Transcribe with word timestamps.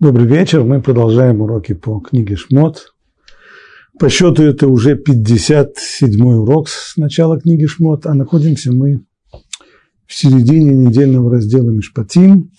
Добрый 0.00 0.26
вечер. 0.26 0.64
Мы 0.64 0.80
продолжаем 0.80 1.42
уроки 1.42 1.74
по 1.74 2.00
книге 2.00 2.34
Шмот. 2.34 2.94
По 3.98 4.08
счету 4.08 4.42
это 4.42 4.66
уже 4.66 4.94
57-й 4.94 6.38
урок 6.38 6.70
с 6.70 6.96
начала 6.96 7.38
книги 7.38 7.66
Шмот, 7.66 8.06
а 8.06 8.14
находимся 8.14 8.72
мы 8.72 9.04
в 10.06 10.14
середине 10.14 10.74
недельного 10.74 11.30
раздела 11.30 11.68
Мишпатим. 11.68 12.50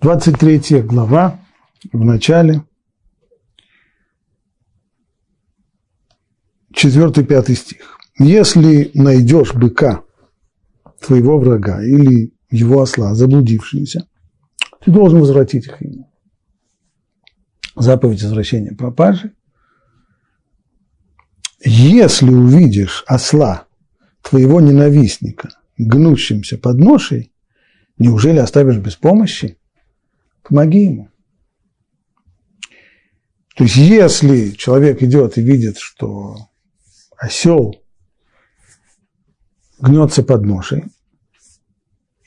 23 0.00 0.82
глава 0.82 1.38
в 1.92 2.04
начале. 2.04 2.64
4-5 6.74 7.54
стих. 7.54 7.96
Если 8.18 8.90
найдешь 8.94 9.54
быка 9.54 10.02
твоего 11.00 11.38
врага 11.38 11.80
или 11.84 12.34
его 12.50 12.82
осла, 12.82 13.14
заблудившегося, 13.14 14.09
ты 14.80 14.90
должен 14.90 15.20
возвратить 15.20 15.66
их 15.66 15.80
ему. 15.80 16.10
Заповедь 17.76 18.22
возвращения 18.22 18.72
пропажи. 18.72 19.34
Если 21.62 22.30
увидишь 22.30 23.04
осла 23.06 23.66
твоего 24.22 24.60
ненавистника, 24.60 25.50
гнущимся 25.76 26.58
под 26.58 26.78
ношей, 26.78 27.32
неужели 27.98 28.38
оставишь 28.38 28.78
без 28.78 28.96
помощи? 28.96 29.58
Помоги 30.42 30.84
ему. 30.84 31.10
То 33.56 33.64
есть, 33.64 33.76
если 33.76 34.52
человек 34.52 35.02
идет 35.02 35.36
и 35.36 35.42
видит, 35.42 35.76
что 35.78 36.36
осел 37.18 37.74
гнется 39.78 40.22
под 40.22 40.44
ношей, 40.46 40.84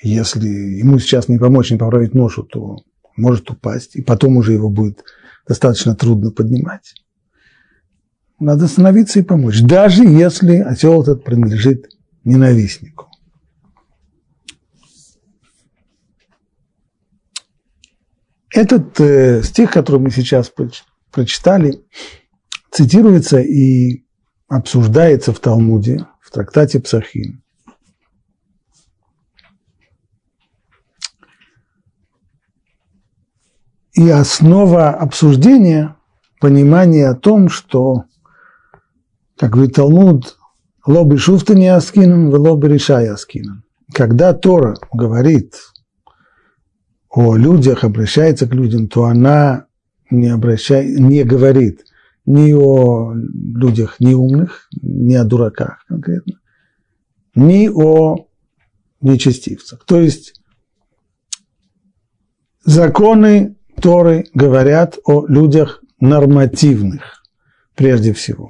если 0.10 0.48
ему 0.48 1.00
сейчас 1.00 1.28
не 1.28 1.38
помочь, 1.38 1.72
не 1.72 1.78
поправить 1.78 2.14
ношу, 2.14 2.44
то 2.44 2.84
может 3.16 3.50
упасть, 3.50 3.96
и 3.96 4.02
потом 4.02 4.38
уже 4.38 4.54
его 4.54 4.70
будет 4.70 5.04
достаточно 5.48 5.96
трудно 5.96 6.32
поднимать. 6.32 6.94
Надо 8.40 8.66
остановиться 8.66 9.20
и 9.20 9.24
помочь, 9.24 9.62
даже 9.62 10.04
если 10.04 10.58
осел 10.58 11.02
этот 11.02 11.24
принадлежит 11.24 11.90
ненавистнику. 12.24 13.10
Этот 18.54 19.00
э, 19.00 19.42
стих, 19.44 19.72
который 19.72 20.02
мы 20.02 20.12
сейчас 20.12 20.52
прочитали, 21.12 21.82
цитируется 22.72 23.40
и 23.40 24.06
обсуждается 24.48 25.34
в 25.34 25.40
Талмуде, 25.40 26.06
в 26.22 26.30
трактате 26.32 26.80
Псахим. 26.80 27.43
И 33.94 34.10
основа 34.10 34.90
обсуждения– 34.90 35.96
понимание 36.42 37.08
о 37.08 37.16
том, 37.16 37.48
что, 37.48 38.04
как 39.38 39.52
говорит 39.52 39.76
Талмуд, 39.76 40.38
лоби 40.86 41.16
шуфта 41.16 41.56
не 41.56 41.68
аскинан, 41.68 42.34
лоби 42.34 42.68
решай 42.68 43.08
аскинан. 43.08 43.64
Когда 43.94 44.34
Тора 44.34 44.76
говорит 44.92 45.56
о 47.10 47.36
людях, 47.36 47.84
обращается 47.84 48.48
к 48.48 48.54
людям, 48.54 48.88
то 48.88 49.06
она 49.06 49.68
не, 50.10 50.28
обращает, 50.28 51.00
не 51.00 51.24
говорит 51.24 51.86
ни 52.26 52.52
о 52.54 53.14
людях 53.14 54.00
неумных, 54.00 54.68
ни 54.82 55.14
о 55.14 55.24
дураках 55.24 55.86
конкретно, 55.88 56.40
ни 57.36 57.70
о 57.70 58.28
нечестивцах. 59.02 59.86
То 59.86 60.00
есть 60.02 60.42
законы 62.66 63.56
Торы 63.84 64.28
говорят 64.34 64.98
о 65.04 65.28
людях 65.28 65.84
нормативных, 66.00 67.22
прежде 67.76 68.14
всего. 68.14 68.50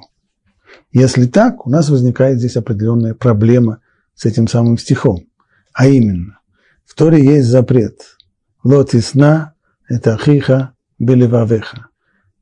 Если 0.92 1.26
так, 1.26 1.66
у 1.66 1.70
нас 1.70 1.88
возникает 1.88 2.38
здесь 2.38 2.56
определенная 2.56 3.14
проблема 3.14 3.80
с 4.14 4.26
этим 4.26 4.46
самым 4.46 4.78
стихом. 4.78 5.26
А 5.72 5.88
именно, 5.88 6.38
в 6.84 6.94
Торе 6.94 7.20
есть 7.20 7.48
запрет. 7.48 8.16
Лотисна– 8.62 9.54
это 9.88 10.14
ахиха 10.14 10.74
белевавеха. 11.00 11.88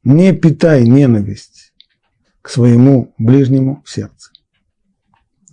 Не 0.04 0.34
питай 0.34 0.86
ненависть 0.86 1.72
к 2.42 2.50
своему 2.50 3.14
ближнему 3.16 3.82
в 3.86 3.91
сердце. 3.91 4.32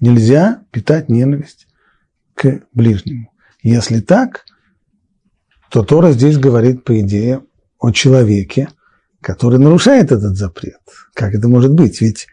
Нельзя 0.02 0.62
питать 0.72 1.08
ненависть 1.08 1.70
к 2.34 2.64
ближнему. 2.74 3.32
Если 3.64 4.02
так, 4.02 4.44
то 5.70 5.84
Тора 5.84 6.12
здесь 6.12 6.38
говорит, 6.38 6.84
по 6.84 7.00
идее, 7.00 7.44
о 7.80 7.92
человеке, 7.92 8.70
который 9.22 9.60
нарушает 9.60 10.12
этот 10.12 10.36
запрет. 10.36 10.80
Как 11.14 11.34
это 11.34 11.48
может 11.48 11.74
быть? 11.74 12.02
Ведь 12.02 12.28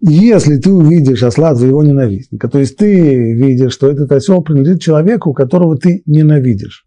если 0.00 0.58
ты 0.58 0.70
увидишь 0.70 1.22
осла 1.22 1.54
твоего 1.54 1.82
ненавистника, 1.82 2.48
то 2.48 2.58
есть 2.58 2.76
ты 2.76 3.32
видишь, 3.32 3.72
что 3.72 3.90
этот 3.90 4.12
осел 4.12 4.42
принадлежит 4.42 4.82
человеку, 4.82 5.32
которого 5.32 5.76
ты 5.76 6.02
ненавидишь. 6.06 6.86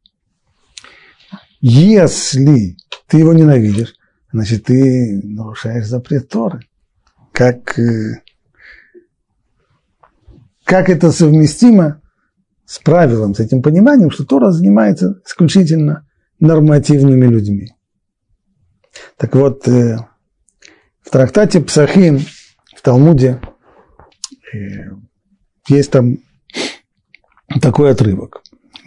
Если 1.62 2.78
ты 3.08 3.18
его 3.18 3.34
ненавидишь, 3.34 3.96
значит, 4.32 4.66
ты 4.66 5.22
нарушаешь 5.24 5.88
запрет 5.88 6.30
Торы. 6.30 6.62
Как, 7.32 7.78
э, 7.80 8.22
как 10.64 10.90
это 10.90 11.12
совместимо 11.12 12.02
с 12.70 12.78
правилом, 12.78 13.34
с 13.34 13.40
этим 13.40 13.64
пониманием, 13.64 14.12
что 14.12 14.26
Тора 14.26 14.52
занимается 14.52 15.20
исключительно 15.26 16.08
нормативными 16.40 17.26
людьми. 17.26 17.74
Так 19.18 19.36
вот, 19.36 19.68
э, 19.68 19.98
в 21.02 21.10
трактате 21.10 21.62
Псахим, 21.62 22.20
в 22.76 22.82
Талмуде, 22.84 23.42
э, 24.54 24.58
есть 25.68 25.90
там 25.90 26.20
такой 27.60 27.90
отрывок. 27.90 28.44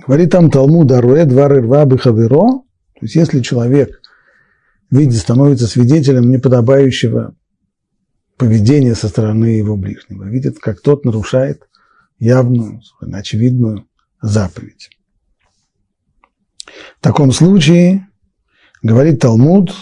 Говорит 0.07 0.31
там 0.31 0.49
Талмуд 0.49 0.93
Аруэ 0.93 1.25
Двар 1.25 1.59
Ирва 1.59 1.85
Бехаверо, 1.85 2.63
то 2.95 3.01
есть 3.01 3.17
если 3.17 3.41
человек 3.41 4.01
видит, 4.93 5.19
становится 5.19 5.67
свидетелем 5.67 6.31
неподобающего 6.31 7.35
поведения 8.37 8.95
со 8.95 9.09
стороны 9.09 9.47
его 9.47 9.77
ближнего, 9.77 10.23
видит, 10.23 10.61
как 10.61 10.81
тот 10.81 11.05
нарушает 11.05 11.65
явную, 12.23 12.81
очевидную 13.01 13.89
заповедь. 14.21 14.91
В 16.65 17.01
таком 17.01 17.33
случае, 17.33 18.09
говорит 18.81 19.19
Талмуд, 19.19 19.75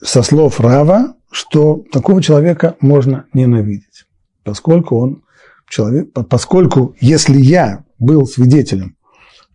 со 0.00 0.22
слов 0.22 0.60
Рава, 0.60 1.16
что 1.32 1.84
такого 1.90 2.22
человека 2.22 2.76
можно 2.80 3.26
ненавидеть, 3.32 4.06
поскольку 4.44 4.96
он 4.96 5.24
человек, 5.68 6.12
поскольку 6.28 6.94
если 7.00 7.38
я 7.38 7.84
был 7.98 8.24
свидетелем 8.26 8.96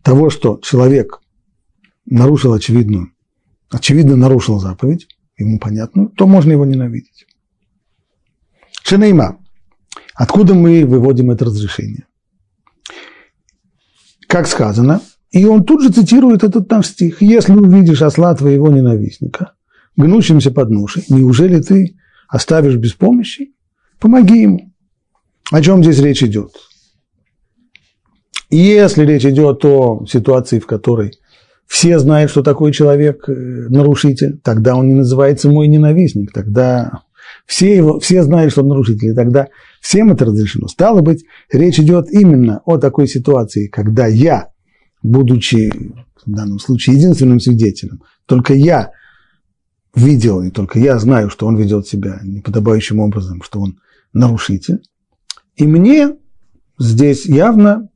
того, 0.02 0.28
что 0.28 0.58
человек 0.58 1.22
нарушил 2.04 2.52
очевидную, 2.52 3.12
очевидно 3.70 4.14
нарушил 4.14 4.58
заповедь, 4.58 5.08
ему 5.38 5.58
понятную, 5.58 6.10
то 6.10 6.26
можно 6.26 6.52
его 6.52 6.66
ненавидеть. 6.66 7.26
Шенейма. 8.82 9.39
Откуда 10.14 10.54
мы 10.54 10.84
выводим 10.84 11.30
это 11.30 11.44
разрешение? 11.44 12.06
Как 14.26 14.46
сказано, 14.46 15.00
и 15.30 15.44
он 15.44 15.64
тут 15.64 15.82
же 15.82 15.90
цитирует 15.90 16.44
этот 16.44 16.68
там 16.68 16.82
стих. 16.82 17.22
«Если 17.22 17.52
увидишь 17.52 18.02
осла 18.02 18.34
твоего 18.34 18.70
ненавистника, 18.70 19.52
гнущимся 19.96 20.50
под 20.50 20.70
ношей, 20.70 21.04
неужели 21.08 21.60
ты 21.60 21.96
оставишь 22.28 22.76
без 22.76 22.92
помощи? 22.92 23.54
Помоги 23.98 24.42
ему». 24.42 24.72
О 25.50 25.62
чем 25.62 25.82
здесь 25.82 25.98
речь 26.00 26.22
идет? 26.22 26.52
Если 28.50 29.04
речь 29.04 29.24
идет 29.24 29.64
о 29.64 30.04
ситуации, 30.08 30.58
в 30.58 30.66
которой 30.66 31.12
все 31.66 32.00
знают, 32.00 32.32
что 32.32 32.42
такой 32.42 32.72
человек 32.72 33.28
э, 33.28 33.32
нарушитель, 33.32 34.40
тогда 34.42 34.74
он 34.74 34.88
не 34.88 34.94
называется 34.94 35.48
мой 35.48 35.68
ненавистник, 35.68 36.32
тогда 36.32 37.02
все, 37.50 37.74
его, 37.74 37.98
все 37.98 38.22
знают, 38.22 38.52
что 38.52 38.62
он 38.62 38.68
нарушитель, 38.68 39.08
и 39.08 39.12
тогда 39.12 39.48
всем 39.80 40.12
это 40.12 40.24
разрешено. 40.24 40.68
Стало 40.68 41.00
быть, 41.00 41.24
речь 41.50 41.80
идет 41.80 42.08
именно 42.12 42.62
о 42.64 42.78
такой 42.78 43.08
ситуации, 43.08 43.66
когда 43.66 44.06
я, 44.06 44.50
будучи 45.02 45.72
в 46.24 46.30
данном 46.30 46.60
случае 46.60 46.94
единственным 46.94 47.40
свидетелем, 47.40 48.02
только 48.26 48.54
я 48.54 48.92
видел, 49.96 50.42
и 50.42 50.50
только 50.50 50.78
я 50.78 50.96
знаю, 51.00 51.28
что 51.28 51.48
он 51.48 51.56
ведет 51.56 51.88
себя 51.88 52.20
неподобающим 52.22 53.00
образом, 53.00 53.42
что 53.42 53.60
он 53.60 53.80
нарушитель, 54.12 54.82
и 55.56 55.66
мне 55.66 56.14
здесь 56.78 57.26
явно 57.26 57.88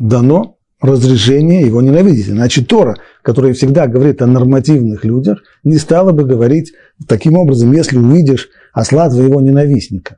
дано 0.00 0.56
разрешение 0.80 1.64
его 1.64 1.82
ненавидеть. 1.82 2.30
Иначе 2.30 2.64
Тора, 2.64 2.96
которая 3.22 3.52
всегда 3.52 3.86
говорит 3.86 4.22
о 4.22 4.26
нормативных 4.26 5.04
людях, 5.04 5.38
не 5.62 5.78
стала 5.78 6.10
бы 6.10 6.24
говорить 6.24 6.72
таким 7.06 7.36
образом, 7.36 7.72
если 7.72 7.96
увидишь 7.96 8.48
осла 8.72 9.08
твоего 9.08 9.40
ненавистника. 9.40 10.16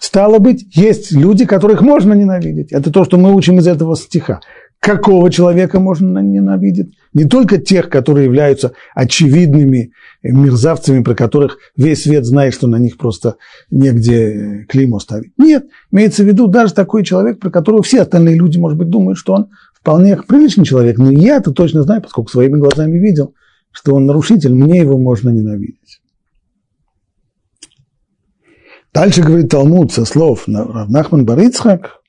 Стало 0.00 0.38
быть, 0.38 0.66
есть 0.76 1.12
люди, 1.12 1.46
которых 1.46 1.80
можно 1.80 2.12
ненавидеть. 2.12 2.72
Это 2.72 2.90
то, 2.90 3.04
что 3.04 3.16
мы 3.16 3.34
учим 3.34 3.58
из 3.58 3.66
этого 3.66 3.96
стиха. 3.96 4.40
какого 4.78 5.30
человека 5.30 5.80
можно 5.80 6.18
ненавидеть? 6.18 6.94
Не 7.14 7.24
только 7.24 7.58
тех, 7.58 7.88
которые 7.88 8.26
являются 8.26 8.72
очевидными 8.94 9.92
мерзавцами, 10.22 11.02
про 11.02 11.14
которых 11.14 11.58
весь 11.76 12.02
свет 12.02 12.24
знает, 12.24 12.54
что 12.54 12.66
на 12.66 12.76
них 12.76 12.98
просто 12.98 13.36
негде 13.70 14.66
клеймо 14.68 15.00
ставить. 15.00 15.32
Нет, 15.38 15.64
имеется 15.90 16.22
в 16.22 16.26
виду 16.26 16.46
даже 16.46 16.74
такой 16.74 17.04
человек, 17.04 17.40
про 17.40 17.50
которого 17.50 17.82
все 17.82 18.02
остальные 18.02 18.36
люди, 18.36 18.58
может 18.58 18.78
быть, 18.78 18.90
думают, 18.90 19.18
что 19.18 19.32
он 19.32 19.48
вполне 19.74 20.16
приличный 20.16 20.64
человек. 20.64 20.98
Но 20.98 21.10
я-то 21.10 21.52
точно 21.52 21.82
знаю, 21.82 22.02
поскольку 22.02 22.30
своими 22.30 22.58
глазами 22.58 22.98
видел, 22.98 23.34
что 23.72 23.94
он 23.94 24.06
нарушитель, 24.06 24.52
мне 24.54 24.80
его 24.80 24.98
можно 24.98 25.30
ненавидеть. 25.30 26.00
Дальше 28.96 29.22
говорит 29.22 29.50
Талмуд 29.50 29.92
со 29.92 30.06
слов 30.06 30.44
Нахман 30.46 31.26
Барыцхак, 31.26 32.00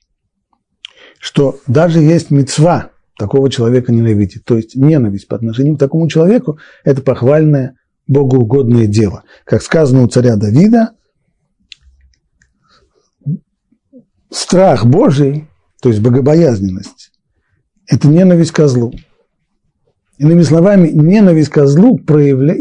что 1.18 1.60
даже 1.66 2.00
есть 2.00 2.30
мецва 2.30 2.92
такого 3.18 3.50
человека 3.50 3.92
ненавидеть. 3.92 4.46
То 4.46 4.56
есть 4.56 4.74
ненависть 4.74 5.28
по 5.28 5.36
отношению 5.36 5.76
к 5.76 5.80
такому 5.80 6.08
человеку– 6.08 6.58
это 6.84 7.02
похвальное, 7.02 7.76
богоугодное 8.06 8.86
дело. 8.86 9.24
Как 9.44 9.60
сказано 9.60 10.02
у 10.02 10.08
царя 10.08 10.36
Давида, 10.36 10.92
страх 14.30 14.86
Божий, 14.86 15.46
то 15.82 15.90
есть 15.90 16.00
богобоязненность, 16.00 17.12
это 17.86 18.08
ненависть 18.08 18.52
к 18.52 18.66
злу. 18.66 18.94
Иными 20.16 20.40
словами, 20.40 20.88
ненависть 20.88 21.50
к 21.50 21.66
злу 21.66 21.98
проявля... 21.98 22.56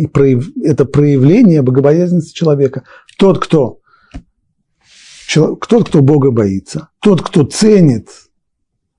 это 0.65 0.83
проявление 0.83 1.62
богобоязненности 1.62 2.33
человека. 2.33 2.83
Тот, 3.18 3.39
кто 3.39 3.80
тот, 5.33 5.89
кто 5.89 6.01
Бога 6.01 6.31
боится, 6.31 6.89
тот, 7.01 7.21
кто 7.21 7.44
ценит 7.44 8.09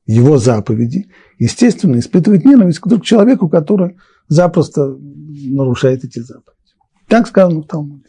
его 0.07 0.39
заповеди, 0.39 1.09
естественно, 1.39 1.99
испытывает 1.99 2.45
ненависть 2.45 2.81
к 2.81 3.03
человеку, 3.03 3.49
который 3.49 3.97
запросто 4.29 4.97
нарушает 4.99 6.05
эти 6.05 6.21
заповеди. 6.21 6.59
Так 7.07 7.27
сказано 7.27 7.61
в 7.61 7.67
Талмуде. 7.67 8.05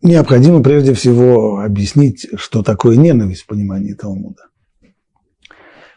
Необходимо 0.00 0.62
прежде 0.62 0.94
всего 0.94 1.60
объяснить, 1.60 2.28
что 2.36 2.62
такое 2.62 2.96
ненависть 2.96 3.42
в 3.42 3.46
понимании 3.46 3.94
Талмуда. 3.94 4.44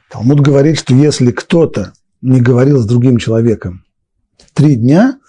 Талмуд 0.09 0.41
говорит, 0.41 0.77
что 0.77 0.95
если 0.95 1.31
кто-то 1.31 1.93
не 2.21 2.41
говорил 2.41 2.79
с 2.79 2.85
другим 2.85 3.17
человеком 3.17 3.85
три 4.53 4.75
дня, 4.75 5.20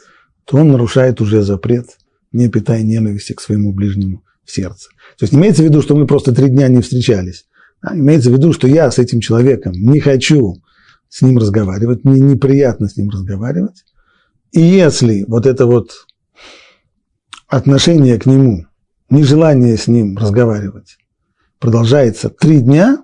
то 0.52 0.58
он 0.58 0.68
нарушает 0.68 1.22
уже 1.22 1.40
запрет, 1.42 1.96
не 2.30 2.50
питая 2.50 2.82
ненависти 2.82 3.32
к 3.32 3.40
своему 3.40 3.72
ближнему 3.72 4.22
в 4.44 4.52
сердце. 4.52 4.90
То 5.18 5.24
есть 5.24 5.32
имеется 5.32 5.62
в 5.62 5.64
виду, 5.64 5.80
что 5.80 5.96
мы 5.96 6.06
просто 6.06 6.34
три 6.34 6.50
дня 6.50 6.68
не 6.68 6.82
встречались. 6.82 7.46
А 7.80 7.96
имеется 7.96 8.28
в 8.28 8.34
виду, 8.34 8.52
что 8.52 8.68
я 8.68 8.90
с 8.90 8.98
этим 8.98 9.20
человеком 9.20 9.72
не 9.72 9.98
хочу 9.98 10.56
с 11.08 11.22
ним 11.22 11.38
разговаривать, 11.38 12.04
мне 12.04 12.20
неприятно 12.20 12.86
с 12.86 12.98
ним 12.98 13.08
разговаривать. 13.08 13.86
И 14.50 14.60
если 14.60 15.24
вот 15.26 15.46
это 15.46 15.64
вот 15.64 16.06
отношение 17.48 18.18
к 18.18 18.26
нему, 18.26 18.66
нежелание 19.08 19.78
с 19.78 19.86
ним 19.86 20.18
разговаривать 20.18 20.98
продолжается 21.60 22.28
три 22.28 22.60
дня, 22.60 23.02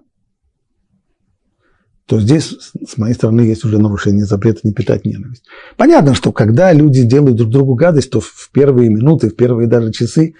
то 2.08 2.18
здесь 2.18 2.56
с 2.86 2.96
моей 2.96 3.12
стороны 3.12 3.42
есть 3.42 3.66
уже 3.66 3.78
нарушение 3.78 4.24
запрета 4.24 4.60
не 4.62 4.72
питать 4.72 5.04
ненависть. 5.04 5.44
Понятно, 5.76 6.14
что 6.14 6.32
когда 6.32 6.72
люди 6.72 7.02
делают 7.02 7.36
друг 7.36 7.50
другу 7.50 7.74
гадость, 7.74 8.10
то 8.10 8.20
в 8.20 8.48
первые 8.50 8.88
минуты, 8.88 9.28
в 9.28 9.36
первые 9.36 9.68
даже 9.68 9.92
часы 9.92 10.32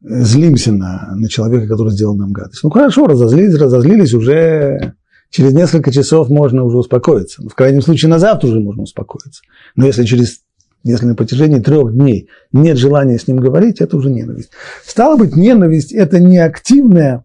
э, 0.00 0.22
злимся 0.22 0.70
на, 0.70 1.12
на 1.16 1.28
человека, 1.28 1.66
который 1.66 1.90
сделал 1.90 2.14
нам 2.14 2.30
гадость. 2.30 2.62
Ну 2.62 2.70
хорошо, 2.70 3.08
разозлились, 3.08 3.56
разозлились, 3.56 4.14
уже 4.14 4.94
через 5.30 5.52
несколько 5.52 5.90
часов 5.90 6.28
можно 6.30 6.62
уже 6.62 6.78
успокоиться. 6.78 7.42
В 7.48 7.54
крайнем 7.56 7.82
случае 7.82 8.08
на 8.08 8.20
завтра 8.20 8.46
уже 8.46 8.60
можно 8.60 8.84
успокоиться. 8.84 9.42
Но 9.74 9.86
если 9.86 10.04
через 10.04 10.42
если 10.84 11.06
на 11.06 11.16
протяжении 11.16 11.58
трех 11.58 11.92
дней 11.92 12.28
нет 12.52 12.76
желания 12.78 13.18
с 13.18 13.26
ним 13.26 13.38
говорить, 13.38 13.80
это 13.80 13.96
уже 13.96 14.08
ненависть. 14.08 14.50
Стало 14.86 15.16
быть, 15.16 15.34
ненависть– 15.34 15.92
это 15.92 16.20
не 16.20 16.38
активная 16.38 17.24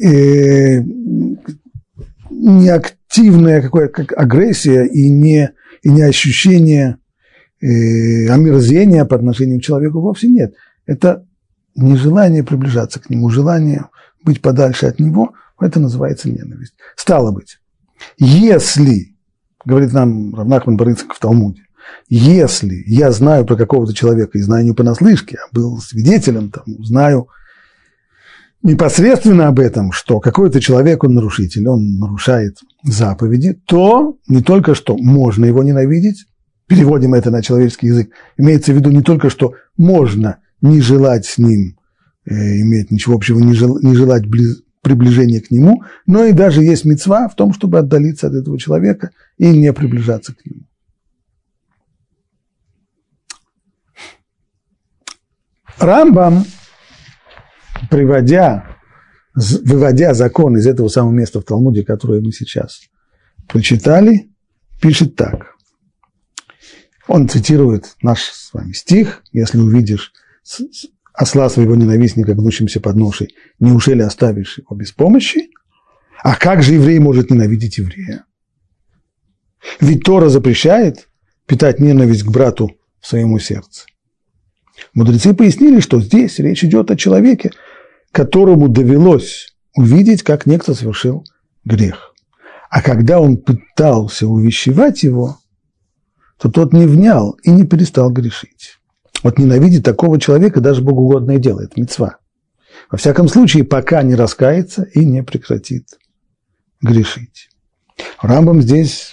э, 0.00 0.82
не 2.36 2.68
активная 2.68 3.62
какая 3.62 3.88
как 3.88 4.12
агрессия 4.12 4.84
и 4.84 5.08
не, 5.08 5.52
и 5.82 5.90
не 5.90 6.02
ощущение 6.02 6.98
э, 7.60 8.28
омерзения 8.28 9.04
по 9.04 9.16
отношению 9.16 9.60
к 9.60 9.62
человеку 9.64 10.00
вовсе 10.00 10.28
нет. 10.28 10.54
Это 10.84 11.26
нежелание 11.74 12.44
приближаться 12.44 13.00
к 13.00 13.10
нему, 13.10 13.30
желание 13.30 13.86
быть 14.22 14.42
подальше 14.42 14.86
от 14.86 14.98
него, 14.98 15.34
это 15.60 15.80
называется 15.80 16.28
ненависть. 16.28 16.74
Стало 16.96 17.32
быть, 17.32 17.58
если, 18.18 19.16
говорит 19.64 19.92
нам 19.92 20.34
Равнахман 20.34 20.76
Барыцк 20.76 21.14
в 21.14 21.18
Талмуде, 21.18 21.62
если 22.08 22.82
я 22.86 23.10
знаю 23.12 23.46
про 23.46 23.56
какого-то 23.56 23.94
человека 23.94 24.38
и 24.38 24.42
знаю 24.42 24.64
не 24.64 24.72
понаслышке, 24.72 25.38
а 25.38 25.54
был 25.54 25.78
свидетелем 25.78 26.50
тому, 26.50 26.82
знаю 26.84 27.28
непосредственно 28.66 29.46
об 29.46 29.60
этом, 29.60 29.92
что 29.92 30.18
какой-то 30.18 30.60
человек, 30.60 31.04
он 31.04 31.14
нарушитель, 31.14 31.68
он 31.68 31.98
нарушает 31.98 32.58
заповеди, 32.82 33.54
то 33.64 34.18
не 34.26 34.42
только 34.42 34.74
что 34.74 34.96
можно 34.96 35.44
его 35.44 35.62
ненавидеть, 35.62 36.26
переводим 36.66 37.14
это 37.14 37.30
на 37.30 37.42
человеческий 37.42 37.86
язык, 37.86 38.10
имеется 38.36 38.72
в 38.72 38.74
виду 38.74 38.90
не 38.90 39.02
только 39.02 39.30
что 39.30 39.54
можно 39.76 40.38
не 40.60 40.80
желать 40.80 41.26
с 41.26 41.38
ним, 41.38 41.78
э, 42.24 42.60
иметь 42.60 42.90
ничего 42.90 43.14
общего, 43.14 43.38
не, 43.38 43.54
жел, 43.54 43.78
не 43.80 43.94
желать 43.94 44.26
близ, 44.26 44.62
приближения 44.82 45.40
к 45.40 45.52
нему, 45.52 45.84
но 46.06 46.24
и 46.24 46.32
даже 46.32 46.62
есть 46.62 46.84
мецва 46.84 47.28
в 47.28 47.36
том, 47.36 47.52
чтобы 47.54 47.78
отдалиться 47.78 48.26
от 48.26 48.34
этого 48.34 48.58
человека 48.58 49.10
и 49.38 49.48
не 49.48 49.72
приближаться 49.72 50.34
к 50.34 50.44
нему. 50.44 50.62
Рамбам 55.78 56.44
приводя, 57.90 58.76
выводя 59.34 60.14
закон 60.14 60.56
из 60.56 60.66
этого 60.66 60.88
самого 60.88 61.12
места 61.12 61.40
в 61.40 61.44
Талмуде, 61.44 61.84
которое 61.84 62.20
мы 62.20 62.32
сейчас 62.32 62.82
прочитали, 63.48 64.30
пишет 64.80 65.16
так. 65.16 65.54
Он 67.08 67.28
цитирует 67.28 67.96
наш 68.02 68.22
с 68.22 68.52
вами 68.52 68.72
стих, 68.72 69.22
если 69.32 69.58
увидишь 69.58 70.12
осла 71.16 71.48
своего 71.48 71.74
ненавистника, 71.74 72.34
гнущимся 72.34 72.80
под 72.80 72.96
ношей, 72.96 73.34
неужели 73.58 74.02
оставишь 74.02 74.58
его 74.58 74.76
без 74.76 74.92
помощи? 74.92 75.50
А 76.22 76.36
как 76.36 76.62
же 76.62 76.74
еврей 76.74 76.98
может 76.98 77.30
ненавидеть 77.30 77.78
еврея? 77.78 78.24
Ведь 79.80 80.04
Тора 80.04 80.28
запрещает 80.28 81.08
питать 81.46 81.80
ненависть 81.80 82.24
к 82.24 82.30
брату 82.30 82.76
в 83.00 83.06
своему 83.06 83.38
сердце. 83.38 83.86
Мудрецы 84.94 85.34
пояснили, 85.34 85.80
что 85.80 86.00
здесь 86.00 86.38
речь 86.38 86.64
идет 86.64 86.90
о 86.90 86.96
человеке, 86.96 87.50
которому 88.12 88.68
довелось 88.68 89.54
увидеть, 89.74 90.22
как 90.22 90.46
некто 90.46 90.74
совершил 90.74 91.24
грех. 91.64 92.14
А 92.70 92.82
когда 92.82 93.20
он 93.20 93.36
пытался 93.36 94.26
увещевать 94.26 95.02
его, 95.02 95.38
то 96.38 96.50
тот 96.50 96.72
не 96.72 96.86
внял 96.86 97.38
и 97.42 97.50
не 97.50 97.64
перестал 97.64 98.10
грешить. 98.10 98.78
Вот 99.22 99.38
ненавидеть 99.38 99.84
такого 99.84 100.20
человека 100.20 100.60
даже 100.60 100.82
богоугодное 100.82 101.38
дело, 101.38 101.60
это 101.60 101.80
мецва. 101.80 102.18
Во 102.90 102.98
всяком 102.98 103.28
случае, 103.28 103.64
пока 103.64 104.02
не 104.02 104.14
раскается 104.14 104.82
и 104.82 105.04
не 105.04 105.22
прекратит 105.22 105.98
грешить. 106.80 107.48
Рамбам 108.20 108.60
здесь 108.60 109.12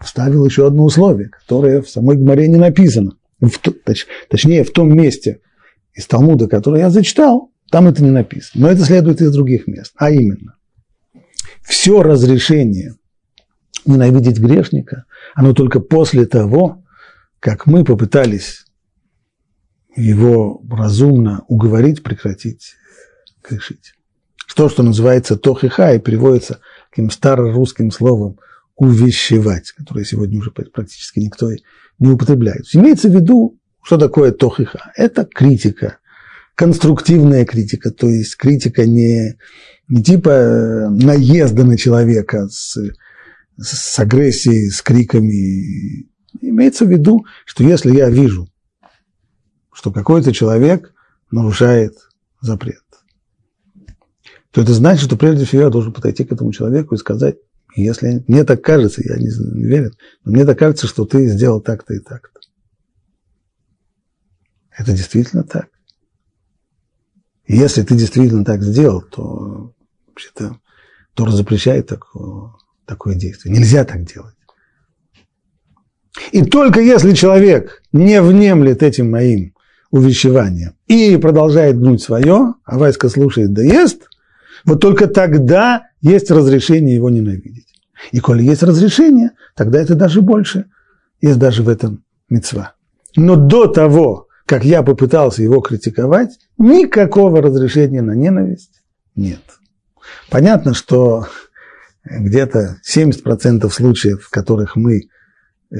вставил 0.00 0.44
еще 0.44 0.66
одно 0.66 0.84
условие, 0.84 1.28
которое 1.28 1.82
в 1.82 1.88
самой 1.88 2.16
Гмаре 2.16 2.48
не 2.48 2.56
написано. 2.56 3.15
В, 3.40 3.58
точ, 3.58 4.06
точнее, 4.28 4.64
в 4.64 4.72
том 4.72 4.96
месте 4.96 5.40
из 5.94 6.06
Талмуда, 6.06 6.48
который 6.48 6.80
я 6.80 6.90
зачитал, 6.90 7.50
там 7.70 7.88
это 7.88 8.02
не 8.02 8.10
написано. 8.10 8.66
Но 8.66 8.70
это 8.70 8.84
следует 8.84 9.20
из 9.20 9.32
других 9.32 9.66
мест. 9.66 9.92
А 9.96 10.10
именно, 10.10 10.56
все 11.62 12.02
разрешение 12.02 12.94
ненавидеть 13.84 14.38
грешника, 14.38 15.04
оно 15.34 15.52
только 15.52 15.80
после 15.80 16.26
того, 16.26 16.84
как 17.40 17.66
мы 17.66 17.84
попытались 17.84 18.64
его 19.94 20.62
разумно 20.70 21.44
уговорить, 21.48 22.02
прекратить 22.02 22.74
грешить. 23.48 23.94
То, 24.54 24.68
что 24.68 24.82
называется 24.82 25.36
тохиха 25.36 25.94
и 25.94 25.98
переводится 25.98 26.60
таким 26.90 27.10
старорусским 27.10 27.90
словом 27.90 28.38
увещевать, 28.76 29.72
которое 29.72 30.04
сегодня 30.04 30.38
уже 30.38 30.50
практически 30.50 31.18
никто 31.18 31.50
не 31.98 32.08
употребляет. 32.10 32.66
Имеется 32.72 33.08
в 33.08 33.14
виду, 33.14 33.58
что 33.82 33.96
такое 33.96 34.32
тохиха? 34.32 34.92
Это 34.96 35.24
критика, 35.24 35.98
конструктивная 36.54 37.44
критика, 37.44 37.90
то 37.90 38.08
есть 38.08 38.36
критика 38.36 38.84
не, 38.86 39.38
не 39.88 40.02
типа 40.02 40.28
э, 40.28 40.88
наезда 40.90 41.64
на 41.64 41.78
человека 41.78 42.48
с, 42.48 42.76
с 43.56 43.98
агрессией, 43.98 44.70
с 44.70 44.82
криками. 44.82 46.08
Имеется 46.40 46.84
в 46.84 46.90
виду, 46.90 47.24
что 47.46 47.64
если 47.64 47.96
я 47.96 48.10
вижу, 48.10 48.48
что 49.72 49.90
какой-то 49.90 50.32
человек 50.32 50.92
нарушает 51.30 51.94
запрет, 52.40 52.82
то 54.50 54.60
это 54.60 54.72
значит, 54.74 55.06
что 55.06 55.16
прежде 55.16 55.44
всего 55.44 55.62
я 55.62 55.70
должен 55.70 55.92
подойти 55.92 56.24
к 56.24 56.32
этому 56.32 56.52
человеку 56.52 56.94
и 56.94 56.98
сказать, 56.98 57.36
если 57.82 58.24
мне 58.26 58.44
так 58.44 58.62
кажется, 58.62 59.02
я 59.04 59.16
не, 59.16 59.26
не 59.26 59.64
верю, 59.64 59.92
но 60.24 60.32
мне 60.32 60.44
так 60.44 60.58
кажется, 60.58 60.86
что 60.86 61.04
ты 61.04 61.26
сделал 61.28 61.60
так-то 61.60 61.94
и 61.94 61.98
так-то. 61.98 62.40
Это 64.76 64.92
действительно 64.92 65.42
так. 65.42 65.68
И 67.46 67.56
если 67.56 67.82
ты 67.82 67.94
действительно 67.94 68.44
так 68.44 68.62
сделал, 68.62 69.02
то 69.02 69.72
вообще-то 70.06 70.58
Тора 71.14 71.30
запрещает 71.30 71.86
такое, 71.86 72.52
такое 72.84 73.14
действие. 73.14 73.54
Нельзя 73.54 73.84
так 73.84 74.04
делать. 74.04 74.34
И 76.32 76.44
только 76.44 76.80
если 76.80 77.12
человек 77.12 77.82
не 77.92 78.20
внемлет 78.20 78.82
этим 78.82 79.10
моим 79.10 79.54
увещеванием 79.90 80.74
и 80.86 81.16
продолжает 81.16 81.78
гнуть 81.78 82.02
свое, 82.02 82.54
а 82.64 82.78
Васька 82.78 83.08
слушает 83.08 83.52
да 83.52 83.62
ест, 83.62 84.08
вот 84.66 84.80
только 84.80 85.06
тогда 85.06 85.84
есть 86.00 86.30
разрешение 86.30 86.96
его 86.96 87.08
ненавидеть. 87.08 87.68
И 88.12 88.18
коли 88.20 88.42
есть 88.42 88.62
разрешение, 88.62 89.30
тогда 89.54 89.80
это 89.80 89.94
даже 89.94 90.20
больше. 90.20 90.66
Есть 91.20 91.38
даже 91.38 91.62
в 91.62 91.68
этом 91.68 92.04
мецва. 92.28 92.74
Но 93.16 93.36
до 93.36 93.68
того, 93.68 94.26
как 94.44 94.64
я 94.64 94.82
попытался 94.82 95.42
его 95.42 95.60
критиковать, 95.60 96.38
никакого 96.58 97.40
разрешения 97.40 98.02
на 98.02 98.12
ненависть 98.12 98.82
нет. 99.14 99.40
Понятно, 100.30 100.74
что 100.74 101.26
где-то 102.04 102.80
70% 102.86 103.68
случаев, 103.70 104.24
в 104.24 104.30
которых 104.30 104.76
мы 104.76 105.08
э, 105.70 105.76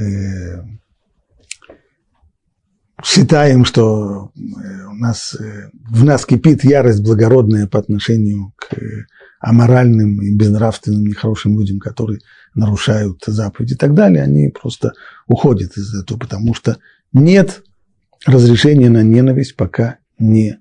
считаем, 3.07 3.65
что 3.65 4.33
э, 4.35 4.41
у 4.91 4.95
нас, 4.95 5.37
э, 5.39 5.71
в 5.89 6.05
нас 6.05 6.27
кипит 6.27 6.65
ярость 6.65 7.03
благородная 7.03 7.69
по 7.69 7.79
отношению 7.79 8.53
к 8.57 8.75
аморальным 9.39 10.21
и 10.23 10.35
безнравственным, 10.35 11.07
нехорошим 11.07 11.59
людям, 11.59 11.79
которые 11.79 12.19
нарушают 12.55 13.23
заповеди 13.25 13.75
и 13.75 13.77
так 13.77 13.95
далее, 13.95 14.25
они 14.25 14.49
просто 14.49 14.93
уходят 15.29 15.77
из 15.77 15.95
этого, 15.95 16.19
потому 16.19 16.53
что 16.55 16.79
нет 17.13 17.63
разрешения 18.27 18.91
на 18.91 19.03
ненависть, 19.03 19.55
пока 19.57 19.99
не, 20.19 20.59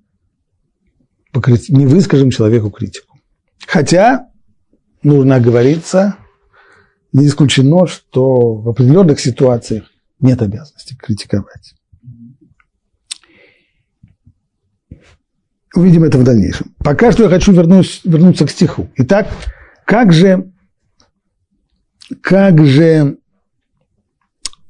не 1.34 1.88
выскажем 1.88 2.30
человеку 2.30 2.70
критику. 2.70 3.18
Хотя 3.66 4.28
нужно 5.02 5.36
оговориться, 5.36 6.18
не 7.12 7.26
исключено, 7.26 7.88
что 7.88 8.54
в 8.54 8.70
определенных 8.70 9.20
ситуациях 9.20 9.86
нет 10.20 10.42
обязанности 10.44 10.96
критиковать. 10.96 11.74
Увидим 15.76 16.06
это 16.06 16.18
в 16.18 16.24
дальнейшем. 16.24 16.74
Пока 16.80 17.12
что 17.12 17.24
я 17.24 17.30
хочу 17.30 17.52
вернусь, 17.52 18.02
вернуться 18.06 18.46
к 18.46 18.52
стиху. 18.52 18.90
Итак, 18.96 19.28
как 19.86 20.14
же, 20.14 20.52
как 22.22 22.66
же 22.66 23.18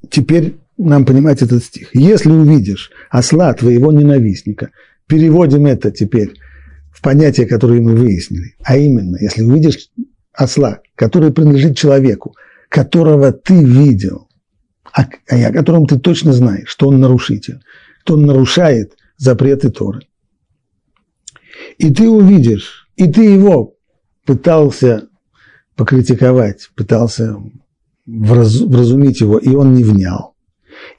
теперь 0.09 0.55
нам 0.77 1.05
понимать 1.05 1.43
этот 1.43 1.63
стих? 1.63 1.89
Если 1.93 2.31
увидишь 2.31 2.91
осла 3.09 3.53
твоего 3.53 3.91
ненавистника, 3.91 4.71
переводим 5.05 5.67
это 5.67 5.91
теперь 5.91 6.33
в 6.91 7.01
понятие, 7.01 7.45
которое 7.45 7.81
мы 7.81 7.95
выяснили, 7.95 8.55
а 8.63 8.75
именно, 8.75 9.17
если 9.21 9.43
увидишь 9.43 9.89
осла, 10.33 10.79
который 10.95 11.31
принадлежит 11.31 11.77
человеку, 11.77 12.35
которого 12.69 13.31
ты 13.31 13.63
видел, 13.63 14.27
а, 14.91 15.05
а 15.29 15.35
о 15.35 15.53
котором 15.53 15.85
ты 15.85 15.99
точно 15.99 16.33
знаешь, 16.33 16.69
что 16.69 16.87
он 16.87 16.99
нарушитель, 16.99 17.59
что 18.01 18.15
он 18.15 18.25
нарушает 18.25 18.93
запреты 19.17 19.69
Торы, 19.69 20.01
и 21.77 21.93
ты 21.93 22.09
увидишь, 22.09 22.89
и 22.95 23.07
ты 23.07 23.23
его 23.23 23.75
пытался 24.25 25.07
покритиковать, 25.75 26.69
пытался 26.75 27.37
враз, 28.05 28.61
вразумить 28.61 29.21
его, 29.21 29.37
и 29.37 29.49
он 29.49 29.73
не 29.73 29.83
внял. 29.83 30.35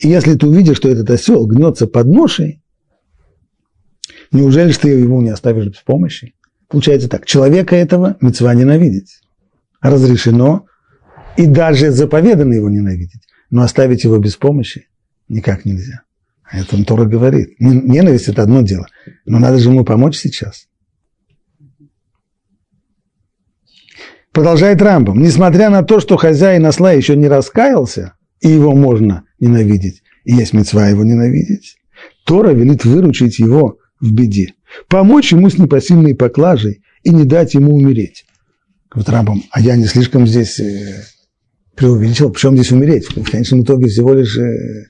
И 0.00 0.08
если 0.08 0.34
ты 0.34 0.46
увидишь, 0.46 0.76
что 0.76 0.88
этот 0.88 1.10
осел 1.10 1.46
гнется 1.46 1.86
под 1.86 2.06
ношей, 2.06 2.62
неужели 4.32 4.72
ты 4.72 4.88
его 4.88 5.22
не 5.22 5.30
оставишь 5.30 5.66
без 5.66 5.78
помощи? 5.78 6.34
Получается 6.68 7.08
так, 7.08 7.26
человека 7.26 7.76
этого 7.76 8.16
мецва 8.20 8.54
ненавидеть. 8.54 9.20
Разрешено 9.80 10.66
и 11.36 11.46
даже 11.46 11.90
заповедано 11.90 12.54
его 12.54 12.68
ненавидеть, 12.68 13.22
но 13.50 13.62
оставить 13.62 14.04
его 14.04 14.18
без 14.18 14.36
помощи 14.36 14.88
никак 15.28 15.64
нельзя. 15.64 16.02
А 16.48 16.58
это 16.58 16.76
он 16.76 16.84
Тора 16.84 17.04
говорит. 17.04 17.58
Ненависть– 17.58 18.28
это 18.28 18.42
одно 18.42 18.62
дело, 18.62 18.86
но 19.24 19.38
надо 19.38 19.58
же 19.58 19.70
ему 19.70 19.84
помочь 19.84 20.16
сейчас. 20.16 20.68
Продолжает 24.32 24.82
Рамбом. 24.82 25.20
Несмотря 25.22 25.70
на 25.70 25.82
то, 25.82 25.98
что 25.98 26.16
хозяин 26.16 26.66
осла 26.66 26.92
еще 26.92 27.16
не 27.16 27.26
раскаялся, 27.26 28.14
и 28.40 28.48
его 28.48 28.74
можно 28.74 29.24
ненавидеть, 29.40 30.02
и 30.24 30.34
есть 30.34 30.52
мецва 30.52 30.88
его 30.88 31.04
ненавидеть, 31.04 31.78
Тора 32.24 32.50
велит 32.50 32.84
выручить 32.84 33.38
его 33.38 33.78
в 33.98 34.12
беде, 34.12 34.52
помочь 34.88 35.32
ему 35.32 35.48
с 35.48 35.58
непосильной 35.58 36.14
поклажей 36.14 36.82
и 37.02 37.10
не 37.10 37.24
дать 37.24 37.54
ему 37.54 37.74
умереть. 37.74 38.26
Говорит 38.90 39.08
Рамбом, 39.08 39.42
а 39.50 39.60
я 39.60 39.74
не 39.74 39.86
слишком 39.86 40.26
здесь 40.26 40.60
э, 40.60 41.04
преувеличил, 41.74 42.30
причем 42.30 42.54
здесь 42.54 42.72
умереть? 42.72 43.06
В 43.08 43.30
конечном 43.30 43.62
итоге 43.62 43.86
всего 43.86 44.12
лишь 44.12 44.36
э, 44.36 44.86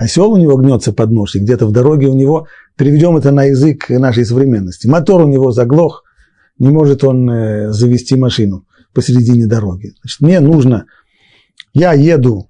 осел 0.00 0.32
у 0.32 0.36
него 0.36 0.56
гнется 0.56 0.92
под 0.92 1.10
нож, 1.10 1.34
и 1.34 1.40
где-то 1.40 1.66
в 1.66 1.72
дороге 1.72 2.06
у 2.06 2.14
него, 2.14 2.46
переведем 2.76 3.16
это 3.16 3.32
на 3.32 3.44
язык 3.44 3.90
нашей 3.90 4.24
современности, 4.24 4.86
мотор 4.86 5.20
у 5.22 5.28
него 5.28 5.52
заглох, 5.52 6.04
не 6.58 6.70
может 6.70 7.04
он 7.04 7.28
э, 7.30 7.72
завести 7.72 8.16
машину 8.16 8.64
посередине 8.94 9.46
дороги. 9.46 9.92
Значит, 10.00 10.20
мне 10.20 10.40
нужно, 10.40 10.86
я 11.74 11.92
еду 11.92 12.48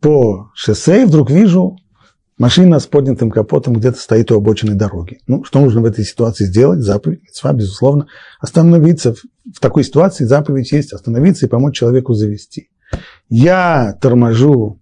по 0.00 0.50
шоссе 0.54 1.02
и 1.02 1.06
вдруг 1.06 1.30
вижу, 1.30 1.78
машина 2.36 2.78
с 2.78 2.86
поднятым 2.86 3.30
капотом 3.30 3.74
где-то 3.74 3.98
стоит 3.98 4.30
у 4.30 4.36
обочины 4.36 4.74
дороги. 4.74 5.18
Ну, 5.26 5.44
что 5.44 5.60
нужно 5.60 5.80
в 5.80 5.86
этой 5.86 6.04
ситуации 6.04 6.44
сделать? 6.44 6.80
Заповедь, 6.80 7.22
митцва, 7.22 7.52
безусловно, 7.54 8.06
остановиться. 8.38 9.14
В 9.14 9.60
такой 9.60 9.84
ситуации 9.84 10.24
заповедь 10.24 10.70
есть 10.72 10.92
остановиться 10.92 11.46
и 11.46 11.48
помочь 11.48 11.76
человеку 11.76 12.12
завести. 12.12 12.68
Я 13.30 13.96
торможу, 14.00 14.81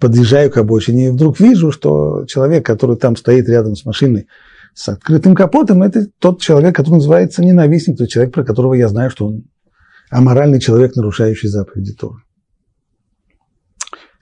подъезжаю 0.00 0.50
к 0.50 0.56
обочине 0.56 1.08
и 1.08 1.10
вдруг 1.10 1.38
вижу, 1.38 1.70
что 1.70 2.24
человек, 2.26 2.66
который 2.66 2.96
там 2.96 3.16
стоит 3.16 3.48
рядом 3.48 3.76
с 3.76 3.84
машиной 3.84 4.26
с 4.74 4.88
открытым 4.88 5.34
капотом, 5.34 5.82
это 5.82 6.06
тот 6.18 6.40
человек, 6.40 6.74
который 6.74 6.96
называется 6.96 7.44
ненавистник, 7.44 7.98
тот 7.98 8.08
человек, 8.08 8.32
про 8.32 8.44
которого 8.44 8.74
я 8.74 8.88
знаю, 8.88 9.10
что 9.10 9.26
он 9.26 9.44
аморальный 10.10 10.60
человек, 10.60 10.96
нарушающий 10.96 11.48
заповеди 11.48 11.92
Торы. 11.92 12.22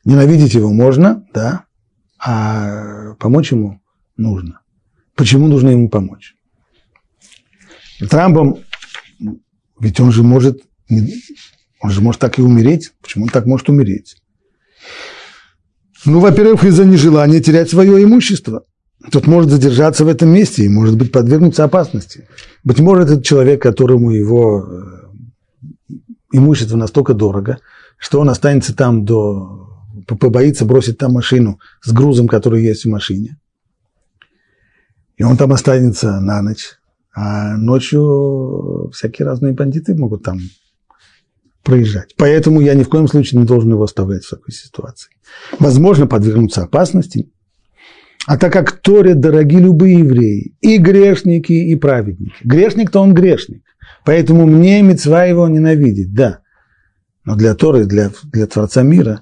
Ненавидеть 0.04 0.54
его 0.54 0.72
можно, 0.72 1.24
да, 1.32 1.64
а 2.18 3.14
помочь 3.14 3.52
ему 3.52 3.80
нужно. 4.16 4.60
Почему 5.14 5.48
нужно 5.48 5.70
ему 5.70 5.88
помочь? 5.88 6.34
Трампом, 8.08 8.58
ведь 9.78 10.00
он 10.00 10.12
же 10.12 10.22
может, 10.22 10.62
он 10.88 11.90
же 11.90 12.00
может 12.00 12.20
так 12.20 12.38
и 12.38 12.42
умереть. 12.42 12.92
Почему 13.02 13.24
он 13.24 13.30
так 13.30 13.46
может 13.46 13.68
умереть? 13.68 14.16
Ну, 16.04 16.20
во-первых, 16.20 16.64
из-за 16.64 16.84
нежелания 16.84 17.40
терять 17.40 17.70
свое 17.70 18.02
имущество. 18.02 18.64
Тот 19.10 19.26
может 19.26 19.50
задержаться 19.50 20.04
в 20.04 20.08
этом 20.08 20.28
месте 20.28 20.64
и 20.64 20.68
может 20.68 20.96
быть 20.96 21.12
подвергнуться 21.12 21.64
опасности. 21.64 22.28
Быть 22.64 22.80
может, 22.80 23.10
это 23.10 23.22
человек, 23.22 23.62
которому 23.62 24.10
его 24.10 24.64
э, 24.64 25.96
имущество 26.32 26.76
настолько 26.76 27.14
дорого, 27.14 27.58
что 27.96 28.20
он 28.20 28.28
останется 28.28 28.74
там 28.74 29.04
до... 29.04 29.68
побоится 30.06 30.64
бросить 30.64 30.98
там 30.98 31.12
машину 31.12 31.58
с 31.82 31.92
грузом, 31.92 32.28
который 32.28 32.62
есть 32.62 32.84
в 32.84 32.88
машине. 32.88 33.38
И 35.16 35.22
он 35.22 35.36
там 35.36 35.52
останется 35.52 36.20
на 36.20 36.42
ночь. 36.42 36.78
А 37.14 37.56
ночью 37.56 38.90
всякие 38.92 39.26
разные 39.26 39.52
бандиты 39.52 39.94
могут 39.94 40.22
там 40.22 40.38
проезжать. 41.68 42.14
Поэтому 42.16 42.62
я 42.62 42.72
ни 42.72 42.82
в 42.82 42.88
коем 42.88 43.08
случае 43.08 43.40
не 43.40 43.46
должен 43.46 43.70
его 43.70 43.82
оставлять 43.82 44.24
в 44.24 44.30
такой 44.30 44.54
ситуации. 44.54 45.10
Возможно, 45.58 46.06
подвергнуться 46.06 46.62
опасности. 46.62 47.30
А 48.26 48.38
так 48.38 48.54
как 48.54 48.72
Торе 48.72 49.14
дороги 49.14 49.56
любые 49.56 49.98
евреи, 49.98 50.56
и 50.62 50.78
грешники, 50.78 51.52
и 51.52 51.74
праведники. 51.76 52.34
Грешник-то 52.42 53.00
он 53.00 53.12
грешник. 53.12 53.62
Поэтому 54.06 54.46
мне 54.46 54.80
мецва 54.82 55.24
его 55.24 55.46
ненавидеть, 55.46 56.14
да. 56.14 56.40
Но 57.24 57.36
для 57.36 57.54
Торы, 57.54 57.84
для, 57.84 58.10
для 58.32 58.46
Творца 58.46 58.82
мира, 58.82 59.20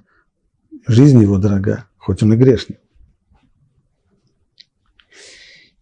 жизнь 0.87 1.21
его 1.21 1.39
дорога, 1.39 1.87
хоть 1.99 2.23
он 2.23 2.33
и 2.35 2.37
грешник. 2.37 2.79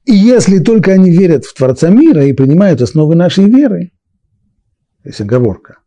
И 0.06 0.14
если 0.14 0.60
только 0.60 0.92
они 0.92 1.10
верят 1.10 1.44
в 1.44 1.54
Творца 1.54 1.90
мира 1.90 2.24
и 2.24 2.32
принимают 2.32 2.80
основы 2.80 3.14
нашей 3.16 3.44
веры, 3.44 3.92
есть 5.04 5.20
оговорка, 5.20 5.78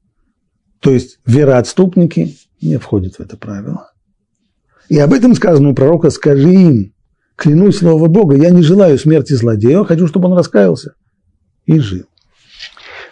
то 0.80 0.92
есть 0.92 1.20
вероотступники 1.26 2.38
не 2.62 2.78
входят 2.78 3.16
в 3.16 3.20
это 3.20 3.38
правило. 3.38 3.92
И 4.90 4.98
об 5.00 5.14
этом 5.14 5.36
сказано 5.36 5.70
у 5.70 5.76
пророка, 5.76 6.10
скажи 6.10 6.54
им, 6.54 6.94
клянусь 7.36 7.80
слово 7.80 8.08
Бога, 8.08 8.36
я 8.36 8.50
не 8.50 8.62
желаю 8.62 8.98
смерти 8.98 9.34
злодея, 9.34 9.84
хочу, 9.84 10.08
чтобы 10.08 10.30
он 10.30 10.38
раскаялся 10.38 10.94
и 11.66 11.80
жил. 11.80 12.06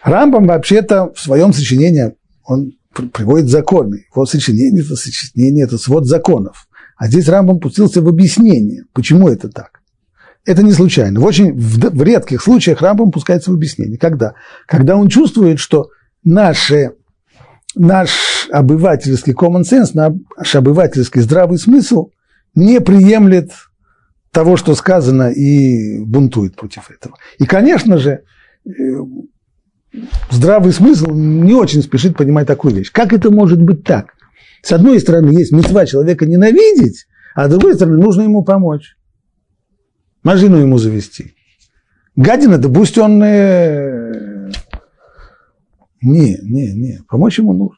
Рамбам 0.04 0.48
вообще-то 0.48 1.12
в 1.14 1.20
своем 1.20 1.52
сочинении, 1.52 2.16
он 2.44 2.74
приводит 3.12 3.50
законы. 3.50 4.06
Его 4.14 4.26
сочинение– 4.26 4.84
это 4.86 4.96
сочинение, 4.96 5.66
это 5.66 5.78
свод 5.78 6.06
законов. 6.06 6.68
А 6.96 7.08
здесь 7.08 7.28
Рамбам 7.28 7.60
пустился 7.60 8.02
в 8.02 8.08
объяснение, 8.08 8.86
почему 8.94 9.28
это 9.28 9.50
так. 9.50 9.82
Это 10.46 10.62
не 10.62 10.72
случайно. 10.72 11.20
В 11.20 11.26
очень 11.26 11.54
в, 11.54 12.02
редких 12.04 12.42
случаях 12.42 12.82
Рамбам 12.82 13.12
пускается 13.12 13.52
в 13.52 13.56
объяснение. 13.56 13.98
Когда? 13.98 14.36
Когда 14.68 14.96
он 14.96 15.10
чувствует, 15.10 15.60
что 15.60 15.90
наши, 16.24 16.92
наш 17.76 18.48
обывательский 18.52 19.34
common 19.34 19.62
sense, 19.62 19.92
наш 19.94 20.56
обывательский 20.56 21.22
здравый 21.22 21.58
смысл 21.58 22.10
не 22.56 22.80
приемлет 22.80 23.52
того, 24.32 24.58
что 24.58 24.76
сказано, 24.76 25.30
и 25.32 26.00
бунтует 26.00 26.56
против 26.56 26.92
этого. 26.92 27.18
И, 27.38 27.46
конечно 27.46 27.98
же, 27.98 28.24
э, 28.66 28.72
здравый 30.30 30.74
смысл 30.74 31.12
не 31.12 31.54
очень 31.54 31.82
спешит 31.82 32.18
понимать 32.18 32.48
такую 32.48 32.76
вещь. 32.76 32.92
Как 32.92 33.14
это 33.14 33.32
может 33.32 33.62
быть 33.62 33.84
так? 33.84 34.14
С 34.62 34.72
одной 34.72 35.00
стороны, 35.00 35.30
есть 35.30 35.52
мецва 35.52 35.86
человека 35.86 36.26
ненавидеть, 36.26 37.06
а 37.34 37.48
с 37.48 37.52
другой 37.52 37.76
стороны, 37.76 38.02
нужно 38.02 38.24
ему 38.24 38.44
помочь. 38.44 38.96
Машину 40.24 40.58
ему 40.58 40.80
завести. 40.80 41.36
Гадина, 42.16 42.58
да 42.58 42.68
он... 43.02 43.24
Не, 46.02 46.38
не, 46.42 46.74
не, 46.74 47.00
помочь 47.08 47.40
ему 47.40 47.54
нужно. 47.54 47.78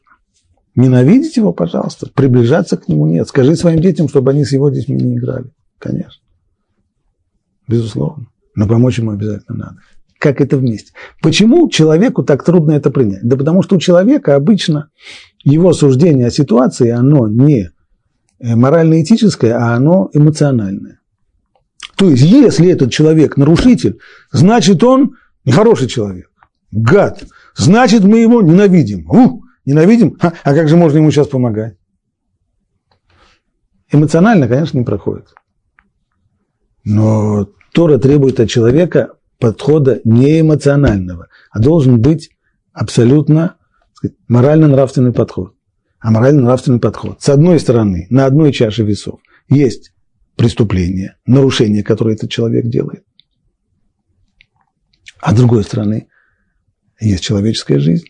Ненавидеть 0.76 1.38
его, 1.38 1.54
пожалуйста, 1.54 2.08
приближаться 2.14 2.78
к 2.78 2.88
нему 2.88 3.08
нет. 3.08 3.28
Скажи 3.28 3.56
своим 3.56 3.80
детям, 3.80 4.08
чтобы 4.08 4.32
они 4.32 4.46
с 4.46 4.52
его 4.52 4.70
детьми 4.70 4.96
не 4.96 5.18
играли. 5.18 5.52
Конечно. 5.80 6.22
Безусловно. 7.68 8.28
Но 8.56 8.68
помочь 8.68 9.00
ему 9.00 9.12
обязательно 9.12 9.58
надо. 9.58 9.78
Как 10.20 10.42
это 10.42 10.58
вместе? 10.58 10.94
Почему 11.22 11.70
человеку 11.70 12.24
так 12.24 12.44
трудно 12.44 12.72
это 12.72 12.90
принять? 12.90 13.24
Да 13.24 13.38
потому 13.38 13.62
что 13.62 13.76
у 13.76 13.80
человека 13.80 14.36
обычно 14.36 14.90
его 15.44 15.74
суждение 15.74 16.28
о 16.28 16.32
ситуации, 16.32 16.90
оно 16.90 17.28
не 17.28 17.70
э, 18.40 18.56
морально-этическое, 18.56 19.56
а 19.56 19.76
оно 19.76 20.10
эмоциональное. 20.14 21.00
То 21.96 22.10
есть, 22.10 22.24
если 22.24 22.70
этот 22.70 22.92
человек 22.92 23.38
нарушитель, 23.38 24.00
значит, 24.32 24.84
он 24.84 25.16
нехороший 25.46 25.88
человек, 25.88 26.30
гад. 26.72 27.24
Значит, 27.58 28.04
мы 28.04 28.20
его 28.20 28.42
ненавидим. 28.42 29.10
У, 29.10 29.44
ненавидим? 29.66 30.18
А, 30.22 30.32
а 30.44 30.54
как 30.54 30.70
же 30.70 30.78
можно 30.78 30.98
ему 30.98 31.12
сейчас 31.12 31.28
помогать? 31.28 31.76
Эмоционально, 33.92 34.48
конечно, 34.48 34.78
не 34.78 34.86
проходит. 34.86 35.34
Но 36.84 37.48
Тора 37.74 37.98
требует 37.98 38.40
от 38.40 38.50
человека 38.50 39.14
подхода 39.40 40.02
не 40.04 40.42
эмоционального, 40.42 41.28
а 41.52 41.60
должен 41.60 42.00
быть 42.00 42.30
абсолютно 42.74 43.56
морально-нравственный 44.28 45.14
подход. 45.14 45.56
А 46.00 46.12
морально-нравственный 46.12 46.80
подход. 46.80 47.22
С 47.22 47.30
одной 47.30 47.60
стороны, 47.60 48.08
на 48.12 48.26
одной 48.26 48.52
чаше 48.52 48.84
весов 48.84 49.20
есть 49.50 49.94
преступление, 50.36 51.16
нарушение, 51.26 51.84
которое 51.84 52.16
этот 52.16 52.30
человек 52.30 52.68
делает. 52.68 53.04
А 55.20 55.34
с 55.34 55.36
другой 55.36 55.64
стороны, 55.64 56.08
есть 57.00 57.24
человеческая 57.24 57.80
жизнь. 57.80 58.06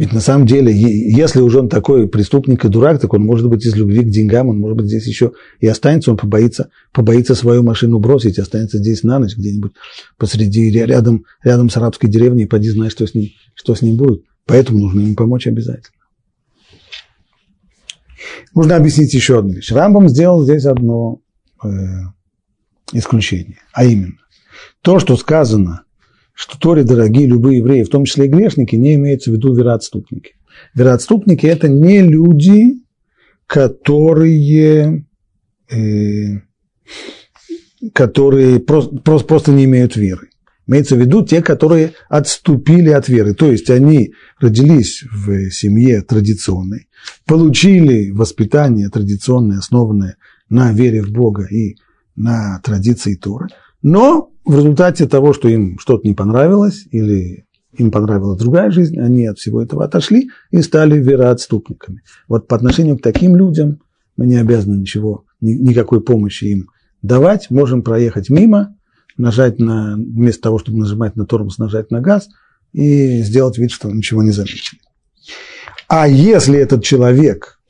Ведь 0.00 0.14
на 0.14 0.20
самом 0.20 0.46
деле, 0.46 0.72
если 0.74 1.42
уже 1.42 1.58
он 1.58 1.68
такой 1.68 2.08
преступник 2.08 2.64
и 2.64 2.68
дурак, 2.68 3.00
так 3.00 3.12
он 3.12 3.22
может 3.22 3.50
быть 3.50 3.66
из 3.66 3.76
любви 3.76 4.00
к 4.00 4.08
деньгам, 4.08 4.48
он 4.48 4.58
может 4.58 4.78
быть 4.78 4.86
здесь 4.86 5.06
еще 5.06 5.32
и 5.58 5.66
останется, 5.66 6.10
он 6.10 6.16
побоится, 6.16 6.70
побоится 6.92 7.34
свою 7.34 7.62
машину 7.62 7.98
бросить, 7.98 8.38
останется 8.38 8.78
здесь 8.78 9.02
на 9.02 9.18
ночь 9.18 9.36
где-нибудь 9.36 9.72
посреди, 10.16 10.70
рядом, 10.70 11.26
рядом 11.42 11.68
с 11.68 11.76
арабской 11.76 12.08
деревней, 12.08 12.46
поди 12.46 12.70
знай, 12.70 12.88
что 12.88 13.06
с 13.06 13.12
ним, 13.12 13.28
что 13.54 13.74
с 13.74 13.82
ним 13.82 13.96
будет. 13.96 14.24
Поэтому 14.46 14.78
нужно 14.78 15.00
ему 15.00 15.14
помочь 15.16 15.46
обязательно. 15.46 15.98
Нужно 18.54 18.76
объяснить 18.76 19.12
еще 19.12 19.38
одну 19.38 19.52
вещь. 19.52 19.70
Рамбам 19.70 20.08
сделал 20.08 20.42
здесь 20.44 20.64
одно 20.64 21.20
э, 21.62 21.68
исключение, 22.94 23.58
а 23.74 23.84
именно 23.84 24.16
то, 24.80 24.98
что 24.98 25.18
сказано, 25.18 25.82
что 26.40 26.58
Торе 26.58 26.84
дорогие 26.84 27.26
любые 27.26 27.58
евреи, 27.58 27.82
в 27.82 27.90
том 27.90 28.06
числе 28.06 28.24
и 28.24 28.28
грешники, 28.28 28.74
не 28.74 28.94
имеется 28.94 29.30
в 29.30 29.34
виду 29.34 29.52
вероотступники. 29.52 30.36
Вероотступники– 30.74 31.44
это 31.46 31.68
не 31.68 32.00
люди, 32.00 32.76
которые, 33.46 35.04
э, 35.70 36.40
которые 37.92 38.58
просто, 38.58 38.96
просто, 38.96 39.28
просто 39.28 39.52
не 39.52 39.64
имеют 39.64 39.96
веры. 39.96 40.30
Имеется 40.66 40.96
в 40.96 41.00
виду 41.00 41.26
те, 41.26 41.42
которые 41.42 41.92
отступили 42.08 42.88
от 42.88 43.06
веры. 43.10 43.34
То 43.34 43.52
есть 43.52 43.68
они 43.68 44.14
родились 44.38 45.04
в 45.12 45.50
семье 45.50 46.00
традиционной, 46.00 46.88
получили 47.26 48.12
воспитание 48.12 48.88
традиционное, 48.88 49.58
основанное 49.58 50.16
на 50.48 50.72
вере 50.72 51.02
в 51.02 51.10
Бога 51.10 51.44
и 51.44 51.76
на 52.16 52.62
традиции 52.64 53.14
Торы, 53.14 53.48
но 53.82 54.30
в 54.50 54.56
результате 54.56 55.06
того, 55.06 55.32
что 55.32 55.48
им 55.48 55.78
что-то 55.78 56.08
не 56.08 56.14
понравилось 56.14 56.84
или 56.90 57.46
им 57.72 57.92
понравилась 57.92 58.40
другая 58.40 58.72
жизнь, 58.72 58.98
они 58.98 59.26
от 59.26 59.38
всего 59.38 59.62
этого 59.62 59.84
отошли 59.84 60.30
и 60.50 60.60
стали 60.60 60.98
вероотступниками. 60.98 62.02
Вот 62.26 62.48
по 62.48 62.56
отношению 62.56 62.98
к 62.98 63.02
таким 63.02 63.36
людям 63.36 63.80
мы 64.16 64.26
не 64.26 64.36
обязаны 64.36 64.74
ничего, 64.74 65.24
никакой 65.40 66.00
помощи 66.00 66.46
им 66.46 66.68
давать, 67.00 67.48
можем 67.50 67.82
проехать 67.82 68.28
мимо, 68.28 68.76
нажать 69.16 69.60
на, 69.60 69.94
вместо 69.94 70.42
того, 70.42 70.58
чтобы 70.58 70.78
нажимать 70.78 71.14
на 71.14 71.26
тормоз, 71.26 71.58
нажать 71.58 71.92
на 71.92 72.00
газ 72.00 72.28
и 72.72 73.22
сделать 73.22 73.56
вид, 73.56 73.70
что 73.70 73.88
ничего 73.88 74.24
не 74.24 74.32
заметили. 74.32 74.80
А 75.86 76.08
если 76.08 76.58
этот 76.58 76.82
человек 76.82 77.60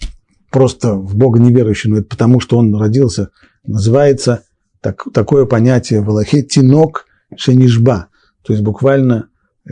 просто 0.51 0.95
в 0.95 1.15
Бога 1.15 1.41
неверующий, 1.41 1.91
но 1.91 1.99
это 1.99 2.09
потому, 2.09 2.41
что 2.41 2.57
он 2.57 2.75
родился, 2.75 3.29
называется 3.67 4.45
так, 4.81 5.05
такое 5.13 5.45
понятие 5.45 6.01
в 6.01 6.11
Аллахе 6.11 6.43
тинок 6.43 7.07
шенишба, 7.37 8.09
то 8.43 8.53
есть 8.53 8.65
буквально 8.65 9.29
э, 9.65 9.71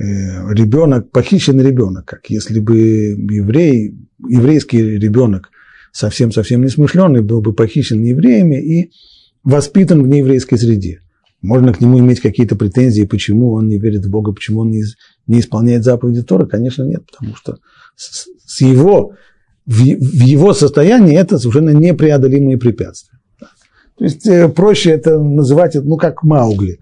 ребенок, 0.53 1.11
похищенный 1.11 1.64
ребенок, 1.64 2.05
как 2.05 2.29
если 2.29 2.61
бы 2.61 2.77
еврей, 2.77 3.97
еврейский 4.29 4.99
ребенок 4.99 5.51
совсем-совсем 5.92 6.62
несмышленый 6.62 7.23
был 7.23 7.40
бы 7.40 7.53
похищен 7.53 8.03
евреями 8.03 8.57
и 8.57 8.92
воспитан 9.42 10.03
в 10.03 10.09
нееврейской 10.09 10.59
среде. 10.59 11.01
Можно 11.40 11.73
к 11.73 11.81
нему 11.81 11.99
иметь 12.01 12.21
какие-то 12.21 12.57
претензии, 12.57 13.05
почему 13.05 13.53
он 13.53 13.68
не 13.68 13.79
верит 13.79 14.05
в 14.05 14.11
Бога, 14.11 14.33
почему 14.33 14.61
он 14.61 14.71
не, 14.71 14.83
не 15.27 15.40
исполняет 15.40 15.85
заповеди 15.85 16.23
Тора? 16.23 16.47
Конечно, 16.47 16.83
нет, 16.83 17.07
потому 17.07 17.37
что 17.37 17.59
с, 17.94 18.27
с 18.44 18.61
его, 18.61 19.14
в, 19.64 19.81
в 19.81 20.23
его 20.25 20.53
состоянии 20.53 21.16
это 21.16 21.38
совершенно 21.38 21.71
непреодолимые 21.71 22.59
препятствия. 22.59 23.17
То 23.98 24.04
есть 24.04 24.26
э, 24.26 24.48
проще 24.48 24.90
это 24.90 25.18
называть, 25.18 25.74
ну, 25.74 25.96
как 25.96 26.22
Маугли. 26.22 26.78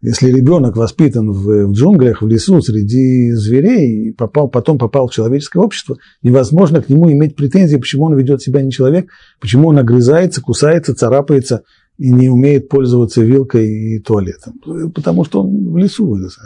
Если 0.00 0.30
ребенок 0.30 0.76
воспитан 0.76 1.30
в, 1.30 1.66
в 1.66 1.72
джунглях, 1.72 2.22
в 2.22 2.26
лесу, 2.26 2.60
среди 2.60 3.32
зверей, 3.32 4.08
и 4.08 4.12
попал, 4.12 4.48
потом 4.48 4.78
попал 4.78 5.08
в 5.08 5.12
человеческое 5.12 5.60
общество, 5.60 5.96
невозможно 6.22 6.82
к 6.82 6.88
нему 6.88 7.10
иметь 7.12 7.36
претензии, 7.36 7.76
почему 7.76 8.04
он 8.04 8.16
ведет 8.16 8.42
себя 8.42 8.62
не 8.62 8.70
человек, 8.70 9.10
почему 9.40 9.68
он 9.68 9.78
огрызается, 9.78 10.42
кусается, 10.42 10.94
царапается 10.94 11.62
и 11.96 12.10
не 12.10 12.28
умеет 12.28 12.68
пользоваться 12.68 13.22
вилкой 13.22 13.70
и 13.70 13.98
туалетом. 14.00 14.54
Потому 14.94 15.24
что 15.24 15.42
он 15.42 15.72
в 15.72 15.76
лесу 15.76 16.06
вырос. 16.06 16.38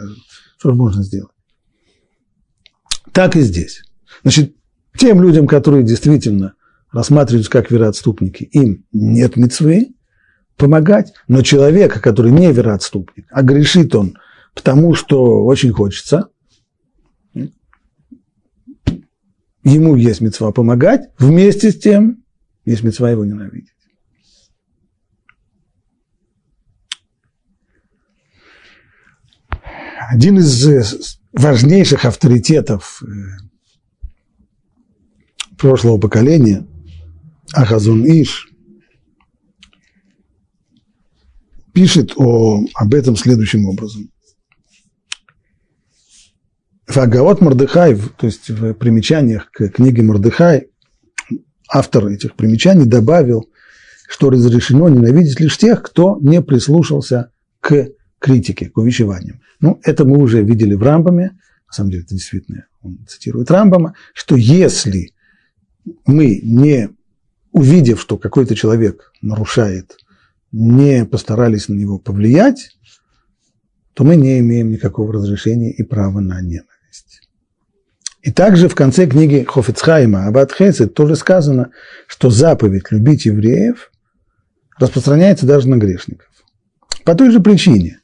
Что 0.57 0.69
же 0.69 0.75
можно 0.75 1.03
сделать? 1.03 1.31
Так 3.13 3.35
и 3.35 3.41
здесь. 3.41 3.81
Значит, 4.23 4.53
тем 4.97 5.21
людям, 5.21 5.47
которые 5.47 5.83
действительно 5.83 6.53
рассматриваются 6.91 7.51
как 7.51 7.71
вероотступники, 7.71 8.43
им 8.43 8.85
нет 8.91 9.35
мецвы 9.37 9.95
помогать, 10.59 11.13
но 11.27 11.41
человека, 11.41 11.99
который 11.99 12.31
не 12.31 12.51
вероотступник, 12.51 13.25
а 13.31 13.41
грешит 13.41 13.95
он 13.95 14.17
потому, 14.53 14.93
что 14.93 15.45
очень 15.45 15.71
хочется, 15.71 16.29
ему 19.63 19.95
есть 19.95 20.21
мецва 20.21 20.51
помогать, 20.51 21.09
вместе 21.17 21.71
с 21.71 21.79
тем 21.79 22.23
есть 22.65 22.83
мецва 22.83 23.09
его 23.09 23.25
ненавидеть. 23.25 23.73
один 30.09 30.39
из 30.39 30.67
э, 30.67 30.83
важнейших 31.33 32.03
авторитетов 32.03 33.03
э, 33.03 33.07
прошлого 35.55 35.99
поколения, 35.99 36.65
Ахазун 37.53 38.03
Иш, 38.05 38.48
пишет 41.79 42.11
о, 42.17 42.65
об 42.75 42.93
этом 42.93 43.15
следующим 43.15 43.65
образом. 43.65 44.11
Фагаот 46.87 47.39
Мордыхай, 47.39 47.95
то 47.95 48.25
есть 48.25 48.49
в 48.49 48.73
примечаниях 48.73 49.49
к 49.49 49.69
книге 49.69 50.01
Мордыхай, 50.01 50.67
автор 51.69 52.07
этих 52.07 52.35
примечаний 52.35 52.83
добавил, 52.83 53.49
что 54.09 54.29
разрешено 54.29 54.89
ненавидеть 54.89 55.39
лишь 55.39 55.57
тех, 55.57 55.81
кто 55.81 56.17
не 56.19 56.41
прислушался 56.41 57.31
к 57.61 57.87
критике, 58.19 58.69
к 58.69 58.77
увещеваниям. 58.77 59.39
Ну, 59.61 59.79
это 59.83 60.03
мы 60.03 60.17
уже 60.17 60.43
видели 60.43 60.73
в 60.73 60.83
Рамбаме, 60.83 61.39
на 61.65 61.73
самом 61.73 61.91
деле 61.91 62.03
это 62.03 62.13
действительно, 62.13 62.65
он 62.81 63.05
цитирует 63.07 63.49
Рамбама, 63.51 63.93
что 64.13 64.35
если 64.35 65.13
мы 66.05 66.41
не, 66.43 66.89
увидев, 67.53 68.01
что 68.01 68.17
какой-то 68.17 68.53
человек 68.53 69.13
нарушает, 69.21 69.95
не 70.51 71.05
постарались 71.05 71.69
на 71.69 71.73
него 71.73 71.99
повлиять, 71.99 72.71
то 73.93 74.03
мы 74.03 74.15
не 74.15 74.39
имеем 74.39 74.71
никакого 74.71 75.13
разрешения 75.13 75.71
и 75.71 75.83
права 75.83 76.19
на 76.19 76.41
ненависть. 76.41 77.21
И 78.21 78.31
также 78.31 78.67
в 78.67 78.75
конце 78.75 79.07
книги 79.07 79.45
Хофицхайма 79.47 80.27
Аббат 80.27 80.53
Хесед 80.53 80.93
тоже 80.93 81.15
сказано, 81.15 81.71
что 82.07 82.29
заповедь 82.29 82.91
любить 82.91 83.25
евреев 83.25 83.91
распространяется 84.77 85.45
даже 85.45 85.69
на 85.69 85.75
грешников. 85.75 86.27
По 87.05 87.15
той 87.15 87.31
же 87.31 87.39
причине. 87.39 87.99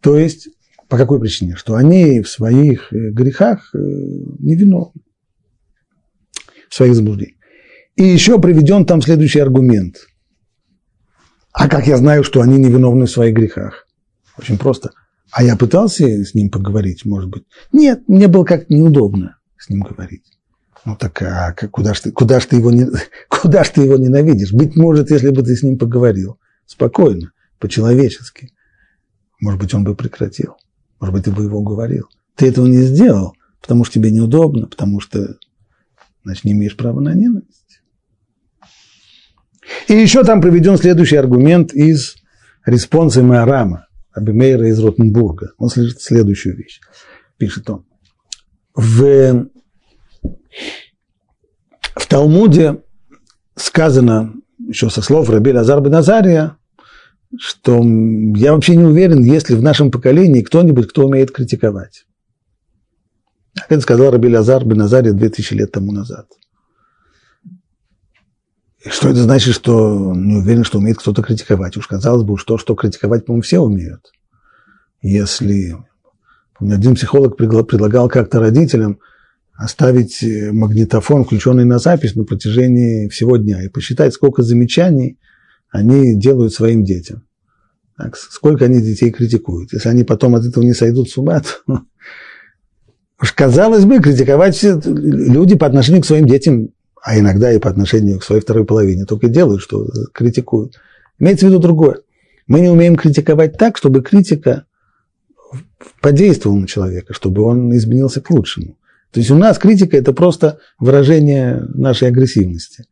То 0.00 0.18
есть, 0.18 0.48
по 0.88 0.96
какой 0.96 1.20
причине? 1.20 1.56
Что 1.56 1.74
они 1.74 2.20
в 2.22 2.28
своих 2.28 2.92
э, 2.92 3.10
грехах 3.10 3.70
э, 3.74 3.78
невиновны. 3.78 5.00
В 6.68 6.74
своих 6.74 6.94
заблуждениях. 6.94 7.36
И 7.96 8.04
еще 8.04 8.40
приведен 8.40 8.86
там 8.86 9.02
следующий 9.02 9.40
аргумент. 9.40 10.06
А 11.52 11.68
как 11.68 11.86
я 11.86 11.96
знаю, 11.96 12.24
что 12.24 12.40
они 12.40 12.58
невиновны 12.58 13.06
в 13.06 13.10
своих 13.10 13.34
грехах? 13.34 13.86
Очень 14.38 14.58
просто. 14.58 14.92
А 15.30 15.42
я 15.42 15.56
пытался 15.56 16.06
с 16.24 16.34
ним 16.34 16.50
поговорить, 16.50 17.04
может 17.04 17.30
быть? 17.30 17.44
Нет, 17.72 18.02
мне 18.08 18.28
было 18.28 18.44
как-то 18.44 18.72
неудобно 18.74 19.38
с 19.58 19.68
ним 19.68 19.80
говорить. 19.80 20.24
Ну 20.84 20.96
так 20.96 21.22
а 21.22 21.54
куда 21.70 21.94
ж 21.94 22.00
ты, 22.00 22.10
куда 22.10 22.40
ж 22.40 22.46
ты, 22.46 22.56
его, 22.56 22.70
не, 22.70 22.86
куда 23.28 23.64
ж 23.64 23.68
ты 23.70 23.82
его 23.82 23.96
ненавидишь? 23.96 24.52
Быть 24.52 24.76
может, 24.76 25.10
если 25.10 25.30
бы 25.30 25.42
ты 25.42 25.54
с 25.54 25.62
ним 25.62 25.78
поговорил 25.78 26.38
спокойно, 26.66 27.32
по-человечески, 27.58 28.52
может 29.40 29.60
быть, 29.60 29.74
он 29.74 29.84
бы 29.84 29.94
прекратил. 29.94 30.56
Может 31.00 31.14
быть, 31.14 31.24
ты 31.24 31.32
бы 31.32 31.44
его 31.44 31.58
уговорил. 31.58 32.08
Ты 32.36 32.48
этого 32.48 32.66
не 32.66 32.82
сделал, 32.82 33.34
потому 33.60 33.84
что 33.84 33.94
тебе 33.94 34.10
неудобно, 34.10 34.66
потому 34.66 35.00
что, 35.00 35.36
значит, 36.24 36.44
не 36.44 36.52
имеешь 36.52 36.76
права 36.76 37.00
на 37.00 37.14
ненависть. 37.14 37.61
И 39.88 39.94
еще 39.94 40.24
там 40.24 40.40
приведен 40.40 40.76
следующий 40.76 41.16
аргумент 41.16 41.72
из 41.72 42.16
респонса 42.66 43.22
Маарама, 43.22 43.86
раби 44.12 44.37
Меира 44.37 44.68
из 44.68 44.78
Ротенбурга. 44.78 45.52
Он 45.58 45.68
слышит 45.68 46.00
следующую 46.00 46.56
вещь. 46.56 46.80
Пишет 47.38 47.68
он. 47.70 47.84
В, 48.74 49.48
в 51.94 52.06
Талмуде 52.08 52.82
сказано, 53.54 54.34
еще 54.66 54.90
со 54.90 55.02
слов 55.02 55.28
Раби 55.30 55.52
Лазар 55.52 55.80
бен 55.80 55.94
Азария, 55.94 56.56
что 57.38 57.82
я 58.36 58.54
вообще 58.54 58.76
не 58.76 58.84
уверен, 58.84 59.22
есть 59.22 59.50
ли 59.50 59.56
в 59.56 59.62
нашем 59.62 59.90
поколении 59.90 60.42
кто-нибудь, 60.42 60.88
кто 60.88 61.06
умеет 61.06 61.30
критиковать. 61.30 62.06
Это 63.68 63.80
сказал 63.80 64.10
Раби 64.10 64.34
Лазар 64.34 64.64
бен 64.64 64.80
Азария 64.82 65.12
2000 65.12 65.54
лет 65.54 65.72
тому 65.72 65.92
назад. 65.92 66.26
Что 68.86 69.10
это 69.10 69.22
значит, 69.22 69.54
что 69.54 70.12
не 70.14 70.36
уверен, 70.36 70.64
что 70.64 70.78
умеет 70.78 70.98
кто-то 70.98 71.22
критиковать? 71.22 71.76
Уж 71.76 71.86
казалось 71.86 72.24
бы, 72.24 72.36
что, 72.36 72.58
что 72.58 72.74
критиковать, 72.74 73.24
по-моему, 73.24 73.42
все 73.42 73.60
умеют. 73.60 74.12
Если 75.02 75.76
Помню, 76.62 76.76
один 76.76 76.94
психолог 76.94 77.36
предлагал 77.36 78.08
как-то 78.08 78.38
родителям 78.38 79.00
оставить 79.52 80.22
э, 80.22 80.52
магнитофон, 80.52 81.24
включенный 81.24 81.64
на 81.64 81.80
запись, 81.80 82.14
на 82.14 82.22
протяжении 82.22 83.08
всего 83.08 83.36
дня 83.36 83.64
и 83.64 83.68
посчитать, 83.68 84.14
сколько 84.14 84.42
замечаний 84.42 85.18
они 85.70 86.14
делают 86.14 86.52
своим 86.52 86.84
детям. 86.84 87.24
Так, 87.96 88.16
сколько 88.16 88.66
они 88.66 88.80
детей 88.80 89.10
критикуют. 89.10 89.72
Если 89.72 89.88
они 89.88 90.04
потом 90.04 90.36
от 90.36 90.44
этого 90.44 90.62
не 90.62 90.72
сойдут 90.72 91.10
с 91.10 91.18
ума, 91.18 91.40
то 91.66 91.82
уж 93.20 93.32
казалось 93.32 93.84
бы, 93.84 93.98
критиковать 93.98 94.62
люди 94.62 95.56
по 95.56 95.66
отношению 95.66 96.02
к 96.02 96.06
своим 96.06 96.26
детям, 96.26 96.68
а 97.02 97.18
иногда 97.18 97.52
и 97.52 97.58
по 97.58 97.68
отношению 97.68 98.20
к 98.20 98.24
своей 98.24 98.40
второй 98.40 98.64
половине, 98.64 99.04
только 99.04 99.28
делают, 99.28 99.60
что 99.60 99.86
критикуют. 100.14 100.80
Имеется 101.18 101.46
в 101.46 101.48
виду 101.48 101.58
другое. 101.58 101.98
Мы 102.46 102.60
не 102.60 102.68
умеем 102.68 102.96
критиковать 102.96 103.58
так, 103.58 103.76
чтобы 103.76 104.02
критика 104.02 104.66
подействовал 106.00 106.56
на 106.56 106.66
человека, 106.66 107.12
чтобы 107.12 107.42
он 107.42 107.74
изменился 107.76 108.20
к 108.20 108.30
лучшему. 108.30 108.78
То 109.10 109.20
есть 109.20 109.30
у 109.30 109.36
нас 109.36 109.58
критика– 109.58 109.96
это 109.98 110.12
просто 110.12 110.60
выражение 110.78 111.62
нашей 111.74 112.08
агрессивности. 112.08 112.86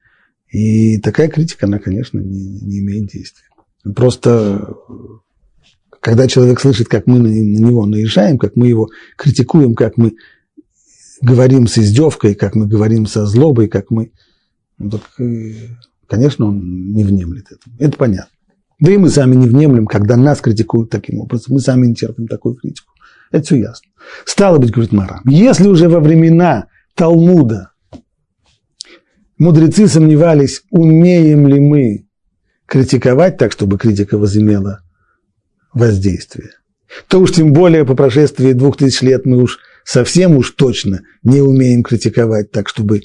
И 0.49 0.99
такая 0.99 1.29
критика, 1.29 1.67
она, 1.67 1.79
конечно, 1.79 2.19
не, 2.19 2.61
не 2.61 2.81
имеет 2.81 3.11
действия. 3.11 3.47
Просто 3.95 4.75
когда 6.01 6.27
человек 6.27 6.61
слышит, 6.61 6.89
как 6.89 7.07
мы 7.07 7.21
на 7.21 7.29
него 7.29 7.87
наезжаем, 7.87 8.39
как 8.39 8.57
мы 8.57 8.67
его 8.67 8.89
критикуем, 9.17 9.75
как 9.75 9.97
мы 9.97 10.15
говорим 11.21 11.67
с 11.67 11.79
издевкой, 11.79 12.35
как 12.35 12.55
мы 12.55 12.67
говорим 12.67 13.07
со 13.07 13.27
злобой, 13.27 13.69
как 13.69 13.91
мы... 13.91 14.13
Ну, 14.79 14.91
так, 14.91 15.03
э, 15.19 15.53
конечно, 16.07 16.47
он 16.47 16.93
не 16.93 17.05
внемлет 17.05 17.47
этому. 17.53 17.77
Это 17.79 17.97
понятно. 17.97 18.33
Да 18.79 18.91
и 18.91 18.97
мы 18.97 19.11
сами 19.11 19.35
не 19.35 19.47
внемлем, 19.47 19.87
когда 19.87 20.17
нас 20.17 20.41
критикуют 20.41 20.91
таким 20.91 21.21
образом. 21.21 21.55
Мы 21.55 21.61
сами 21.61 21.87
не 21.87 21.95
терпим 21.95 22.27
такую 22.27 22.55
критику. 22.55 22.93
Это 23.31 23.45
все 23.45 23.57
ясно. 23.57 23.89
Стало 24.25 24.59
быть, 24.59 24.71
говорит 24.71 24.93
Мара, 24.93 25.21
если 25.27 25.69
уже 25.69 25.89
во 25.89 26.01
времена 26.01 26.67
Талмуда 26.95 27.73
мудрецы 29.39 29.87
сомневались, 29.87 30.63
умеем 30.71 31.47
ли 31.47 31.61
мы 31.61 32.07
критиковать 32.67 33.37
так, 33.37 33.53
чтобы 33.53 33.79
критика 33.79 34.17
возымела 34.17 34.81
воздействие, 35.75 36.51
то 37.09 37.21
уж 37.21 37.33
тем 37.33 37.53
более 37.53 37.85
по 37.85 37.95
прошествии 37.95 38.53
двух 38.53 38.79
тысяч 38.79 39.03
лет 39.03 39.27
мы 39.27 39.43
уж 39.43 39.59
совсем 39.91 40.37
уж 40.37 40.53
точно 40.53 41.01
не 41.25 41.41
умеем 41.41 41.83
критиковать 41.83 42.53
так, 42.53 42.69
чтобы, 42.69 43.01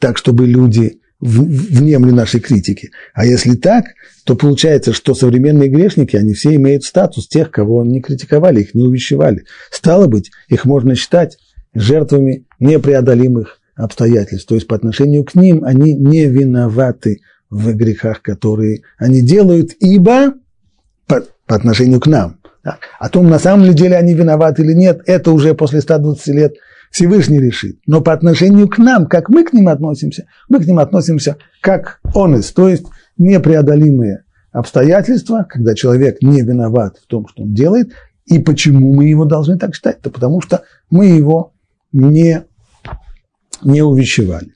так, 0.00 0.18
чтобы 0.18 0.46
люди 0.46 0.98
внемли 1.20 2.10
нашей 2.10 2.40
критики. 2.40 2.90
А 3.14 3.24
если 3.24 3.54
так, 3.54 3.84
то 4.24 4.34
получается, 4.34 4.92
что 4.92 5.14
современные 5.14 5.68
грешники, 5.68 6.16
они 6.16 6.34
все 6.34 6.56
имеют 6.56 6.82
статус 6.82 7.28
тех, 7.28 7.52
кого 7.52 7.84
не 7.84 8.00
критиковали, 8.00 8.62
их 8.62 8.74
не 8.74 8.82
увещевали. 8.82 9.44
Стало 9.70 10.08
быть, 10.08 10.32
их 10.48 10.64
можно 10.64 10.96
считать 10.96 11.38
жертвами 11.72 12.46
непреодолимых 12.58 13.60
обстоятельств. 13.76 14.48
То 14.48 14.56
есть 14.56 14.66
по 14.66 14.74
отношению 14.74 15.22
к 15.22 15.36
ним 15.36 15.62
они 15.62 15.94
не 15.94 16.26
виноваты 16.26 17.20
в 17.48 17.72
грехах, 17.74 18.22
которые 18.22 18.82
они 18.98 19.22
делают, 19.22 19.70
ибо 19.78 20.34
по, 21.06 21.22
по 21.46 21.54
отношению 21.54 22.00
к 22.00 22.08
нам. 22.08 22.40
Так. 22.64 22.78
О 22.98 23.10
том, 23.10 23.28
на 23.28 23.38
самом 23.38 23.74
деле 23.74 23.96
они 23.96 24.14
виноваты 24.14 24.62
или 24.62 24.72
нет, 24.72 25.02
это 25.04 25.32
уже 25.32 25.54
после 25.54 25.82
120 25.82 26.26
лет 26.28 26.54
Всевышний 26.90 27.38
решит. 27.38 27.78
Но 27.86 28.00
по 28.00 28.14
отношению 28.14 28.68
к 28.68 28.78
нам, 28.78 29.06
как 29.06 29.28
мы 29.28 29.44
к 29.44 29.52
ним 29.52 29.68
относимся, 29.68 30.26
мы 30.48 30.60
к 30.60 30.66
ним 30.66 30.78
относимся 30.78 31.36
как 31.60 32.00
honest, 32.14 32.54
то 32.54 32.68
есть 32.68 32.86
непреодолимые 33.18 34.24
обстоятельства, 34.50 35.46
когда 35.48 35.74
человек 35.74 36.22
не 36.22 36.40
виноват 36.40 36.96
в 37.02 37.06
том, 37.06 37.28
что 37.28 37.42
он 37.42 37.52
делает, 37.52 37.92
и 38.24 38.38
почему 38.38 38.94
мы 38.94 39.04
его 39.04 39.26
должны 39.26 39.58
так 39.58 39.74
считать? 39.74 39.98
Да 40.02 40.08
потому 40.08 40.40
что 40.40 40.62
мы 40.88 41.06
его 41.06 41.52
не, 41.92 42.44
не 43.62 43.82
увещевали. 43.82 44.54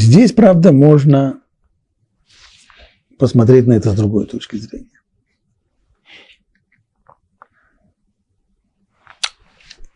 Здесь, 0.00 0.32
правда, 0.32 0.72
можно 0.72 1.42
посмотреть 3.18 3.66
на 3.66 3.74
это 3.74 3.90
с 3.90 3.94
другой 3.94 4.26
точки 4.26 4.56
зрения. 4.56 4.98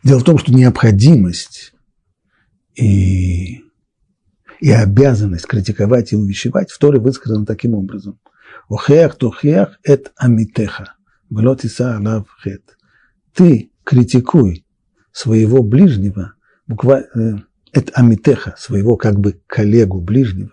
Дело 0.02 0.18
в 0.18 0.24
том, 0.24 0.36
что 0.36 0.52
необходимость 0.52 1.72
и, 2.74 3.62
и 4.60 4.70
обязанность 4.70 5.46
критиковать 5.46 6.12
и 6.12 6.16
увещевать 6.16 6.70
в 6.70 6.78
Торе 6.78 7.00
высказана 7.00 7.46
таким 7.46 7.72
образом. 7.72 8.20
Охех 8.68 9.16
тохех 9.16 9.80
эт 9.84 10.12
амитеха, 10.16 10.96
влотиса 11.30 11.96
алав 11.96 12.28
хет. 12.42 12.76
Ты 13.32 13.72
критикуй 13.84 14.66
своего 15.12 15.62
ближнего, 15.62 16.34
буквально, 16.66 17.46
эт 17.74 17.90
амитеха, 17.94 18.54
своего 18.56 18.96
как 18.96 19.18
бы 19.18 19.40
коллегу 19.46 20.00
ближнего, 20.00 20.52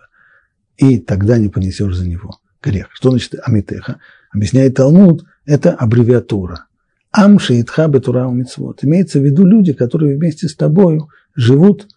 и 0.76 0.98
тогда 0.98 1.38
не 1.38 1.48
понесешь 1.48 1.94
за 1.94 2.08
него 2.08 2.38
грех. 2.62 2.88
Что 2.92 3.10
значит 3.10 3.34
амитеха? 3.42 3.98
Объясняет 4.34 4.74
Талмуд, 4.74 5.24
это 5.44 5.72
аббревиатура. 5.72 6.66
Амши 7.10 7.60
итха 7.60 7.88
бетура 7.88 8.28
мицвод. 8.28 8.82
Имеется 8.82 9.20
в 9.20 9.24
виду 9.24 9.44
люди, 9.44 9.72
которые 9.72 10.16
вместе 10.16 10.48
с 10.48 10.56
тобою 10.56 11.08
живут 11.34 11.88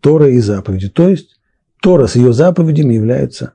Тора 0.00 0.30
и 0.30 0.38
заповеди. 0.38 0.88
То 0.88 1.08
есть 1.08 1.38
Тора 1.80 2.06
с 2.06 2.16
ее 2.16 2.32
заповедями 2.32 2.94
являются 2.94 3.54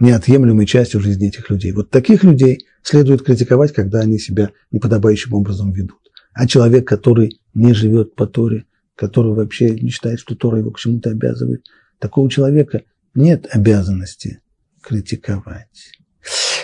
неотъемлемой 0.00 0.66
частью 0.66 1.00
жизни 1.00 1.28
этих 1.28 1.48
людей. 1.48 1.72
Вот 1.72 1.90
таких 1.90 2.24
людей 2.24 2.66
следует 2.82 3.22
критиковать, 3.22 3.72
когда 3.72 4.00
они 4.00 4.18
себя 4.18 4.50
неподобающим 4.72 5.32
образом 5.32 5.72
ведут. 5.72 6.00
А 6.32 6.46
человек, 6.48 6.86
который 6.86 7.38
не 7.54 7.72
живет 7.72 8.16
по 8.16 8.26
Торе, 8.26 8.64
который 8.96 9.34
вообще 9.34 9.70
не 9.70 9.90
считает, 9.90 10.20
что 10.20 10.34
Тора 10.34 10.58
его 10.58 10.70
к 10.70 10.78
чему-то 10.78 11.10
обязывает, 11.10 11.64
такого 11.98 12.30
человека 12.30 12.82
нет 13.14 13.46
обязанности 13.50 14.40
критиковать. 14.82 15.92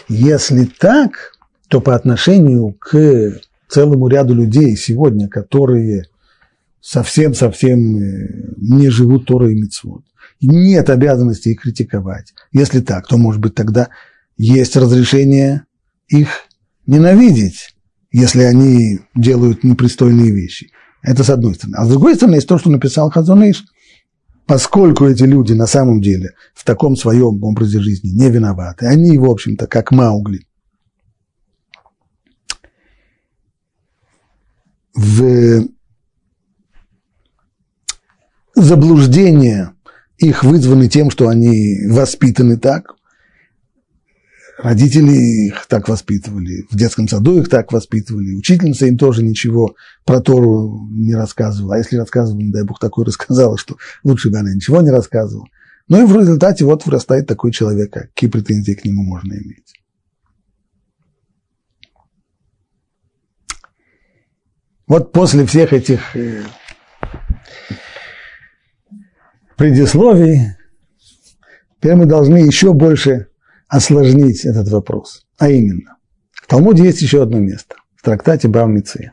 Если 0.09 0.65
так, 0.65 1.33
то 1.69 1.81
по 1.81 1.95
отношению 1.95 2.73
к 2.73 3.41
целому 3.69 4.09
ряду 4.09 4.35
людей 4.35 4.77
сегодня, 4.77 5.29
которые 5.29 6.07
совсем-совсем 6.81 7.97
э, 7.97 8.55
не 8.57 8.89
живут 8.89 9.27
Торой 9.27 9.53
и 9.53 9.61
Митцвот, 9.61 10.03
нет 10.41 10.91
обязанности 10.91 11.51
их 11.51 11.61
критиковать. 11.63 12.33
Если 12.53 12.81
так, 12.81 13.07
то, 13.07 13.17
может 13.19 13.41
быть, 13.41 13.55
тогда 13.55 13.91
есть 14.37 14.77
разрешение 14.77 15.65
их 16.09 16.29
ненавидеть, 16.87 17.75
если 18.11 18.43
они 18.43 19.01
делают 19.15 19.63
непристойные 19.63 20.33
вещи. 20.33 20.71
Это 21.03 21.25
с 21.25 21.31
одной 21.31 21.55
стороны. 21.55 21.77
А 21.77 21.85
с 21.85 21.89
другой 21.89 22.15
стороны, 22.15 22.37
есть 22.37 22.49
то, 22.49 22.59
что 22.59 22.71
написал 22.71 23.11
Хазуныш, 23.11 23.65
поскольку 24.47 25.07
эти 25.07 25.23
люди 25.23 25.53
на 25.53 25.67
самом 25.67 26.01
деле 26.01 26.31
в 26.55 26.65
таком 26.65 26.97
своем 26.97 27.43
образе 27.43 27.81
жизни 27.81 28.09
не 28.09 28.31
виноваты, 28.31 28.87
они, 28.87 29.17
в 29.17 29.25
общем-то, 29.25 29.67
как 29.67 29.93
Маугли, 29.93 30.47
в 34.95 35.69
заблуждение 38.55 39.73
их 40.19 40.45
вызваны 40.45 40.89
тем, 40.89 41.11
что 41.11 41.29
они 41.29 41.87
воспитаны 41.89 42.59
так, 42.59 42.95
Родители 44.63 45.47
их 45.47 45.67
так 45.69 45.89
воспитывали, 45.89 46.67
в 46.71 46.77
детском 46.77 47.09
саду 47.09 47.41
их 47.41 47.49
так 47.49 47.73
воспитывали, 47.73 48.35
учительница 48.35 48.87
им 48.87 48.99
тоже 48.99 49.23
ничего 49.23 49.75
про 50.05 50.21
Тору 50.21 50.87
не 50.91 51.15
рассказывала. 51.15 51.77
А 51.77 51.79
если 51.79 51.97
рассказывала, 51.97 52.43
не 52.43 52.53
дай 52.53 52.65
Бог, 52.65 52.79
такое 52.79 53.07
рассказала, 53.07 53.57
что 53.57 53.79
лучше 54.05 54.31
бы 54.31 54.39
она 54.39 54.53
ничего 54.53 54.83
не 54.83 54.91
рассказывала. 54.91 55.47
Ну 55.89 56.03
и 56.03 56.05
в 56.05 56.15
результате 56.15 56.67
вот 56.67 56.85
вырастает 56.85 57.27
такой 57.27 57.53
человек, 57.53 57.91
какие 57.91 58.29
претензии 58.29 58.73
к 58.73 58.85
нему 58.85 59.03
можно 59.03 59.33
иметь. 59.33 59.73
Вот 64.87 65.13
после 65.13 65.47
всех 65.47 65.73
этих 65.73 66.15
э, 66.17 66.43
предисловий 69.57 70.57
теперь 71.79 71.95
мы 71.95 72.05
должны 72.05 72.39
еще 72.39 72.75
больше 72.75 73.30
осложнить 73.71 74.45
этот 74.45 74.69
вопрос. 74.69 75.25
А 75.39 75.49
именно, 75.49 75.97
в 76.33 76.47
Талмуде 76.47 76.85
есть 76.85 77.01
еще 77.01 77.23
одно 77.23 77.39
место, 77.39 77.77
в 77.97 78.03
трактате 78.03 78.49
Бавмицы. 78.49 79.13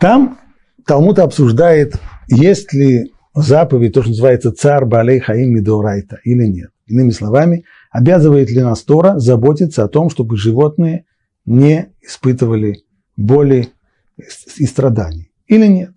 Там 0.00 0.38
Талмуд 0.84 1.20
обсуждает, 1.20 1.94
есть 2.28 2.72
ли 2.72 3.12
заповедь, 3.34 3.94
то, 3.94 4.02
что 4.02 4.10
называется 4.10 4.52
царь 4.52 4.84
Балей 4.84 5.20
Хаим 5.20 5.54
Мидорайта 5.54 6.18
или 6.24 6.44
нет. 6.44 6.70
Иными 6.86 7.10
словами, 7.10 7.64
обязывает 7.90 8.50
ли 8.50 8.60
нас 8.60 8.82
Тора 8.82 9.18
заботиться 9.18 9.84
о 9.84 9.88
том, 9.88 10.10
чтобы 10.10 10.36
животные 10.36 11.04
не 11.46 11.92
испытывали 12.02 12.82
боли 13.16 13.68
и 14.56 14.66
страданий 14.66 15.32
или 15.46 15.66
нет. 15.66 15.92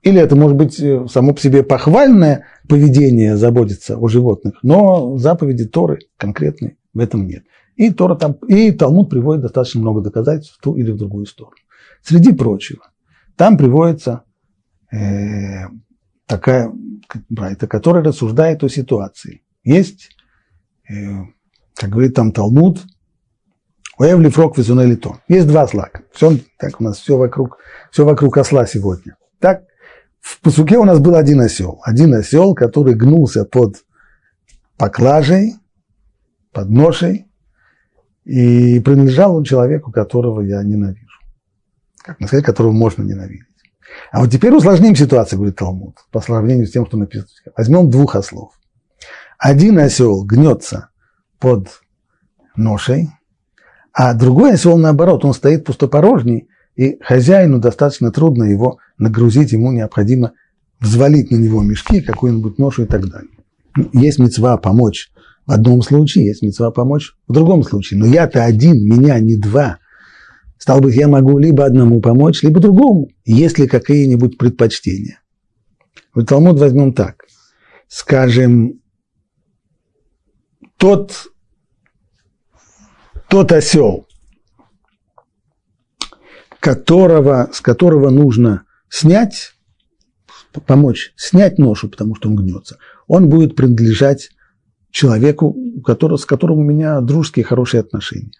Или 0.00 0.20
это 0.20 0.34
может 0.34 0.56
быть 0.56 0.80
э, 0.80 1.06
само 1.08 1.32
по 1.32 1.40
себе 1.40 1.62
похвальное 1.62 2.46
поведение 2.68 3.36
заботиться 3.36 3.98
о 3.98 4.08
животных, 4.08 4.54
но 4.62 5.16
заповеди 5.18 5.66
Торы 5.66 6.00
конкретной 6.16 6.78
в 6.94 6.98
этом 6.98 7.26
нет. 7.26 7.44
И, 7.76 7.90
Тора 7.90 8.14
там, 8.16 8.32
и 8.48 8.70
Талмуд 8.70 9.10
приводит 9.10 9.42
достаточно 9.42 9.80
много 9.80 10.00
доказательств 10.00 10.58
в 10.58 10.62
ту 10.62 10.76
или 10.76 10.90
в 10.90 10.96
другую 10.96 11.26
сторону. 11.26 11.56
Среди 12.02 12.32
прочего, 12.32 12.90
там 13.36 13.56
приводится 13.56 14.24
э, 14.92 15.66
такая 16.26 16.72
брайта, 17.28 17.66
которая 17.66 18.04
рассуждает 18.04 18.62
о 18.62 18.68
ситуации. 18.68 19.42
Есть, 19.64 20.10
э, 20.88 20.94
как 21.74 21.90
говорит 21.90 22.14
там 22.14 22.32
Талмуд, 22.32 22.82
Уэвли 23.98 24.30
фрок 24.30 24.58
визунелитон. 24.58 25.18
Есть 25.28 25.46
два 25.46 25.62
осла. 25.62 25.90
Все, 26.12 26.38
так 26.58 26.80
у 26.80 26.84
нас 26.84 26.98
все 26.98 27.16
вокруг, 27.16 27.58
все 27.90 28.04
вокруг 28.04 28.36
осла 28.38 28.66
сегодня. 28.66 29.16
Так, 29.38 29.64
в 30.22 30.40
Пасуке 30.40 30.78
у 30.78 30.84
нас 30.84 31.00
был 31.00 31.16
один 31.16 31.40
осел. 31.40 31.80
Один 31.82 32.14
осел, 32.14 32.54
который 32.54 32.94
гнулся 32.94 33.44
под 33.44 33.84
поклажей, 34.78 35.56
под 36.52 36.70
ношей, 36.70 37.26
и 38.24 38.78
принадлежал 38.80 39.36
он 39.36 39.44
человеку, 39.44 39.90
которого 39.90 40.40
я 40.40 40.62
ненавижу. 40.62 41.06
Как 42.02 42.20
мы 42.20 42.28
сказать, 42.28 42.44
которого 42.44 42.72
можно 42.72 43.02
ненавидеть. 43.02 43.46
А 44.12 44.20
вот 44.20 44.30
теперь 44.30 44.52
усложним 44.52 44.94
ситуацию, 44.94 45.38
говорит 45.38 45.56
Талмуд, 45.56 45.96
по 46.12 46.20
сравнению 46.20 46.66
с 46.66 46.70
тем, 46.70 46.86
что 46.86 46.96
написано. 46.96 47.28
Возьмем 47.56 47.90
двух 47.90 48.14
ослов. 48.14 48.52
Один 49.38 49.78
осел 49.78 50.24
гнется 50.24 50.90
под 51.40 51.68
ношей, 52.54 53.10
а 53.92 54.14
другой 54.14 54.54
осел, 54.54 54.78
наоборот, 54.78 55.24
он 55.24 55.34
стоит 55.34 55.64
пустопорожний, 55.64 56.48
и 56.76 56.98
хозяину 57.02 57.58
достаточно 57.58 58.10
трудно 58.10 58.44
его 58.44 58.78
нагрузить, 58.98 59.52
ему 59.52 59.72
необходимо 59.72 60.32
взвалить 60.80 61.30
на 61.30 61.36
него 61.36 61.62
мешки, 61.62 62.00
какую-нибудь 62.00 62.58
ношу 62.58 62.84
и 62.84 62.86
так 62.86 63.08
далее. 63.08 63.30
Есть 63.92 64.18
мецва 64.18 64.56
помочь 64.56 65.10
в 65.46 65.52
одном 65.52 65.82
случае, 65.82 66.26
есть 66.26 66.42
мецва 66.42 66.70
помочь 66.70 67.14
в 67.28 67.32
другом 67.32 67.62
случае. 67.62 68.00
Но 68.00 68.06
я-то 68.06 68.44
один, 68.44 68.84
меня 68.84 69.18
не 69.18 69.36
два. 69.36 69.78
Стал 70.58 70.80
быть, 70.80 70.94
я 70.94 71.08
могу 71.08 71.38
либо 71.38 71.64
одному 71.64 72.00
помочь, 72.00 72.42
либо 72.42 72.60
другому, 72.60 73.08
есть 73.24 73.58
ли 73.58 73.66
какие-нибудь 73.66 74.38
предпочтения. 74.38 75.20
Вот 76.14 76.28
Талмуд 76.28 76.58
возьмем 76.58 76.92
так. 76.92 77.24
Скажем, 77.88 78.80
тот, 80.76 81.32
тот 83.28 83.52
осел, 83.52 84.06
которого, 86.62 87.50
с 87.52 87.60
которого 87.60 88.10
нужно 88.10 88.62
снять, 88.88 89.54
помочь 90.64 91.12
снять 91.16 91.58
ношу, 91.58 91.88
потому 91.88 92.14
что 92.14 92.28
он 92.28 92.36
гнется, 92.36 92.78
он 93.08 93.28
будет 93.28 93.56
принадлежать 93.56 94.30
человеку, 94.92 95.56
который, 95.84 96.18
с 96.18 96.24
которым 96.24 96.58
у 96.58 96.62
меня 96.62 97.00
дружеские 97.00 97.44
хорошие 97.44 97.80
отношения. 97.80 98.30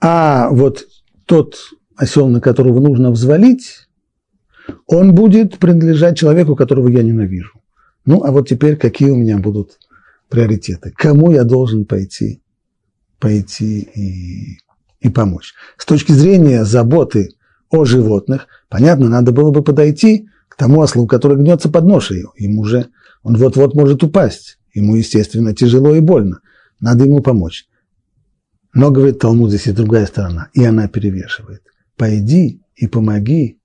А 0.00 0.48
вот 0.50 0.88
тот 1.24 1.54
осел, 1.94 2.28
на 2.28 2.40
которого 2.40 2.80
нужно 2.80 3.12
взвалить, 3.12 3.86
он 4.88 5.14
будет 5.14 5.58
принадлежать 5.58 6.18
человеку, 6.18 6.56
которого 6.56 6.88
я 6.88 7.04
ненавижу. 7.04 7.60
Ну, 8.06 8.24
а 8.24 8.32
вот 8.32 8.48
теперь 8.48 8.76
какие 8.76 9.10
у 9.10 9.16
меня 9.16 9.38
будут 9.38 9.78
приоритеты? 10.28 10.92
Кому 10.96 11.30
я 11.30 11.44
должен 11.44 11.84
пойти, 11.84 12.42
пойти 13.20 13.82
и 13.94 14.63
и 15.04 15.10
помочь. 15.10 15.54
С 15.76 15.84
точки 15.84 16.12
зрения 16.12 16.64
заботы 16.64 17.28
о 17.70 17.84
животных, 17.84 18.48
понятно, 18.68 19.08
надо 19.08 19.30
было 19.32 19.50
бы 19.50 19.62
подойти 19.62 20.28
к 20.48 20.56
тому 20.56 20.80
ослу, 20.80 21.06
который 21.06 21.36
гнется 21.36 21.68
под 21.68 21.84
ношей. 21.84 22.24
Ему 22.38 22.62
уже, 22.62 22.88
он 23.22 23.36
вот-вот 23.36 23.74
может 23.74 24.02
упасть. 24.02 24.58
Ему, 24.72 24.96
естественно, 24.96 25.54
тяжело 25.54 25.94
и 25.94 26.00
больно. 26.00 26.40
Надо 26.80 27.04
ему 27.04 27.20
помочь. 27.20 27.68
Но, 28.72 28.90
говорит 28.90 29.20
Талмуд, 29.20 29.50
здесь 29.50 29.66
есть 29.66 29.76
другая 29.76 30.06
сторона, 30.06 30.48
и 30.54 30.64
она 30.64 30.88
перевешивает. 30.88 31.62
Пойди 31.96 32.62
и 32.74 32.88
помоги 32.88 33.60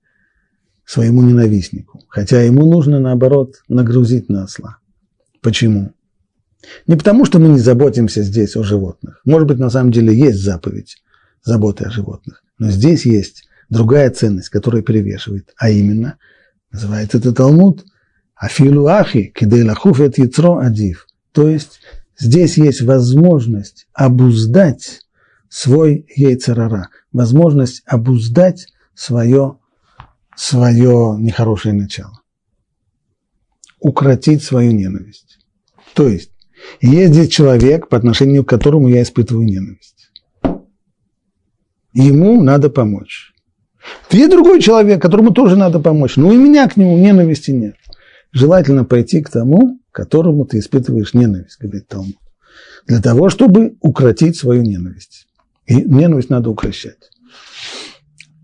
своему 0.84 1.22
ненавистнику. 1.22 2.02
Хотя 2.08 2.42
ему 2.42 2.70
нужно, 2.70 3.00
наоборот, 3.00 3.62
нагрузить 3.68 4.28
на 4.28 4.44
осла. 4.44 4.76
Почему? 5.40 5.92
Не 6.86 6.96
потому, 6.96 7.24
что 7.24 7.38
мы 7.38 7.48
не 7.48 7.58
заботимся 7.58 8.22
здесь 8.22 8.56
о 8.56 8.62
животных. 8.62 9.22
Может 9.24 9.48
быть, 9.48 9.58
на 9.58 9.70
самом 9.70 9.90
деле 9.90 10.14
есть 10.14 10.42
заповедь 10.42 10.98
заботы 11.42 11.84
о 11.84 11.90
животных. 11.90 12.42
Но 12.58 12.70
здесь 12.70 13.06
есть 13.06 13.48
другая 13.68 14.10
ценность, 14.10 14.50
которая 14.50 14.82
перевешивает, 14.82 15.52
а 15.56 15.70
именно, 15.70 16.18
называется 16.70 17.18
это 17.18 17.32
Талмуд, 17.32 17.84
Афилу 18.34 18.86
Ахи, 18.86 19.32
Кидейлахуф 19.34 20.00
et 20.00 20.18
Яцро 20.18 20.58
Адив. 20.58 21.06
То 21.32 21.48
есть 21.48 21.80
здесь 22.18 22.56
есть 22.58 22.82
возможность 22.82 23.86
обуздать 23.92 25.02
свой 25.48 26.06
яйцерара, 26.14 26.88
возможность 27.12 27.82
обуздать 27.86 28.66
свое, 28.94 29.58
свое 30.36 31.16
нехорошее 31.18 31.74
начало, 31.74 32.20
укротить 33.78 34.42
свою 34.42 34.72
ненависть. 34.72 35.38
То 35.94 36.08
есть 36.08 36.30
есть 36.80 37.12
здесь 37.14 37.28
человек, 37.28 37.88
по 37.88 37.96
отношению 37.96 38.44
к 38.44 38.48
которому 38.48 38.88
я 38.88 39.02
испытываю 39.02 39.46
ненависть 39.46 39.99
ему 41.92 42.42
надо 42.42 42.70
помочь. 42.70 43.32
Есть 44.10 44.30
другой 44.30 44.60
человек, 44.60 45.00
которому 45.00 45.32
тоже 45.32 45.56
надо 45.56 45.80
помочь, 45.80 46.16
но 46.16 46.32
и 46.32 46.36
меня 46.36 46.68
к 46.68 46.76
нему 46.76 46.96
ненависти 46.98 47.50
нет. 47.50 47.76
Желательно 48.32 48.84
пойти 48.84 49.22
к 49.22 49.30
тому, 49.30 49.80
которому 49.90 50.44
ты 50.44 50.58
испытываешь 50.58 51.14
ненависть, 51.14 51.58
говорит 51.60 51.88
Талмуд, 51.88 52.16
для 52.86 53.00
того, 53.00 53.28
чтобы 53.28 53.76
укротить 53.80 54.36
свою 54.36 54.62
ненависть. 54.62 55.26
И 55.66 55.76
ненависть 55.76 56.30
надо 56.30 56.50
укращать. 56.50 57.10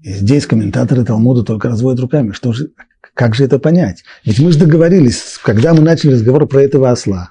И 0.02 0.12
здесь 0.12 0.46
комментаторы 0.46 1.04
Талмуда 1.04 1.42
только 1.42 1.68
разводят 1.68 2.00
руками. 2.00 2.32
Что 2.32 2.52
же, 2.52 2.70
как 3.14 3.34
же 3.34 3.44
это 3.44 3.58
понять? 3.58 4.04
Ведь 4.24 4.38
мы 4.38 4.52
же 4.52 4.58
договорились, 4.58 5.38
когда 5.42 5.74
мы 5.74 5.80
начали 5.80 6.12
разговор 6.12 6.46
про 6.46 6.62
этого 6.62 6.90
осла, 6.90 7.30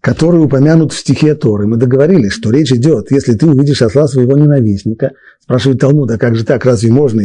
который 0.00 0.42
упомянут 0.42 0.92
в 0.92 0.98
стихе 0.98 1.34
Торы. 1.34 1.66
Мы 1.66 1.76
договорились, 1.76 2.32
что 2.32 2.50
речь 2.50 2.72
идет, 2.72 3.10
если 3.10 3.34
ты 3.34 3.46
увидишь 3.46 3.82
осла 3.82 4.06
своего 4.06 4.38
ненавистника, 4.38 5.12
спрашивает 5.42 5.80
Талмуд, 5.80 6.10
а 6.10 6.18
как 6.18 6.36
же 6.36 6.44
так, 6.44 6.64
разве 6.64 6.92
можно? 6.92 7.22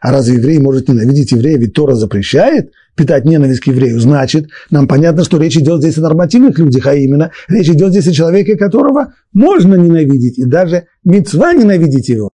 А 0.00 0.10
разве 0.10 0.36
еврей 0.36 0.58
может 0.58 0.88
ненавидеть 0.88 1.32
еврея? 1.32 1.58
Ведь 1.58 1.74
Тора 1.74 1.94
запрещает 1.94 2.72
питать 2.96 3.24
ненависть 3.24 3.60
к 3.60 3.66
еврею. 3.66 4.00
Значит, 4.00 4.48
нам 4.70 4.86
понятно, 4.88 5.24
что 5.24 5.38
речь 5.38 5.56
идет 5.56 5.80
здесь 5.80 5.98
о 5.98 6.02
нормативных 6.02 6.58
людях, 6.58 6.86
а 6.86 6.94
именно 6.94 7.32
речь 7.48 7.68
идет 7.68 7.90
здесь 7.90 8.06
о 8.06 8.12
человеке, 8.12 8.56
которого 8.56 9.14
можно 9.32 9.74
ненавидеть, 9.74 10.38
и 10.38 10.44
даже 10.44 10.86
мецва 11.04 11.52
ненавидеть 11.52 12.08
его. 12.08 12.30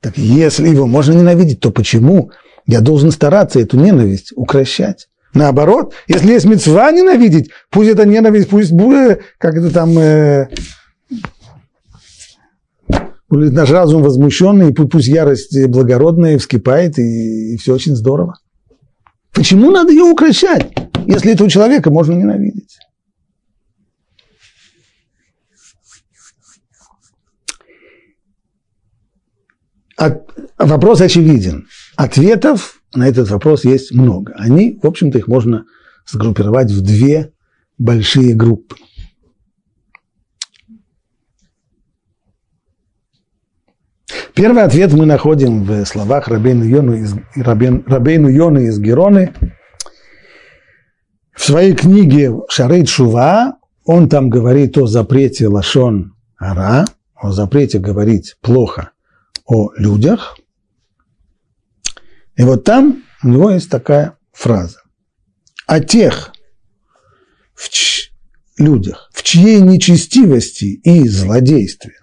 Так 0.00 0.18
если 0.18 0.68
его 0.68 0.86
можно 0.86 1.12
ненавидеть, 1.12 1.60
то 1.60 1.70
почему 1.70 2.30
я 2.66 2.80
должен 2.80 3.10
стараться 3.10 3.60
эту 3.60 3.78
ненависть 3.78 4.32
укращать? 4.36 5.08
Наоборот, 5.36 5.92
если 6.08 6.32
есть 6.32 6.46
мецва 6.46 6.90
ненавидеть, 6.90 7.50
пусть 7.70 7.90
это 7.90 8.06
ненависть, 8.06 8.48
пусть 8.48 8.72
будет, 8.72 9.20
как 9.36 9.54
это 9.54 9.70
там, 9.70 9.90
э, 9.98 10.48
наш 13.28 13.70
разум 13.70 14.02
возмущенный, 14.02 14.72
пусть 14.72 15.08
ярость 15.08 15.66
благородная 15.66 16.38
вскипает, 16.38 16.98
и, 16.98 17.52
и 17.52 17.56
все 17.58 17.74
очень 17.74 17.94
здорово. 17.94 18.38
Почему 19.34 19.70
надо 19.70 19.90
ее 19.90 20.04
укращать, 20.04 20.72
если 21.06 21.34
этого 21.34 21.50
человека 21.50 21.90
можно 21.90 22.14
ненавидеть? 22.14 22.78
От, 29.98 30.30
вопрос 30.56 31.02
очевиден. 31.02 31.68
Ответов 31.96 32.75
на 32.96 33.08
этот 33.08 33.30
вопрос 33.30 33.64
есть 33.64 33.92
много. 33.92 34.34
Они, 34.36 34.78
в 34.82 34.86
общем-то, 34.86 35.18
их 35.18 35.28
можно 35.28 35.66
сгруппировать 36.06 36.70
в 36.70 36.82
две 36.82 37.32
большие 37.78 38.34
группы. 38.34 38.76
Первый 44.34 44.64
ответ 44.64 44.92
мы 44.92 45.06
находим 45.06 45.64
в 45.64 45.86
словах 45.86 46.28
Рабейну 46.28 46.64
Йону 46.64 46.94
из, 46.94 47.14
Рабейн, 47.34 47.84
Рабейну 47.86 48.28
Йону 48.28 48.60
из 48.60 48.78
Героны. 48.78 49.32
В 51.32 51.42
своей 51.42 51.74
книге 51.74 52.32
Шарейт 52.48 52.88
Шува 52.88 53.56
он 53.84 54.08
там 54.08 54.28
говорит 54.28 54.76
о 54.76 54.86
запрете 54.86 55.48
Лашон 55.48 56.14
Ара, 56.36 56.84
о 57.14 57.32
запрете 57.32 57.78
говорить 57.78 58.36
плохо 58.42 58.90
о 59.46 59.70
людях. 59.76 60.36
И 62.36 62.42
вот 62.42 62.64
там 62.64 63.02
у 63.22 63.28
него 63.28 63.50
есть 63.50 63.70
такая 63.70 64.16
фраза. 64.32 64.78
О 65.66 65.80
тех 65.80 66.32
в 67.54 67.68
ч... 67.70 68.10
людях, 68.58 69.10
в 69.12 69.22
чьей 69.22 69.60
нечестивости 69.60 70.80
и 70.84 71.08
злодействе 71.08 71.94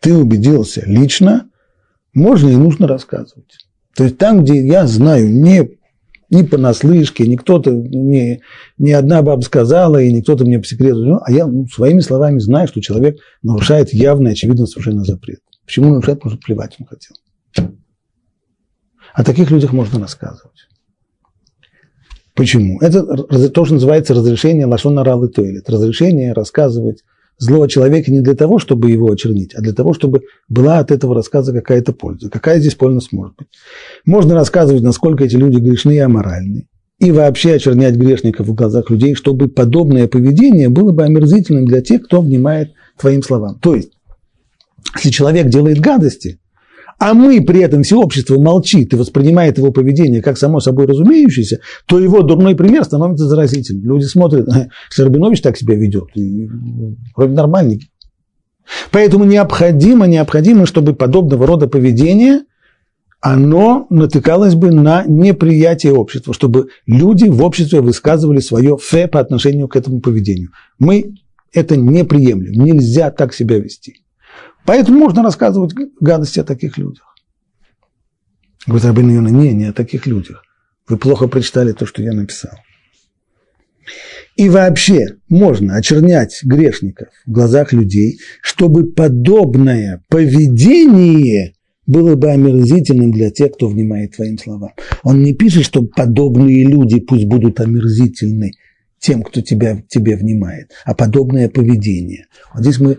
ты 0.00 0.14
убедился 0.14 0.82
лично, 0.86 1.50
можно 2.14 2.48
и 2.48 2.56
нужно 2.56 2.86
рассказывать. 2.86 3.58
То 3.94 4.04
есть 4.04 4.18
там, 4.18 4.44
где 4.44 4.64
я 4.64 4.86
знаю 4.86 5.28
не, 5.28 5.68
не 6.30 6.44
понаслышке, 6.44 7.26
не 7.26 7.36
кто-то, 7.36 7.72
не, 7.72 8.40
не 8.78 8.92
одна 8.92 9.22
баба 9.22 9.40
сказала, 9.40 10.00
и 10.00 10.12
не 10.12 10.22
кто-то 10.22 10.44
мне 10.44 10.60
по 10.60 10.66
секрету, 10.66 11.20
а 11.22 11.32
я 11.32 11.46
ну, 11.46 11.66
своими 11.66 12.00
словами 12.00 12.38
знаю, 12.38 12.68
что 12.68 12.80
человек 12.80 13.18
нарушает 13.42 13.92
явно, 13.92 14.30
очевидно, 14.30 14.66
совершенно 14.66 15.04
запрет. 15.04 15.40
Почему 15.66 15.90
нарушает, 15.90 16.22
может, 16.24 16.40
плевать 16.40 16.76
он 16.78 16.86
хотел. 16.86 17.16
О 19.18 19.24
таких 19.24 19.50
людях 19.50 19.72
можно 19.72 19.98
рассказывать. 19.98 20.68
Почему? 22.36 22.78
Это 22.80 23.02
то, 23.48 23.64
что 23.64 23.74
называется 23.74 24.14
разрешение 24.14 24.64
лашона 24.64 25.02
ралы 25.02 25.26
тойлет. 25.26 25.68
Разрешение 25.68 26.32
рассказывать 26.32 27.02
злого 27.36 27.68
человека 27.68 28.12
не 28.12 28.20
для 28.20 28.34
того, 28.34 28.60
чтобы 28.60 28.92
его 28.92 29.10
очернить, 29.10 29.56
а 29.56 29.60
для 29.60 29.72
того, 29.72 29.92
чтобы 29.92 30.22
была 30.48 30.78
от 30.78 30.92
этого 30.92 31.16
рассказа 31.16 31.52
какая-то 31.52 31.92
польза. 31.92 32.30
Какая 32.30 32.60
здесь 32.60 32.76
польза 32.76 33.08
может 33.10 33.34
быть? 33.34 33.48
Можно 34.06 34.36
рассказывать, 34.36 34.84
насколько 34.84 35.24
эти 35.24 35.34
люди 35.34 35.58
грешны 35.58 35.96
и 35.96 35.98
аморальны, 35.98 36.68
и 37.00 37.10
вообще 37.10 37.54
очернять 37.54 37.96
грешников 37.96 38.46
в 38.46 38.54
глазах 38.54 38.88
людей, 38.88 39.16
чтобы 39.16 39.48
подобное 39.48 40.06
поведение 40.06 40.68
было 40.68 40.92
бы 40.92 41.02
омерзительным 41.02 41.64
для 41.64 41.80
тех, 41.80 42.04
кто 42.04 42.20
внимает 42.20 42.70
твоим 42.96 43.24
словам. 43.24 43.58
То 43.58 43.74
есть, 43.74 43.90
если 44.94 45.10
человек 45.10 45.48
делает 45.48 45.80
гадости, 45.80 46.38
а 46.98 47.14
мы 47.14 47.40
при 47.42 47.60
этом 47.60 47.82
все 47.82 48.00
общество 48.00 48.40
молчит 48.40 48.92
и 48.92 48.96
воспринимает 48.96 49.58
его 49.58 49.70
поведение 49.70 50.20
как 50.20 50.36
само 50.36 50.60
собой 50.60 50.86
разумеющееся, 50.86 51.60
то 51.86 51.98
его 51.98 52.22
дурной 52.22 52.56
пример 52.56 52.84
становится 52.84 53.26
заразительным. 53.26 53.84
Люди 53.84 54.04
смотрят, 54.04 54.48
что 54.90 55.04
Рабинович 55.04 55.40
так 55.40 55.56
себя 55.56 55.76
ведет, 55.76 56.08
и 56.14 56.48
вроде 57.16 57.34
нормальный. 57.34 57.88
Поэтому 58.90 59.24
необходимо, 59.24 60.06
необходимо, 60.06 60.66
чтобы 60.66 60.94
подобного 60.94 61.46
рода 61.46 61.68
поведение, 61.68 62.42
оно 63.20 63.86
натыкалось 63.90 64.54
бы 64.54 64.70
на 64.70 65.04
неприятие 65.04 65.92
общества, 65.92 66.34
чтобы 66.34 66.68
люди 66.86 67.28
в 67.28 67.42
обществе 67.42 67.80
высказывали 67.80 68.40
свое 68.40 68.76
фе 68.80 69.08
по 69.08 69.20
отношению 69.20 69.68
к 69.68 69.76
этому 69.76 70.00
поведению. 70.00 70.50
Мы 70.78 71.14
это 71.52 71.76
не 71.76 72.04
приемлем, 72.04 72.52
нельзя 72.52 73.10
так 73.10 73.34
себя 73.34 73.58
вести. 73.58 74.02
Поэтому 74.68 74.98
можно 74.98 75.22
рассказывать 75.22 75.72
гадости 75.98 76.40
о 76.40 76.44
таких 76.44 76.76
людях. 76.76 77.14
Говорит 78.66 78.84
Рабин 78.84 79.08
Юна, 79.08 79.30
не, 79.30 79.54
не 79.54 79.64
о 79.64 79.72
таких 79.72 80.06
людях. 80.06 80.42
Вы 80.86 80.98
плохо 80.98 81.26
прочитали 81.26 81.72
то, 81.72 81.86
что 81.86 82.02
я 82.02 82.12
написал. 82.12 82.52
И 84.36 84.50
вообще 84.50 85.06
можно 85.30 85.76
очернять 85.76 86.40
грешников 86.44 87.08
в 87.24 87.30
глазах 87.30 87.72
людей, 87.72 88.18
чтобы 88.42 88.92
подобное 88.92 90.04
поведение 90.10 91.54
было 91.86 92.14
бы 92.14 92.28
омерзительным 92.30 93.10
для 93.10 93.30
тех, 93.30 93.52
кто 93.52 93.68
внимает 93.68 94.16
твоим 94.16 94.36
словам. 94.36 94.72
Он 95.02 95.22
не 95.22 95.32
пишет, 95.32 95.64
что 95.64 95.82
подобные 95.82 96.66
люди 96.66 97.00
пусть 97.00 97.24
будут 97.24 97.58
омерзительны 97.58 98.52
тем, 98.98 99.22
кто 99.22 99.40
тебя, 99.40 99.82
тебе 99.88 100.14
внимает, 100.16 100.72
а 100.84 100.94
подобное 100.94 101.48
поведение. 101.48 102.26
Вот 102.52 102.64
здесь 102.64 102.78
мы 102.80 102.98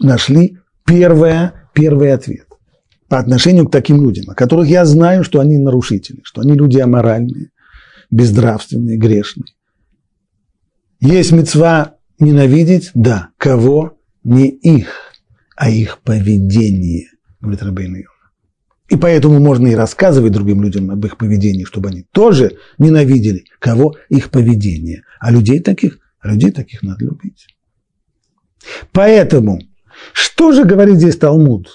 нашли 0.00 0.56
первое, 0.86 1.68
первый 1.74 2.12
ответ 2.12 2.46
по 3.08 3.18
отношению 3.18 3.66
к 3.66 3.72
таким 3.72 4.02
людям, 4.02 4.30
о 4.30 4.34
которых 4.34 4.68
я 4.68 4.84
знаю, 4.84 5.22
что 5.24 5.40
они 5.40 5.58
нарушители, 5.58 6.20
что 6.24 6.40
они 6.40 6.54
люди 6.54 6.78
аморальные, 6.78 7.50
безнравственные, 8.10 8.96
грешные. 8.96 9.52
Есть 11.00 11.32
мецва 11.32 11.96
ненавидеть? 12.18 12.90
Да. 12.94 13.30
Кого? 13.36 13.98
Не 14.24 14.48
их, 14.48 15.12
а 15.56 15.70
их 15.70 15.98
поведение, 16.02 17.06
говорит 17.40 17.62
Рабейн 17.62 18.04
И 18.88 18.96
поэтому 18.96 19.38
можно 19.38 19.68
и 19.68 19.74
рассказывать 19.74 20.32
другим 20.32 20.62
людям 20.62 20.90
об 20.90 21.04
их 21.06 21.16
поведении, 21.16 21.62
чтобы 21.62 21.90
они 21.90 22.04
тоже 22.10 22.56
ненавидели. 22.78 23.44
Кого? 23.60 23.94
Их 24.08 24.30
поведение. 24.30 25.04
А 25.20 25.30
людей 25.30 25.60
таких, 25.60 26.00
людей 26.24 26.50
таких 26.50 26.82
надо 26.82 27.04
любить. 27.04 27.46
Поэтому 28.90 29.60
что 30.12 30.52
же 30.52 30.64
говорит 30.64 30.96
здесь 30.96 31.16
Талмуд? 31.16 31.68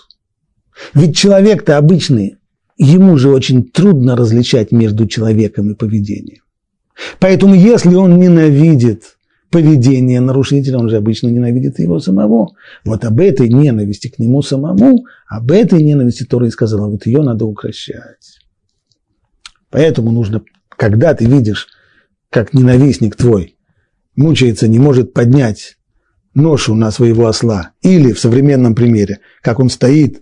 Ведь 0.93 1.15
человек-то 1.15 1.77
обычный, 1.77 2.37
ему 2.77 3.17
же 3.17 3.29
очень 3.29 3.63
трудно 3.63 4.15
различать 4.15 4.71
между 4.71 5.07
человеком 5.07 5.71
и 5.71 5.75
поведением. 5.75 6.43
Поэтому 7.19 7.53
если 7.55 7.93
он 7.95 8.19
ненавидит 8.19 9.17
поведение 9.51 10.21
нарушителя, 10.21 10.77
он 10.79 10.89
же 10.89 10.97
обычно 10.97 11.27
ненавидит 11.27 11.79
его 11.79 11.99
самого. 11.99 12.51
Вот 12.85 13.03
об 13.05 13.19
этой 13.19 13.49
ненависти 13.49 14.07
к 14.07 14.17
нему 14.17 14.41
самому, 14.41 15.05
об 15.27 15.51
этой 15.51 15.83
ненависти 15.83 16.23
Тора 16.23 16.47
и 16.47 16.51
сказала, 16.51 16.87
вот 16.87 17.05
ее 17.05 17.21
надо 17.21 17.45
укращать. 17.45 18.39
Поэтому 19.69 20.11
нужно, 20.11 20.41
когда 20.69 21.13
ты 21.13 21.25
видишь, 21.25 21.67
как 22.29 22.53
ненавистник 22.53 23.15
твой 23.15 23.57
мучается, 24.15 24.67
не 24.67 24.79
может 24.79 25.13
поднять 25.13 25.77
ношу 26.33 26.75
на 26.75 26.91
своего 26.91 27.27
осла, 27.27 27.71
или 27.81 28.13
в 28.13 28.19
современном 28.19 28.75
примере, 28.75 29.19
как 29.41 29.59
он 29.59 29.69
стоит 29.69 30.21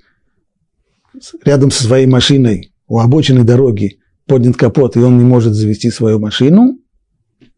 рядом 1.44 1.72
со 1.72 1.84
своей 1.84 2.08
машиной 2.08 2.74
у 2.88 3.00
обочины 3.00 3.44
дороги, 3.44 4.00
поднят 4.26 4.58
капот, 4.58 4.96
и 4.96 5.00
он 5.00 5.18
не 5.18 5.24
может 5.24 5.54
завести 5.54 5.90
свою 5.90 6.20
машину, 6.20 6.80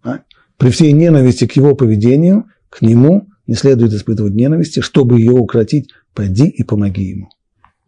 а, 0.04 0.22
при 0.58 0.70
всей 0.70 0.92
ненависти 0.94 1.48
к 1.48 1.54
его 1.54 1.76
поведению, 1.76 2.46
к 2.70 2.82
нему 2.82 3.28
не 3.48 3.56
следует 3.56 3.94
испытывать 3.94 4.34
ненависти, 4.34 4.80
чтобы 4.80 5.20
ее 5.20 5.34
укротить, 5.34 5.90
пойди 6.14 6.48
и 6.48 6.64
помоги 6.64 7.04
ему. 7.04 7.30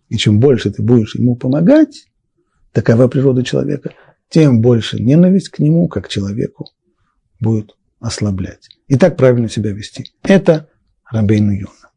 И 0.09 0.17
чем 0.17 0.39
больше 0.39 0.71
ты 0.71 0.81
будешь 0.81 1.15
ему 1.15 1.35
помогать, 1.35 2.07
такова 2.71 3.07
природа 3.07 3.43
человека, 3.43 3.91
тем 4.29 4.61
больше 4.61 5.01
ненависть 5.01 5.49
к 5.49 5.59
нему, 5.59 5.87
как 5.87 6.09
человеку, 6.09 6.67
будет 7.39 7.75
ослаблять. 7.99 8.67
И 8.87 8.97
так 8.97 9.17
правильно 9.17 9.49
себя 9.49 9.71
вести. 9.71 10.05
Это 10.21 10.69
Рабейн 11.09 11.51
Йона. 11.51 11.91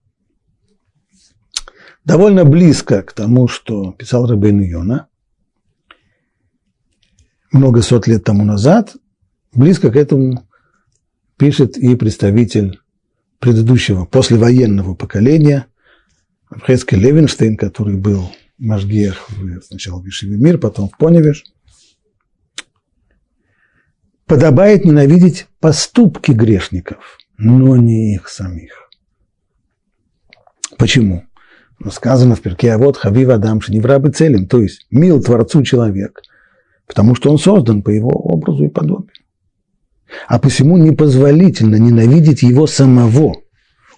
Довольно 2.04 2.44
близко 2.44 3.02
к 3.02 3.12
тому, 3.12 3.48
что 3.48 3.92
писал 3.92 4.26
Рабейн 4.26 4.60
Йона, 4.60 5.08
много 7.50 7.82
сот 7.82 8.06
лет 8.06 8.24
тому 8.24 8.44
назад, 8.44 8.96
близко 9.52 9.90
к 9.90 9.96
этому 9.96 10.46
пишет 11.36 11.76
и 11.76 11.96
представитель 11.96 12.80
предыдущего 13.38 14.04
послевоенного 14.04 14.94
поколения, 14.94 15.66
Хескель 16.66 16.98
Левинштейн, 16.98 17.56
который 17.56 17.96
был 17.96 18.30
Машгех 18.58 19.28
сначала 19.66 20.00
в 20.00 20.06
Ишиве 20.06 20.36
Мир, 20.36 20.58
потом 20.58 20.88
в 20.88 20.96
Поневиш. 20.96 21.44
Подобает 24.26 24.84
ненавидеть 24.84 25.46
поступки 25.60 26.32
грешников, 26.32 27.18
но 27.38 27.76
не 27.76 28.14
их 28.14 28.28
самих. 28.28 28.90
Почему? 30.78 31.22
Ну, 31.78 31.90
сказано 31.90 32.34
в 32.34 32.40
перке, 32.40 32.72
а 32.72 32.78
вот 32.78 32.96
Хавив 32.96 33.28
Адам 33.28 33.60
Шеневрабы 33.60 34.10
целим, 34.10 34.48
то 34.48 34.60
есть 34.60 34.86
мил 34.90 35.22
Творцу 35.22 35.62
человек, 35.62 36.22
потому 36.86 37.14
что 37.14 37.30
он 37.30 37.38
создан 37.38 37.82
по 37.82 37.90
его 37.90 38.10
образу 38.10 38.64
и 38.64 38.68
подобию. 38.68 39.12
А 40.26 40.38
посему 40.38 40.76
непозволительно 40.76 41.76
ненавидеть 41.76 42.42
его 42.42 42.66
самого. 42.66 43.34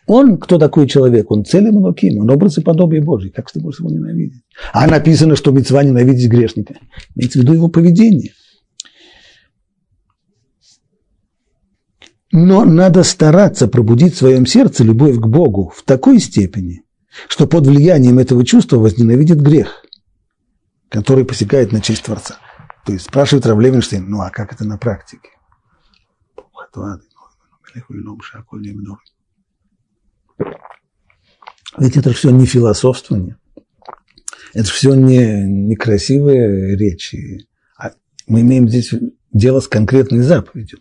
Он, 0.06 0.38
кто 0.38 0.58
такой 0.58 0.88
человек? 0.88 1.30
Он 1.30 1.44
целым 1.44 1.76
Луким, 1.76 2.18
он 2.18 2.30
образ 2.30 2.58
и 2.58 2.62
подобие 2.62 3.02
Божий. 3.02 3.30
Как 3.30 3.50
ты 3.50 3.60
можешь 3.60 3.80
его 3.80 3.90
ненавидеть? 3.90 4.42
А 4.72 4.86
написано, 4.86 5.36
что 5.36 5.52
мецва 5.52 5.82
ненавидеть 5.84 6.30
грешника. 6.30 6.74
Имеется 7.14 7.38
в 7.38 7.42
виду 7.42 7.52
его 7.52 7.68
поведение. 7.68 8.32
Но 12.30 12.64
надо 12.64 13.04
стараться 13.04 13.68
пробудить 13.68 14.14
в 14.14 14.18
своем 14.18 14.44
сердце 14.44 14.84
любовь 14.84 15.16
к 15.16 15.26
Богу 15.26 15.72
в 15.74 15.82
такой 15.82 16.18
степени, 16.18 16.82
что 17.26 17.46
под 17.46 17.66
влиянием 17.66 18.18
этого 18.18 18.44
чувства 18.44 18.76
возненавидит 18.76 19.40
грех, 19.40 19.84
который 20.90 21.24
посягает 21.24 21.72
на 21.72 21.80
честь 21.80 22.04
Творца. 22.04 22.38
То 22.84 22.92
есть 22.92 23.06
спрашивает 23.06 23.46
Рав 23.46 23.58
ну 24.06 24.20
а 24.20 24.30
как 24.30 24.52
это 24.52 24.64
на 24.64 24.76
практике? 24.76 25.30
Ведь 31.78 31.96
это 31.96 32.12
все 32.12 32.30
не 32.30 32.46
философствование, 32.46 33.36
это 34.52 34.68
все 34.68 34.94
не, 34.94 35.44
не 35.44 35.76
красивые 35.76 36.76
речи. 36.76 37.46
А 37.78 37.92
мы 38.26 38.40
имеем 38.40 38.68
здесь 38.68 38.92
дело 39.32 39.60
с 39.60 39.68
конкретной 39.68 40.20
заповедью. 40.20 40.78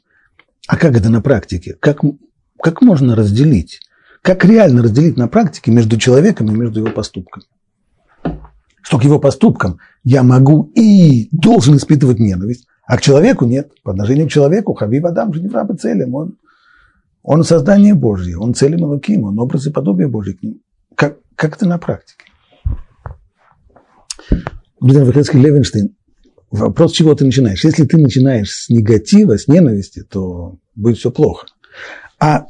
А 0.67 0.75
как 0.75 0.95
это 0.95 1.09
на 1.09 1.21
практике? 1.21 1.75
Как, 1.79 2.01
как 2.61 2.81
можно 2.81 3.15
разделить? 3.15 3.79
Как 4.21 4.43
реально 4.43 4.83
разделить 4.83 5.17
на 5.17 5.27
практике 5.29 5.71
между 5.71 5.97
человеком 5.97 6.47
и 6.47 6.57
между 6.57 6.81
его 6.81 6.91
поступками? 6.91 7.45
Что 8.81 8.99
к 8.99 9.03
его 9.03 9.19
поступкам 9.19 9.79
я 10.03 10.23
могу 10.23 10.71
и 10.75 11.29
должен 11.31 11.77
испытывать 11.77 12.19
ненависть, 12.19 12.67
а 12.85 12.97
к 12.97 13.01
человеку 13.01 13.45
нет. 13.45 13.71
По 13.83 13.91
отношению 13.91 14.27
к 14.27 14.31
человеку 14.31 14.73
Хабиб 14.73 15.05
Адам 15.05 15.33
же 15.33 15.41
не 15.41 15.49
рабы 15.49 15.75
целям. 15.75 16.13
Он, 16.13 16.37
он 17.23 17.43
создание 17.43 17.93
Божье, 17.93 18.37
он 18.37 18.53
целым 18.53 18.83
Луким, 18.83 19.23
он 19.23 19.39
образ 19.39 19.67
и 19.67 19.71
подобие 19.71 20.07
Божье 20.07 20.35
к 20.35 20.43
ним. 20.43 20.61
Как, 20.95 21.17
как 21.35 21.55
это 21.55 21.67
на 21.67 21.77
практике? 21.77 22.25
Гуден 24.79 25.05
Вахецкий 25.05 25.39
Левинштейн, 25.39 25.95
вопрос, 26.51 26.93
чего 26.93 27.13
ты 27.15 27.25
начинаешь? 27.25 27.63
Если 27.63 27.85
ты 27.85 27.97
начинаешь 27.97 28.51
с 28.51 28.69
негатива, 28.69 29.37
с 29.37 29.47
ненависти, 29.47 30.03
то 30.03 30.57
будет 30.75 30.97
все 30.97 31.11
плохо. 31.11 31.47
А 32.19 32.47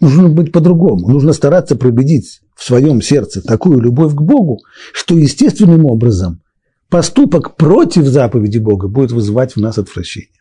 нужно 0.00 0.28
быть 0.28 0.52
по-другому. 0.52 1.08
Нужно 1.08 1.32
стараться 1.32 1.76
пробедить 1.76 2.40
в 2.54 2.64
своем 2.64 3.02
сердце 3.02 3.42
такую 3.42 3.80
любовь 3.80 4.14
к 4.14 4.20
Богу, 4.20 4.60
что 4.92 5.16
естественным 5.16 5.86
образом 5.86 6.42
поступок 6.88 7.56
против 7.56 8.04
заповеди 8.04 8.58
Бога 8.58 8.88
будет 8.88 9.12
вызывать 9.12 9.56
в 9.56 9.60
нас 9.60 9.78
отвращение. 9.78 10.40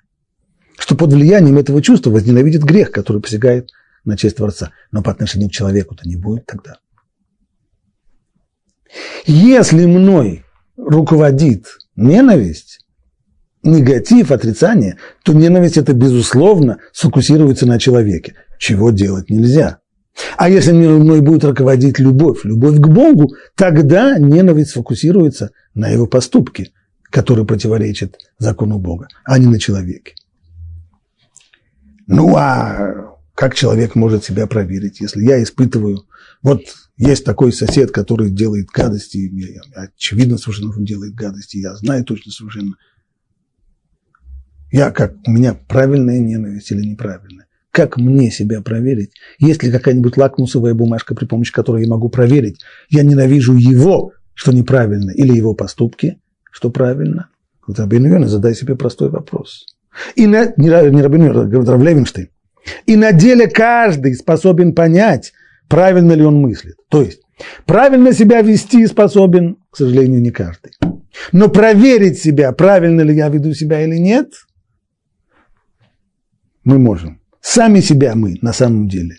Что 0.78 0.96
под 0.96 1.14
влиянием 1.14 1.58
этого 1.58 1.82
чувства 1.82 2.12
возненавидит 2.12 2.64
грех, 2.64 2.92
который 2.92 3.22
посягает 3.22 3.70
на 4.06 4.18
честь 4.18 4.38
Творца. 4.38 4.72
Но 4.92 5.04
по 5.04 5.12
отношению 5.12 5.50
к 5.50 5.54
человеку-то 5.54 6.08
не 6.08 6.16
будет 6.16 6.46
тогда. 6.46 6.78
Если 9.26 9.86
мной 9.86 10.46
руководит 10.78 11.66
ненависть, 12.00 12.80
негатив, 13.64 14.32
отрицание, 14.32 14.98
то 15.24 15.34
ненависть 15.34 15.78
это, 15.78 15.94
безусловно, 15.94 16.78
сфокусируется 16.94 17.66
на 17.66 17.80
человеке, 17.80 18.36
чего 18.58 18.92
делать 18.92 19.30
нельзя. 19.30 19.80
А 20.38 20.50
если 20.50 20.72
мной 20.72 21.22
будет 21.22 21.46
руководить 21.46 22.00
любовь, 22.00 22.44
любовь 22.44 22.78
к 22.78 22.88
Богу, 22.88 23.34
тогда 23.56 24.18
ненависть 24.18 24.72
сфокусируется 24.72 25.52
на 25.74 25.90
его 25.90 26.08
поступке, 26.08 26.72
который 27.04 27.46
противоречит 27.46 28.18
закону 28.38 28.80
Бога, 28.80 29.08
а 29.24 29.38
не 29.38 29.48
на 29.48 29.60
человеке. 29.60 30.16
Ну 32.08 32.36
а 32.36 33.16
как 33.36 33.56
человек 33.56 33.96
может 33.96 34.26
себя 34.26 34.48
проверить, 34.48 35.00
если 35.00 35.24
я 35.24 35.42
испытываю, 35.42 36.04
вот 36.42 36.62
есть 37.00 37.24
такой 37.24 37.54
сосед, 37.54 37.92
который 37.92 38.30
делает 38.30 38.68
гадости, 38.68 39.32
очевидно 39.74 40.38
совершенно, 40.38 40.76
он 40.76 40.84
делает 40.84 41.16
гадости, 41.16 41.56
я 41.58 41.74
знаю 41.76 42.04
точно 42.04 42.34
совершенно. 42.34 42.76
Я 44.70 44.92
как, 44.92 45.16
у 45.26 45.32
меня 45.32 45.54
правильная 45.54 46.20
ненависть 46.20 46.70
или 46.72 46.86
неправильная? 46.86 47.48
Как 47.72 47.96
мне 47.96 48.30
себя 48.30 48.62
проверить? 48.62 49.14
Есть 49.40 49.64
ли 49.64 49.72
какая-нибудь 49.72 50.18
лакмусовая 50.18 50.74
бумажка, 50.74 51.16
при 51.16 51.26
помощи 51.26 51.54
которой 51.54 51.84
я 51.84 51.90
могу 51.90 52.10
проверить, 52.10 52.60
я 52.90 53.04
ненавижу 53.04 53.56
его, 53.56 54.12
что 54.34 54.52
неправильно, 54.52 55.12
или 55.12 55.34
его 55.34 55.54
поступки, 55.54 56.20
что 56.52 56.70
правильно? 56.70 57.30
Вот 57.66 57.80
Рабин 57.80 58.28
задай 58.28 58.54
себе 58.54 58.76
простой 58.76 59.10
вопрос. 59.10 59.68
И 60.16 60.28
на, 60.28 60.48
не, 60.58 60.68
не 60.68 61.02
Рабин 61.02 61.32
говорит 61.32 61.70
Рав 61.70 61.82
Левинштейн. 61.82 62.28
И 62.86 62.98
на 62.98 63.14
деле 63.14 63.48
каждый 63.48 64.16
способен 64.16 64.76
понять, 64.76 65.32
правильно 65.70 66.12
ли 66.14 66.24
он 66.24 66.42
мыслит. 66.42 66.76
То 66.90 67.02
есть, 67.02 67.22
правильно 67.66 68.12
себя 68.12 68.42
вести 68.42 68.86
способен, 68.88 69.58
к 69.70 69.78
сожалению, 69.78 70.22
не 70.22 70.32
каждый. 70.32 70.72
Но 71.32 71.48
проверить 71.48 72.20
себя, 72.20 72.52
правильно 72.52 73.02
ли 73.02 73.16
я 73.16 73.30
веду 73.30 73.54
себя 73.54 73.82
или 73.82 73.98
нет, 73.98 74.34
мы 76.64 76.78
можем. 76.78 77.22
Сами 77.42 77.80
себя 77.80 78.16
мы 78.16 78.38
на 78.42 78.52
самом 78.52 78.90
деле 78.90 79.16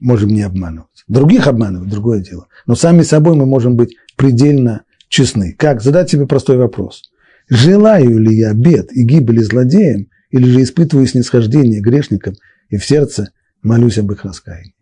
можем 0.00 0.30
не 0.30 0.42
обманывать. 0.42 1.04
Других 1.08 1.46
обманывать– 1.46 1.88
другое 1.90 2.20
дело. 2.20 2.46
Но 2.66 2.74
сами 2.74 3.02
собой 3.02 3.34
мы 3.34 3.46
можем 3.46 3.76
быть 3.76 3.96
предельно 4.16 4.82
честны. 5.08 5.54
Как? 5.58 5.80
Задать 5.80 6.10
себе 6.10 6.26
простой 6.26 6.58
вопрос. 6.58 7.10
Желаю 7.48 8.18
ли 8.18 8.36
я 8.36 8.52
бед 8.52 8.92
и 8.92 9.04
гибели 9.04 9.40
злодеям, 9.40 10.08
или 10.30 10.44
же 10.44 10.62
испытываю 10.62 11.06
снисхождение 11.06 11.80
грешникам 11.80 12.34
и 12.68 12.76
в 12.76 12.84
сердце 12.84 13.30
молюсь 13.62 13.96
об 13.98 14.12
их 14.12 14.24
раскаянии? 14.24 14.74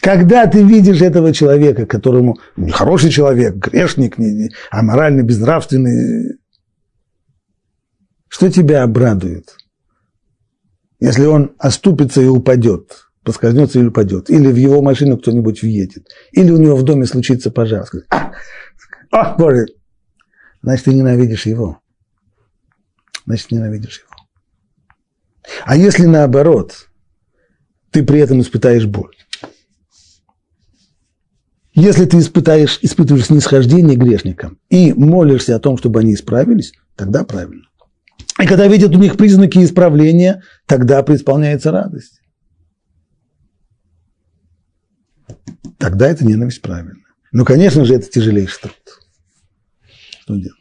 Когда 0.00 0.46
ты 0.46 0.62
видишь 0.62 1.02
этого 1.02 1.32
человека, 1.32 1.84
которому 1.86 2.38
не 2.56 2.70
хороший 2.70 3.10
человек, 3.10 3.56
грешник, 3.56 4.16
не, 4.16 4.50
а 4.70 4.82
морально 4.82 5.22
безнравственный, 5.22 6.38
что 8.28 8.50
тебя 8.50 8.82
обрадует? 8.82 9.56
Если 11.00 11.24
он 11.26 11.54
оступится 11.58 12.22
и 12.22 12.26
упадет, 12.26 13.08
поскользнется 13.24 13.78
или 13.78 13.86
упадет, 13.86 14.30
или 14.30 14.48
в 14.48 14.56
его 14.56 14.80
машину 14.80 15.18
кто-нибудь 15.18 15.62
въедет, 15.62 16.08
или 16.32 16.50
у 16.50 16.56
него 16.56 16.76
в 16.76 16.82
доме 16.82 17.04
случится 17.04 17.50
пожар, 17.50 17.84
скажет, 17.86 18.06
а, 18.10 18.32
о, 19.10 19.36
Боже, 19.36 19.66
значит, 20.62 20.86
ты 20.86 20.94
ненавидишь 20.94 21.46
его. 21.46 21.80
Значит, 23.26 23.50
ненавидишь 23.50 24.00
его. 24.00 24.28
А 25.64 25.76
если 25.76 26.06
наоборот, 26.06 26.88
ты 27.90 28.04
при 28.04 28.20
этом 28.20 28.40
испытаешь 28.40 28.86
боль, 28.86 29.14
если 31.80 32.04
ты 32.04 32.18
испытаешь, 32.18 32.78
испытываешь 32.82 33.26
снисхождение 33.26 33.96
грешникам 33.96 34.58
и 34.68 34.92
молишься 34.92 35.56
о 35.56 35.60
том, 35.60 35.78
чтобы 35.78 36.00
они 36.00 36.14
исправились, 36.14 36.72
тогда 36.96 37.24
правильно. 37.24 37.64
И 38.40 38.46
когда 38.46 38.66
видят 38.66 38.94
у 38.94 38.98
них 38.98 39.16
признаки 39.16 39.58
исправления, 39.58 40.42
тогда 40.66 41.02
преисполняется 41.02 41.70
радость. 41.70 42.20
Тогда 45.78 46.08
это 46.08 46.26
ненависть 46.26 46.60
правильно. 46.60 47.00
Но, 47.32 47.44
конечно 47.44 47.84
же, 47.84 47.94
это 47.94 48.10
тяжелейший 48.10 48.60
труд. 48.62 48.74
Что 50.22 50.34
делать? 50.36 50.54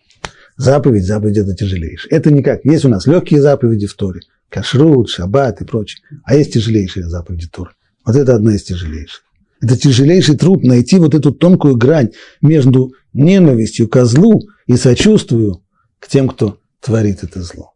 Заповедь, 0.55 1.05
заповедь 1.05 1.37
это 1.37 1.55
тяжелейшая. 1.55 2.11
Это 2.11 2.31
не 2.31 2.43
как. 2.43 2.65
Есть 2.65 2.85
у 2.85 2.89
нас 2.89 3.07
легкие 3.07 3.41
заповеди 3.41 3.87
в 3.87 3.93
Торе. 3.93 4.21
Кашрут, 4.49 5.09
шаббат 5.09 5.61
и 5.61 5.65
прочее. 5.65 6.03
А 6.23 6.35
есть 6.35 6.53
тяжелейшие 6.53 7.07
заповеди 7.07 7.47
Торы. 7.47 7.71
Вот 8.05 8.15
это 8.15 8.35
одна 8.35 8.55
из 8.55 8.63
тяжелейших. 8.63 9.23
Это 9.61 9.77
тяжелейший 9.77 10.37
труд 10.37 10.63
найти 10.63 10.97
вот 10.97 11.13
эту 11.13 11.31
тонкую 11.31 11.75
грань 11.75 12.11
между 12.41 12.93
ненавистью 13.13 13.87
к 13.89 14.05
злу 14.05 14.41
и 14.67 14.75
сочувствию 14.77 15.63
к 15.99 16.07
тем, 16.07 16.29
кто 16.29 16.59
творит 16.79 17.23
это 17.23 17.41
зло. 17.41 17.73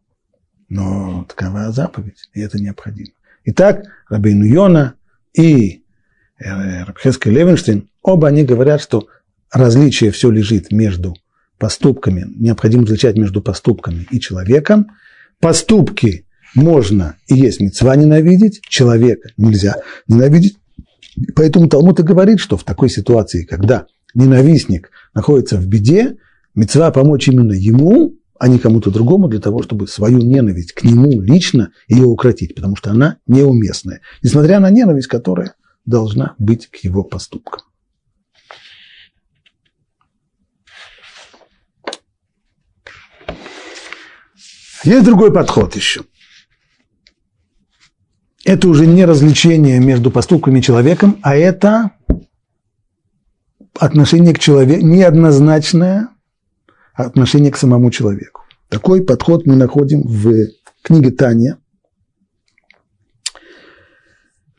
Но 0.68 1.26
такова 1.28 1.72
заповедь, 1.72 2.28
и 2.32 2.40
это 2.40 2.58
необходимо. 2.60 3.10
Итак, 3.44 3.84
Рабин 4.08 4.42
Йона 4.42 4.94
и 5.34 5.84
э, 6.38 6.84
Рабхеский 6.84 7.30
Левинштейн, 7.30 7.88
оба 8.02 8.28
они 8.28 8.44
говорят, 8.44 8.80
что 8.80 9.06
различие 9.52 10.10
все 10.10 10.30
лежит 10.30 10.72
между 10.72 11.14
поступками, 11.58 12.24
необходимо 12.34 12.84
различать 12.84 13.16
между 13.16 13.42
поступками 13.42 14.06
и 14.10 14.18
человеком. 14.20 14.86
Поступки 15.40 16.26
можно 16.54 17.16
и 17.26 17.34
есть 17.34 17.60
мецва 17.60 17.96
ненавидеть, 17.96 18.62
человека 18.62 19.30
нельзя 19.36 19.76
ненавидеть. 20.08 20.56
Поэтому 21.34 21.68
Талмуд 21.68 22.00
и 22.00 22.02
говорит, 22.02 22.40
что 22.40 22.56
в 22.56 22.64
такой 22.64 22.88
ситуации, 22.88 23.44
когда 23.44 23.86
ненавистник 24.14 24.90
находится 25.14 25.56
в 25.56 25.66
беде, 25.66 26.16
мецва 26.54 26.90
помочь 26.90 27.28
именно 27.28 27.52
ему, 27.52 28.14
а 28.38 28.48
не 28.48 28.58
кому-то 28.58 28.90
другому, 28.90 29.28
для 29.28 29.40
того, 29.40 29.62
чтобы 29.62 29.86
свою 29.86 30.18
ненависть 30.18 30.72
к 30.72 30.84
нему 30.84 31.20
лично 31.20 31.70
ее 31.88 32.04
укротить, 32.04 32.54
потому 32.54 32.76
что 32.76 32.90
она 32.90 33.18
неуместная, 33.26 34.00
несмотря 34.22 34.60
на 34.60 34.70
ненависть, 34.70 35.08
которая 35.08 35.54
должна 35.86 36.34
быть 36.38 36.66
к 36.66 36.76
его 36.76 37.04
поступкам. 37.04 37.62
Есть 44.84 45.06
другой 45.06 45.32
подход 45.32 45.74
еще. 45.76 46.02
Это 48.44 48.68
уже 48.68 48.86
не 48.86 49.06
развлечение 49.06 49.80
между 49.80 50.10
поступками 50.10 50.58
и 50.58 50.62
человеком, 50.62 51.18
а 51.22 51.34
это 51.34 51.92
отношение 53.78 54.34
к 54.34 54.38
человеку, 54.38 54.84
неоднозначное 54.84 56.08
отношение 56.92 57.50
к 57.50 57.56
самому 57.56 57.90
человеку. 57.90 58.42
Такой 58.68 59.02
подход 59.02 59.46
мы 59.46 59.56
находим 59.56 60.02
в 60.02 60.48
книге 60.82 61.10
Таня. 61.10 61.58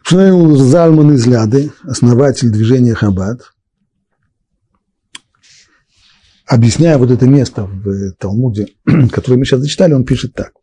Шнейл 0.02 0.56
Зальман 0.56 1.14
из 1.14 1.26
Ляды, 1.28 1.72
основатель 1.84 2.50
движения 2.50 2.94
Хаббат, 2.94 3.54
объясняя 6.46 6.98
вот 6.98 7.12
это 7.12 7.28
место 7.28 7.66
в 7.66 8.14
Талмуде, 8.14 8.68
которое 9.12 9.38
мы 9.38 9.46
сейчас 9.46 9.62
зачитали, 9.62 9.94
он 9.94 10.06
пишет 10.06 10.34
так. 10.34 10.54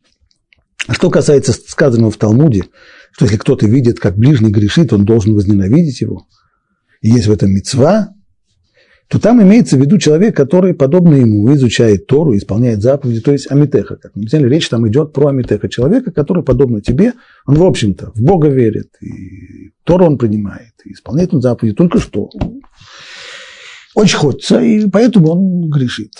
Что 0.88 1.10
касается 1.10 1.52
сказанного 1.52 2.10
в 2.10 2.16
Талмуде, 2.16 2.64
что 3.12 3.26
если 3.26 3.36
кто-то 3.36 3.66
видит, 3.66 4.00
как 4.00 4.16
ближний 4.16 4.50
грешит, 4.50 4.92
он 4.92 5.04
должен 5.04 5.34
возненавидеть 5.34 6.00
его, 6.00 6.26
и 7.00 7.08
есть 7.08 7.26
в 7.26 7.32
этом 7.32 7.50
мецва, 7.50 8.14
то 9.08 9.18
там 9.18 9.42
имеется 9.42 9.76
в 9.76 9.80
виду 9.80 9.98
человек, 9.98 10.34
который, 10.34 10.72
подобно 10.72 11.14
ему, 11.14 11.54
изучает 11.54 12.06
Тору, 12.06 12.34
исполняет 12.34 12.80
заповеди, 12.80 13.20
то 13.20 13.32
есть 13.32 13.50
Амитеха. 13.50 13.96
Как 13.96 14.12
мы 14.14 14.24
взяли, 14.24 14.48
речь 14.48 14.70
там 14.70 14.88
идет 14.88 15.12
про 15.12 15.28
Амитеха, 15.28 15.68
человека, 15.68 16.12
который, 16.12 16.42
подобно 16.42 16.80
тебе, 16.80 17.12
он, 17.44 17.56
в 17.56 17.62
общем-то, 17.62 18.12
в 18.14 18.22
Бога 18.22 18.48
верит, 18.48 18.88
и 19.02 19.72
Тору 19.84 20.06
он 20.06 20.16
принимает, 20.16 20.72
и 20.86 20.92
исполняет 20.92 21.34
он 21.34 21.42
заповеди, 21.42 21.74
только 21.74 22.00
что 22.00 22.30
очень 23.94 24.16
хочется, 24.16 24.62
и 24.62 24.88
поэтому 24.88 25.28
он 25.28 25.68
грешит. 25.68 26.14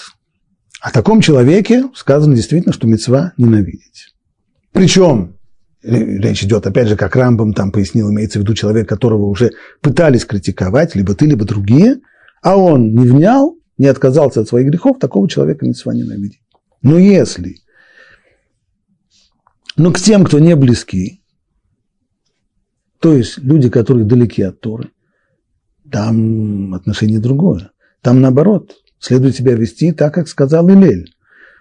О 0.83 0.91
таком 0.91 1.23
человеке 1.23 1.85
сказано 1.95 2.35
действительно, 2.35 2.75
что 2.75 2.87
мецва 2.87 3.33
ненавидеть. 3.39 4.15
Причем 4.73 5.39
речь 5.83 6.45
идет, 6.45 6.67
опять 6.67 6.89
же, 6.89 6.97
как 6.97 7.17
Рамбам 7.17 7.55
там 7.55 7.73
пояснил, 7.73 8.11
имеется 8.11 8.39
в 8.39 8.43
виду 8.43 8.55
человек, 8.55 8.89
которого 8.89 9.27
уже 9.27 9.53
пытались 9.81 10.25
критиковать, 10.25 10.95
либо 10.95 11.15
ты, 11.15 11.27
либо 11.27 11.45
другие, 11.45 12.01
а 12.43 12.57
он 12.57 12.95
не 12.95 13.07
внял, 13.07 13.57
не 13.79 13.87
отказался 13.87 14.41
от 14.41 14.49
своих 14.49 14.69
грехов, 14.69 14.99
такого 14.99 15.29
человека 15.29 15.67
мецва 15.67 15.95
ненавидеть. 15.95 16.43
Но 16.83 16.99
если, 16.99 17.57
но 19.77 19.93
к 19.93 19.99
тем, 19.99 20.25
кто 20.25 20.39
не 20.39 20.57
близки, 20.57 21.23
то 23.01 23.15
есть 23.15 23.39
люди, 23.39 23.69
которые 23.69 24.07
далеки 24.07 24.43
от 24.43 24.61
Торы, 24.61 24.91
там 25.91 26.73
отношение 26.75 27.19
другое. 27.19 27.73
Там 28.01 28.21
наоборот, 28.21 28.77
следует 28.99 29.37
себя 29.37 29.55
вести 29.55 29.93
так, 29.93 30.15
как 30.15 30.29
сказал 30.29 30.69
Илель. 30.71 31.15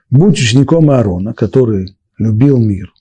Будь 0.09 0.39
учеником 0.39 0.89
Аарона, 0.89 1.33
который 1.33 1.95
любил 2.17 2.59
мир, 2.59 2.93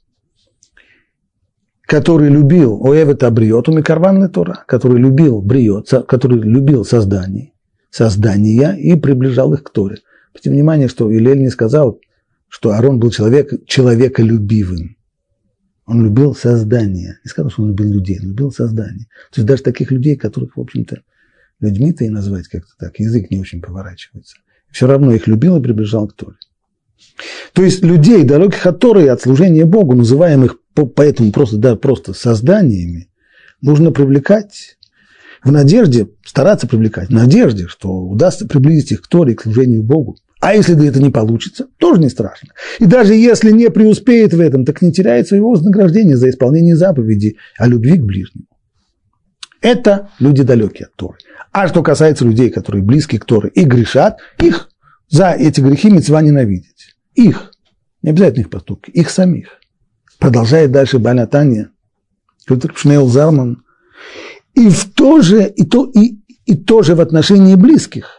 который 1.90 2.28
любил 2.28 2.80
Оэвет 2.86 3.24
Абриот, 3.24 3.68
у 3.68 3.72
Микарван 3.72 4.30
Тора, 4.30 4.62
который 4.68 5.00
любил 5.00 5.42
Бриот, 5.42 5.92
который 6.06 6.38
любил 6.38 6.84
создание, 6.84 7.52
создания 7.90 8.76
и 8.76 8.94
приближал 8.94 9.52
их 9.54 9.64
к 9.64 9.70
Торе. 9.70 9.96
Обратите 10.30 10.50
внимание, 10.50 10.86
что 10.86 11.12
Илель 11.12 11.40
не 11.40 11.50
сказал, 11.50 11.98
что 12.46 12.70
Аарон 12.70 13.00
был 13.00 13.10
человек, 13.10 13.66
человеколюбивым. 13.66 14.96
Он 15.84 16.04
любил 16.04 16.32
создание. 16.36 17.18
Не 17.24 17.28
сказал, 17.28 17.50
что 17.50 17.62
он 17.64 17.70
любил 17.70 17.92
людей, 17.92 18.20
он 18.22 18.28
любил 18.28 18.52
создание. 18.52 19.06
То 19.32 19.40
есть 19.40 19.48
даже 19.48 19.64
таких 19.64 19.90
людей, 19.90 20.14
которых, 20.14 20.56
в 20.56 20.60
общем-то, 20.60 21.02
людьми-то 21.58 22.04
и 22.04 22.08
назвать 22.08 22.46
как-то 22.46 22.70
так, 22.78 23.00
язык 23.00 23.32
не 23.32 23.40
очень 23.40 23.60
поворачивается. 23.60 24.36
Все 24.70 24.86
равно 24.86 25.12
их 25.12 25.26
любил 25.26 25.56
и 25.56 25.60
приближал 25.60 26.06
к 26.06 26.12
Торе. 26.14 26.36
То 27.52 27.64
есть 27.64 27.82
людей, 27.82 28.22
далеких 28.22 28.64
от 28.64 28.78
Торы 28.78 29.08
от 29.08 29.22
служения 29.22 29.64
Богу, 29.64 29.96
называемых 29.96 30.58
поэтому 30.86 31.32
просто, 31.32 31.56
да, 31.56 31.76
просто 31.76 32.12
созданиями, 32.12 33.08
нужно 33.60 33.90
привлекать 33.90 34.78
в 35.42 35.50
надежде, 35.50 36.08
стараться 36.24 36.66
привлекать, 36.66 37.08
в 37.08 37.12
надежде, 37.12 37.66
что 37.66 37.90
удастся 37.90 38.46
приблизить 38.46 38.92
их 38.92 39.02
к 39.02 39.08
Торе 39.08 39.34
к 39.34 39.42
служению 39.42 39.82
Богу. 39.82 40.16
А 40.40 40.54
если 40.54 40.88
это 40.88 41.02
не 41.02 41.10
получится, 41.10 41.66
тоже 41.78 42.00
не 42.00 42.08
страшно. 42.08 42.48
И 42.78 42.86
даже 42.86 43.14
если 43.14 43.50
не 43.50 43.70
преуспеет 43.70 44.32
в 44.32 44.40
этом, 44.40 44.64
так 44.64 44.80
не 44.80 44.90
теряет 44.90 45.28
своего 45.28 45.50
вознаграждения 45.50 46.16
за 46.16 46.30
исполнение 46.30 46.76
заповеди 46.76 47.36
о 47.58 47.66
любви 47.66 47.98
к 47.98 48.04
ближнему. 48.04 48.46
Это 49.60 50.08
люди 50.18 50.42
далекие 50.42 50.86
от 50.86 50.94
Торы. 50.96 51.18
А 51.52 51.68
что 51.68 51.82
касается 51.82 52.24
людей, 52.24 52.48
которые 52.48 52.82
близки 52.82 53.18
к 53.18 53.26
Торе 53.26 53.50
и 53.54 53.64
грешат, 53.64 54.18
их 54.38 54.70
за 55.10 55.32
эти 55.32 55.60
грехи 55.60 55.90
мецва 55.90 56.22
ненавидеть. 56.22 56.94
Их, 57.14 57.52
не 58.02 58.10
обязательно 58.10 58.42
их 58.42 58.50
поступки, 58.50 58.90
их 58.90 59.10
самих. 59.10 59.59
Продолжает 60.20 60.70
дальше 60.70 61.00
Банатания, 61.00 61.70
Шнейл 62.74 63.08
Зарман. 63.08 63.64
И 64.54 64.68
в 64.68 64.92
то 64.92 65.20
же, 65.20 65.44
и 65.44 65.64
то, 65.64 65.90
и, 65.92 66.18
и 66.46 66.56
то 66.56 66.82
же 66.82 66.94
в 66.94 67.00
отношении 67.00 67.56
близких. 67.56 68.10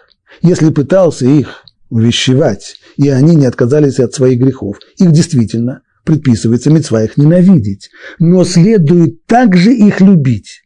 Если 0.42 0.70
пытался 0.72 1.26
их 1.26 1.64
увещевать, 1.90 2.76
и 2.98 3.08
они 3.10 3.36
не 3.36 3.46
отказались 3.46 4.00
от 4.00 4.14
своих 4.14 4.40
грехов, 4.40 4.78
их 4.98 5.12
действительно 5.12 5.82
предписывается 6.04 6.72
мецва 6.72 7.04
их 7.04 7.16
ненавидеть. 7.16 7.90
Но 8.20 8.44
следует 8.44 9.26
также 9.26 9.74
их 9.74 10.02
любить 10.02 10.62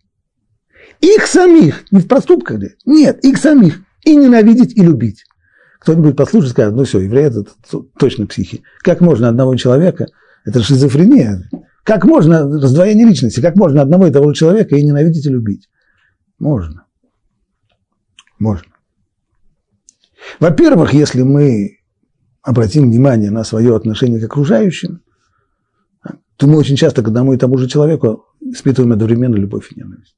их 1.01 1.27
самих, 1.27 1.85
не 1.91 1.99
в 1.99 2.07
проступках 2.07 2.59
ли? 2.59 2.75
Нет, 2.85 3.23
их 3.23 3.37
самих. 3.37 3.81
И 4.03 4.15
ненавидеть, 4.15 4.75
и 4.77 4.81
любить. 4.81 5.23
Кто-нибудь 5.79 6.15
послушает, 6.15 6.51
скажет, 6.51 6.75
ну 6.75 6.83
все, 6.83 6.99
еврей 6.99 7.25
это 7.25 7.45
точно 7.97 8.27
психи. 8.27 8.63
Как 8.81 9.01
можно 9.01 9.29
одного 9.29 9.55
человека, 9.55 10.07
это 10.45 10.61
шизофрения, 10.61 11.49
как 11.83 12.05
можно, 12.05 12.43
раздвоение 12.43 13.05
личности, 13.05 13.41
как 13.41 13.55
можно 13.55 13.81
одного 13.81 14.07
и 14.07 14.11
того 14.11 14.29
же 14.29 14.35
человека 14.35 14.75
и 14.75 14.85
ненавидеть, 14.85 15.25
и 15.25 15.29
любить? 15.29 15.69
Можно. 16.39 16.85
Можно. 18.39 18.71
Во-первых, 20.39 20.93
если 20.93 21.21
мы 21.21 21.79
обратим 22.41 22.89
внимание 22.89 23.31
на 23.31 23.43
свое 23.43 23.75
отношение 23.75 24.19
к 24.19 24.25
окружающим, 24.25 25.01
то 26.37 26.47
мы 26.47 26.57
очень 26.57 26.75
часто 26.75 27.01
к 27.01 27.07
одному 27.07 27.33
и 27.33 27.37
тому 27.37 27.57
же 27.57 27.67
человеку 27.67 28.25
испытываем 28.41 28.93
одновременно 28.93 29.35
любовь 29.35 29.71
и 29.71 29.79
ненависть 29.79 30.15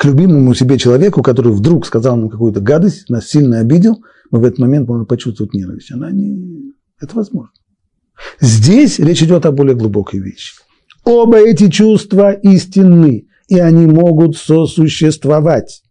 к 0.00 0.06
любимому 0.06 0.54
себе 0.54 0.78
человеку, 0.78 1.22
который 1.22 1.52
вдруг 1.52 1.84
сказал 1.84 2.16
нам 2.16 2.30
какую-то 2.30 2.62
гадость, 2.62 3.10
нас 3.10 3.28
сильно 3.28 3.58
обидел, 3.58 4.02
мы 4.30 4.40
в 4.40 4.44
этот 4.44 4.58
момент 4.58 4.88
можем 4.88 5.04
почувствовать 5.04 5.52
ненависть. 5.52 5.92
Она 5.92 6.10
не... 6.10 6.72
Это 6.98 7.14
возможно. 7.14 7.52
Здесь 8.40 8.98
речь 8.98 9.22
идет 9.22 9.46
о 9.46 9.52
более 9.52 9.74
глубокой 9.74 10.20
вещи. 10.20 10.54
Оба 11.04 11.38
эти 11.38 11.70
чувства 11.70 12.32
истинны, 12.32 13.26
и 13.48 13.58
они 13.58 13.86
могут 13.86 14.36
сосуществовать. 14.36 15.82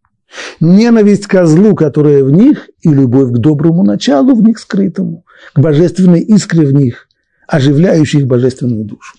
Ненависть 0.59 1.25
к 1.25 1.45
злу, 1.45 1.75
которая 1.75 2.23
в 2.23 2.31
них, 2.31 2.69
и 2.81 2.89
любовь 2.89 3.31
к 3.31 3.37
доброму 3.37 3.83
началу 3.83 4.35
в 4.35 4.43
них 4.43 4.59
скрытому, 4.59 5.25
к 5.53 5.59
божественной 5.59 6.21
искре 6.21 6.65
в 6.65 6.73
них, 6.73 7.07
оживляющей 7.47 8.19
их 8.19 8.27
божественную 8.27 8.85
душу. 8.85 9.15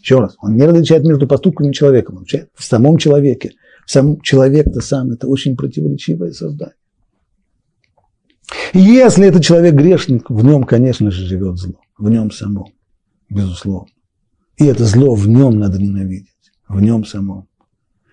Еще 0.00 0.18
раз, 0.20 0.36
он 0.40 0.56
не 0.56 0.64
различает 0.64 1.04
между 1.04 1.26
поступками 1.26 1.72
человека, 1.72 2.10
он 2.10 2.18
различает 2.18 2.48
в 2.54 2.64
самом 2.64 2.96
человеке– 2.96 3.52
сам 3.88 4.20
человек-то 4.20 4.82
сам– 4.82 5.10
это 5.12 5.26
очень 5.26 5.56
противоречивое 5.56 6.32
создание. 6.32 6.74
Если 8.72 9.26
этот 9.26 9.44
человек 9.44 9.74
грешник, 9.74 10.30
в 10.30 10.44
нем, 10.44 10.64
конечно 10.64 11.10
же, 11.10 11.26
живет 11.26 11.58
зло. 11.58 11.80
В 11.96 12.08
нем 12.08 12.30
самом, 12.30 12.66
безусловно. 13.28 13.92
И 14.56 14.64
это 14.64 14.84
зло 14.84 15.14
в 15.14 15.28
нем 15.28 15.58
надо 15.58 15.78
ненавидеть. 15.78 16.28
В 16.68 16.80
нем 16.80 17.04
самом. 17.04 17.48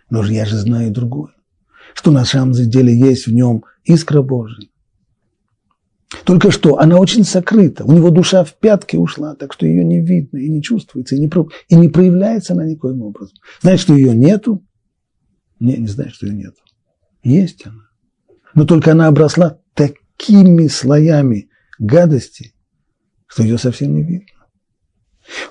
Но 0.10 0.24
же 0.24 0.34
я 0.34 0.46
же 0.46 0.58
знаю 0.58 0.92
другое. 0.92 1.34
Что 1.94 2.12
на 2.12 2.26
самом 2.26 2.54
деле 2.54 2.98
есть 2.98 3.28
в 3.28 3.34
нем 3.34 3.64
искра 3.84 4.22
Божия. 4.22 4.68
Только 6.24 6.52
что 6.52 6.80
она 6.80 6.98
очень 6.98 7.24
сокрыта. 7.24 7.84
У 7.84 7.92
него 7.92 8.10
душа 8.10 8.44
в 8.44 8.58
пятки 8.58 8.96
ушла, 8.96 9.36
так 9.36 9.54
что 9.54 9.66
ее 9.66 9.84
не 9.84 10.02
видно 10.02 10.38
и 10.38 10.50
не 10.50 10.62
чувствуется, 10.62 11.16
и 11.16 11.20
не, 11.20 11.30
и 11.70 11.76
не 11.76 11.90
проявляется 11.90 12.54
она 12.54 12.66
никоим 12.66 13.02
образом. 13.02 13.36
Значит, 13.62 13.82
что 13.82 13.96
ее 13.96 14.16
нету, 14.16 14.64
не, 15.60 15.78
не 15.78 15.88
знаю, 15.88 16.12
что 16.12 16.28
ее 16.28 16.34
нет. 16.34 16.56
Есть 17.24 17.66
она. 17.66 17.90
Но 18.54 18.66
только 18.66 18.92
она 18.92 19.08
обросла 19.08 19.60
такими 20.18 20.68
слоями 20.68 21.50
гадости, 21.80 22.54
что 23.28 23.44
ее 23.44 23.58
совсем 23.58 23.96
не 23.96 24.04
видно. 24.04 24.26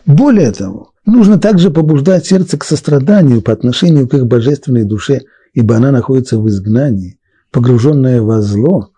Более 0.06 0.52
того, 0.52 0.92
нужно 1.04 1.38
также 1.38 1.70
побуждать 1.70 2.26
сердце 2.26 2.56
к 2.58 2.64
состраданию 2.64 3.42
по 3.42 3.52
отношению 3.52 4.08
к 4.08 4.14
их 4.14 4.26
божественной 4.26 4.84
душе, 4.84 5.22
ибо 5.52 5.76
она 5.76 5.90
находится 5.90 6.38
в 6.38 6.48
изгнании, 6.48 7.18
погруженная 7.50 8.22
во 8.22 8.40
зло, 8.40 8.90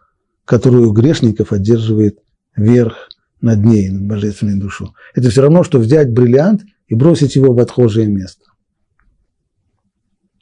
которую 0.44 0.90
у 0.90 0.92
грешников 0.92 1.52
одерживает 1.52 2.18
верх 2.56 3.08
над 3.40 3.64
ней, 3.64 3.90
над 3.90 4.06
божественной 4.06 4.58
душой. 4.58 4.88
Это 5.14 5.30
все 5.30 5.42
равно, 5.42 5.62
что 5.64 5.78
взять 5.78 6.12
бриллиант 6.12 6.62
и 6.88 6.94
бросить 6.94 7.36
его 7.36 7.52
в 7.52 7.58
отхожее 7.58 8.06
место. 8.06 8.44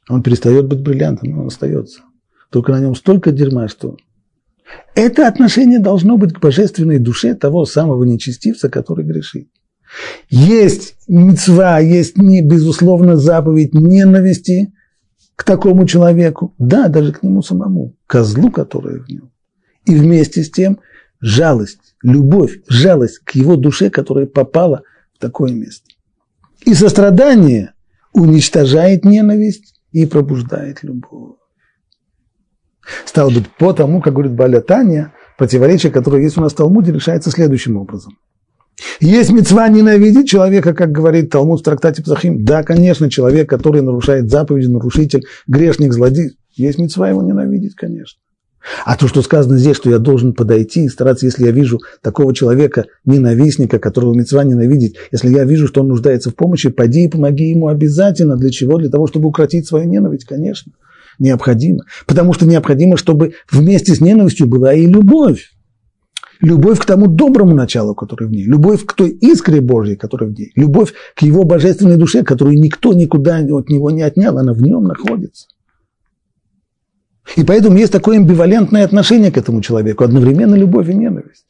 Он 0.08 0.22
перестает 0.22 0.66
быть 0.66 0.82
бриллиантом, 0.82 1.30
но 1.30 1.40
он 1.42 1.46
остается. 1.46 2.02
Только 2.50 2.72
на 2.72 2.80
нем 2.80 2.94
столько 2.94 3.32
дерьма, 3.32 3.68
что... 3.68 3.96
Это 4.94 5.26
отношение 5.26 5.78
должно 5.78 6.16
быть 6.16 6.32
к 6.32 6.40
божественной 6.40 6.98
душе 6.98 7.34
того 7.34 7.64
самого 7.64 8.04
нечестивца, 8.04 8.68
который 8.68 9.04
грешит. 9.04 9.48
Есть 10.28 10.96
мецва, 11.08 11.78
есть, 11.78 12.16
не, 12.16 12.42
безусловно, 12.42 13.16
заповедь 13.16 13.74
ненависти 13.74 14.72
к 15.36 15.44
такому 15.44 15.86
человеку, 15.86 16.54
да, 16.58 16.88
даже 16.88 17.12
к 17.12 17.22
нему 17.22 17.42
самому, 17.42 17.96
козлу, 18.06 18.50
который 18.50 19.00
в 19.00 19.08
нем. 19.08 19.30
И 19.86 19.94
вместе 19.94 20.42
с 20.42 20.50
тем 20.50 20.78
жалость, 21.20 21.96
любовь, 22.02 22.60
жалость 22.68 23.18
к 23.18 23.32
его 23.32 23.56
душе, 23.56 23.90
которая 23.90 24.26
попала 24.26 24.82
в 25.14 25.18
такое 25.20 25.52
место. 25.52 25.86
И 26.64 26.74
сострадание 26.74 27.72
уничтожает 28.12 29.04
ненависть 29.04 29.80
и 29.92 30.06
пробуждает 30.06 30.82
любовь. 30.82 31.36
Стало 33.04 33.30
быть, 33.30 33.48
по 33.58 33.72
тому, 33.72 34.00
как 34.00 34.12
говорит 34.12 34.32
Баля 34.32 34.60
Таня, 34.60 35.12
противоречие, 35.38 35.92
которое 35.92 36.22
есть 36.22 36.36
у 36.36 36.40
нас 36.40 36.52
в 36.52 36.56
Талмуде, 36.56 36.92
решается 36.92 37.30
следующим 37.30 37.76
образом. 37.76 38.16
Есть 39.00 39.30
мецва 39.30 39.68
ненавидеть 39.68 40.28
человека, 40.28 40.74
как 40.74 40.90
говорит 40.90 41.30
Талмуд 41.30 41.60
в 41.60 41.64
трактате 41.64 42.02
Псахим? 42.02 42.44
Да, 42.44 42.62
конечно, 42.62 43.10
человек, 43.10 43.48
который 43.48 43.82
нарушает 43.82 44.30
заповеди, 44.30 44.66
нарушитель, 44.66 45.24
грешник, 45.46 45.92
злодей. 45.92 46.32
Есть 46.52 46.78
мецва 46.78 47.08
его 47.08 47.22
ненавидеть, 47.22 47.74
конечно. 47.74 48.18
А 48.84 48.96
то, 48.96 49.08
что 49.08 49.20
сказано 49.22 49.58
здесь, 49.58 49.76
что 49.76 49.90
я 49.90 49.98
должен 49.98 50.32
подойти 50.32 50.84
и 50.84 50.88
стараться, 50.88 51.26
если 51.26 51.44
я 51.44 51.50
вижу 51.50 51.80
такого 52.02 52.34
человека, 52.34 52.86
ненавистника, 53.04 53.78
которого 53.78 54.14
мецва 54.14 54.42
ненавидеть, 54.42 54.96
если 55.12 55.28
я 55.28 55.44
вижу, 55.44 55.68
что 55.68 55.82
он 55.82 55.88
нуждается 55.88 56.30
в 56.30 56.34
помощи, 56.34 56.70
пойди 56.70 57.04
и 57.04 57.08
помоги 57.08 57.50
ему 57.50 57.68
обязательно. 57.68 58.36
Для 58.36 58.50
чего? 58.50 58.78
Для 58.78 58.88
того, 58.88 59.06
чтобы 59.06 59.28
укротить 59.28 59.66
свою 59.66 59.86
ненависть, 59.86 60.24
конечно. 60.24 60.72
Необходимо. 61.18 61.84
Потому 62.06 62.32
что 62.32 62.46
необходимо, 62.46 62.96
чтобы 62.96 63.34
вместе 63.50 63.94
с 63.94 64.00
ненавистью 64.00 64.46
была 64.46 64.72
и 64.74 64.86
любовь. 64.86 65.50
Любовь 66.40 66.78
к 66.78 66.84
тому 66.84 67.06
доброму 67.06 67.54
началу, 67.54 67.94
который 67.94 68.28
в 68.28 68.30
ней. 68.30 68.44
Любовь 68.44 68.84
к 68.84 68.92
той 68.92 69.10
искре 69.10 69.60
Божьей, 69.60 69.96
которая 69.96 70.30
в 70.30 70.34
ней. 70.34 70.52
Любовь 70.56 70.92
к 71.14 71.22
его 71.22 71.44
божественной 71.44 71.96
душе, 71.96 72.22
которую 72.22 72.58
никто 72.58 72.92
никуда 72.92 73.38
от 73.38 73.68
него 73.68 73.90
не 73.90 74.02
отнял. 74.02 74.36
Она 74.36 74.52
в 74.52 74.60
нем 74.60 74.84
находится. 74.84 75.46
И 77.36 77.44
поэтому 77.44 77.78
есть 77.78 77.92
такое 77.92 78.18
амбивалентное 78.18 78.84
отношение 78.84 79.32
к 79.32 79.38
этому 79.38 79.62
человеку, 79.62 80.04
одновременно 80.04 80.54
любовь 80.54 80.88
и 80.88 80.94
ненависть. 80.94 81.46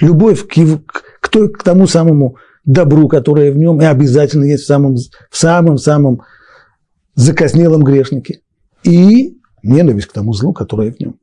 Любовь 0.00 0.46
к, 0.46 0.54
его, 0.54 0.80
к, 0.86 1.28
той, 1.28 1.52
к 1.52 1.62
тому 1.62 1.86
самому 1.86 2.36
добру, 2.64 3.06
которое 3.08 3.52
в 3.52 3.58
нем, 3.58 3.80
и 3.80 3.84
обязательно 3.84 4.44
есть 4.44 4.64
в 4.64 4.66
самом, 4.66 4.96
в 4.96 5.36
самом, 5.36 5.78
самом 5.78 6.22
закоснелом 7.14 7.82
грешнике. 7.82 8.40
И 8.82 9.38
ненависть 9.62 10.08
к 10.08 10.12
тому 10.12 10.32
злу, 10.32 10.52
которое 10.52 10.92
в 10.92 11.00
нем. 11.00 11.18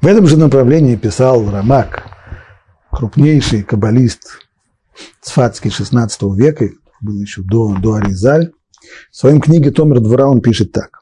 В 0.00 0.06
этом 0.06 0.26
же 0.26 0.36
направлении 0.36 0.94
писал 0.94 1.50
Рамак, 1.50 2.06
крупнейший 2.90 3.62
каббалист 3.62 4.40
Цфатский 5.20 5.70
XVI 5.70 6.08
века, 6.36 6.68
был 7.00 7.20
еще 7.20 7.42
до, 7.42 7.76
до 7.76 7.94
Аризаль. 7.94 8.52
В 9.10 9.16
своем 9.16 9.40
книге 9.40 9.70
Томер 9.70 10.00
двора 10.00 10.28
он 10.28 10.40
пишет 10.40 10.72
так. 10.72 11.00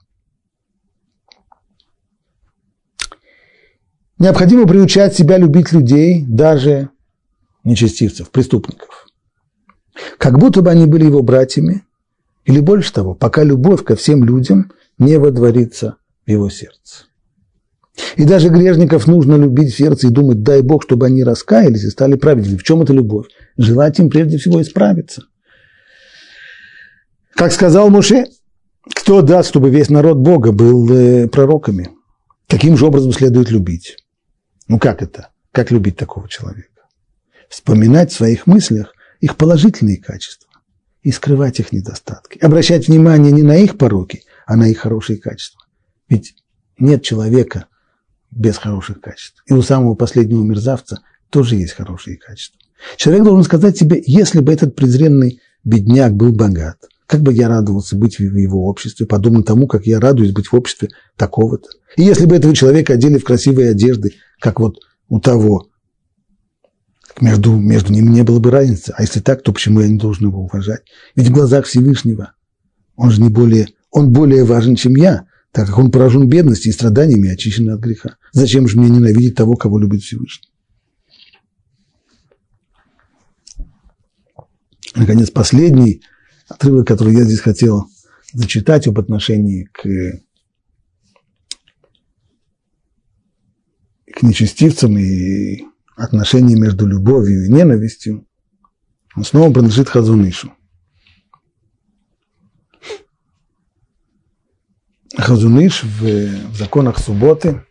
Необходимо 4.18 4.66
приучать 4.66 5.14
себя 5.14 5.38
любить 5.38 5.72
людей, 5.72 6.24
даже 6.26 6.88
нечестивцев, 7.64 8.30
преступников. 8.30 9.03
Как 10.18 10.38
будто 10.38 10.62
бы 10.62 10.70
они 10.70 10.86
были 10.86 11.04
его 11.04 11.22
братьями, 11.22 11.82
или 12.44 12.60
больше 12.60 12.92
того, 12.92 13.14
пока 13.14 13.42
любовь 13.42 13.84
ко 13.84 13.96
всем 13.96 14.24
людям 14.24 14.72
не 14.98 15.18
водворится 15.18 15.96
в 16.26 16.30
его 16.30 16.50
сердце. 16.50 17.04
И 18.16 18.24
даже 18.24 18.48
грешников 18.48 19.06
нужно 19.06 19.36
любить 19.36 19.72
в 19.72 19.76
сердце 19.76 20.08
и 20.08 20.10
думать, 20.10 20.42
дай 20.42 20.62
Бог, 20.62 20.82
чтобы 20.82 21.06
они 21.06 21.22
раскаялись 21.22 21.84
и 21.84 21.90
стали 21.90 22.16
праведными. 22.16 22.56
В 22.56 22.62
чем 22.62 22.82
это 22.82 22.92
любовь? 22.92 23.26
Желать 23.56 23.98
им 23.98 24.10
прежде 24.10 24.38
всего 24.38 24.60
исправиться– 24.60 25.24
как 27.34 27.52
сказал 27.52 27.90
Муше, 27.90 28.26
кто 28.94 29.20
даст, 29.20 29.48
чтобы 29.48 29.70
весь 29.70 29.90
народ 29.90 30.18
Бога 30.18 30.52
был 30.52 30.88
э, 30.92 31.28
пророками? 31.28 31.90
Каким 32.48 32.76
же 32.76 32.86
образом 32.86 33.12
следует 33.12 33.50
любить? 33.50 33.96
Ну 34.68 34.78
как 34.78 35.02
это? 35.02 35.30
Как 35.50 35.70
любить 35.70 35.96
такого 35.96 36.28
человека? 36.28 36.68
Вспоминать 37.48 38.12
в 38.12 38.16
своих 38.16 38.46
мыслях 38.46 38.93
их 39.24 39.36
положительные 39.36 39.98
качества 39.98 40.48
и 41.02 41.10
скрывать 41.10 41.60
их 41.60 41.72
недостатки. 41.72 42.38
Обращать 42.38 42.88
внимание 42.88 43.32
не 43.32 43.42
на 43.42 43.56
их 43.56 43.78
пороки, 43.78 44.22
а 44.46 44.56
на 44.56 44.68
их 44.68 44.78
хорошие 44.78 45.18
качества. 45.18 45.60
Ведь 46.08 46.34
нет 46.78 47.02
человека 47.02 47.66
без 48.30 48.56
хороших 48.56 49.00
качеств. 49.00 49.42
И 49.46 49.52
у 49.52 49.62
самого 49.62 49.94
последнего 49.94 50.42
мерзавца 50.42 51.00
тоже 51.30 51.56
есть 51.56 51.72
хорошие 51.72 52.16
качества. 52.16 52.60
Человек 52.96 53.24
должен 53.24 53.44
сказать 53.44 53.76
себе, 53.78 54.02
если 54.06 54.40
бы 54.40 54.52
этот 54.52 54.76
презренный 54.76 55.40
бедняк 55.64 56.12
был 56.14 56.32
богат– 56.32 56.78
как 57.06 57.20
бы 57.20 57.32
я 57.32 57.48
радовался 57.48 57.96
быть 57.96 58.18
в 58.18 58.22
его 58.22 58.66
обществе, 58.66 59.06
подобно 59.06 59.42
тому, 59.42 59.66
как 59.66 59.86
я 59.86 60.00
радуюсь 60.00 60.32
быть 60.32 60.46
в 60.46 60.54
обществе 60.54 60.88
такого-то. 61.16 61.68
И 61.96 62.02
если 62.02 62.26
бы 62.26 62.34
этого 62.34 62.54
человека 62.54 62.94
одели 62.94 63.18
в 63.18 63.24
красивые 63.24 63.70
одежды, 63.70 64.14
как 64.40 64.58
вот 64.58 64.78
у 65.08 65.20
того, 65.20 65.68
между, 67.20 67.56
между 67.56 67.92
ними 67.92 68.08
не 68.08 68.22
было 68.22 68.40
бы 68.40 68.50
разницы. 68.50 68.92
А 68.96 69.02
если 69.02 69.20
так, 69.20 69.42
то 69.42 69.52
почему 69.52 69.80
я 69.80 69.88
не 69.88 69.98
должен 69.98 70.28
его 70.28 70.42
уважать? 70.42 70.82
Ведь 71.14 71.28
в 71.28 71.32
глазах 71.32 71.66
Всевышнего 71.66 72.32
он 72.96 73.10
же 73.10 73.22
не 73.22 73.28
более, 73.28 73.68
он 73.90 74.12
более 74.12 74.44
важен, 74.44 74.76
чем 74.76 74.96
я, 74.96 75.26
так 75.52 75.66
как 75.68 75.78
он 75.78 75.90
поражен 75.90 76.28
бедностью 76.28 76.70
и 76.70 76.74
страданиями 76.74 77.30
очищен 77.30 77.70
от 77.70 77.80
греха. 77.80 78.16
Зачем 78.32 78.66
же 78.66 78.78
мне 78.78 78.90
ненавидеть 78.90 79.36
того, 79.36 79.54
кого 79.54 79.78
любит 79.78 80.02
Всевышний? 80.02 80.48
Наконец, 84.96 85.30
последний 85.30 86.02
отрывок, 86.48 86.86
который 86.86 87.14
я 87.14 87.24
здесь 87.24 87.40
хотел 87.40 87.86
зачитать 88.32 88.86
об 88.86 88.98
отношении 88.98 89.68
к, 89.72 89.82
к 94.12 94.22
нечестивцам 94.22 94.96
и 94.98 95.64
отношении 95.96 96.54
между 96.54 96.86
любовью 96.86 97.46
и 97.46 97.52
ненавистью, 97.52 98.26
он 99.16 99.24
снова 99.24 99.52
принадлежит 99.52 99.88
Хазунышу. 99.88 100.52
Хазуныш 105.16 105.84
в, 105.84 106.02
в 106.50 106.56
законах 106.56 106.98
субботы 106.98 107.64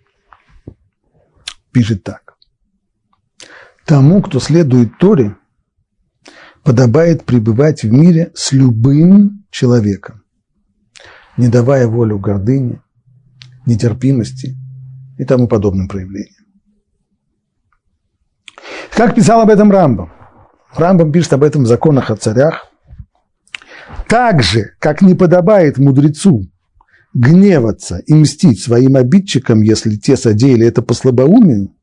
пишет 1.72 2.04
так. 2.04 2.38
Тому, 3.86 4.22
кто 4.22 4.40
следует 4.40 4.98
Торе, 4.98 5.36
подобает 6.64 7.26
пребывать 7.26 7.84
в 7.84 7.92
мире 7.92 8.32
с 8.34 8.54
любым 8.54 9.46
человеком, 9.52 10.24
не 11.36 11.50
давая 11.50 11.88
волю 11.88 12.18
гордыне, 12.18 12.82
нетерпимости 13.66 14.58
и 15.18 15.26
тому 15.26 15.50
подобным 15.50 15.90
проявлениям. 15.90 16.43
Как 18.96 19.16
писал 19.16 19.42
об 19.42 19.50
этом 19.50 19.72
Рамбам? 19.72 20.12
Рамбам 20.76 21.12
пишет 21.12 21.34
об 21.34 21.44
этом 21.44 21.64
в 21.64 21.68
законах 21.68 22.12
о 22.12 22.16
царях. 22.16 22.68
Так 24.08 24.44
же, 24.44 24.76
как 24.80 25.02
не 25.02 25.16
подобает 25.16 25.80
мудрецу 25.80 26.46
гневаться 27.16 27.98
и 28.06 28.14
мстить 28.14 28.62
своим 28.62 28.96
обидчикам, 28.96 29.62
если 29.62 29.96
те 29.96 30.16
содеяли 30.16 30.68
это 30.68 30.84
по 30.84 30.94
слабоумию, 30.94 31.76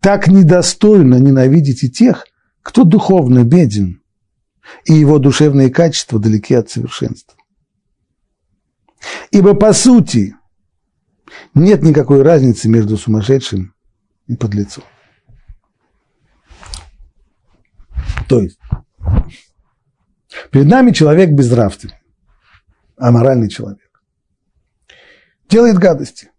так 0.00 0.28
недостойно 0.28 1.16
ненавидеть 1.16 1.84
и 1.84 1.90
тех, 1.90 2.26
кто 2.62 2.84
духовно 2.84 3.44
беден, 3.44 4.00
и 4.84 4.94
его 4.94 5.18
душевные 5.18 5.70
качества 5.70 6.18
далеки 6.18 6.54
от 6.54 6.70
совершенства. 6.70 7.36
Ибо 9.30 9.54
по 9.54 9.72
сути 9.72 10.34
нет 11.54 11.82
никакой 11.82 12.22
разницы 12.22 12.68
между 12.68 12.96
сумасшедшим 12.96 13.74
и 14.26 14.36
подлецом. 14.36 14.84
То 18.28 18.40
есть, 18.40 18.58
перед 20.50 20.66
нами 20.66 20.90
человек 20.90 21.30
безнравственный, 21.30 21.94
аморальный 22.96 23.48
человек. 23.48 24.02
Делает 25.48 25.78
гадости. 25.78 26.30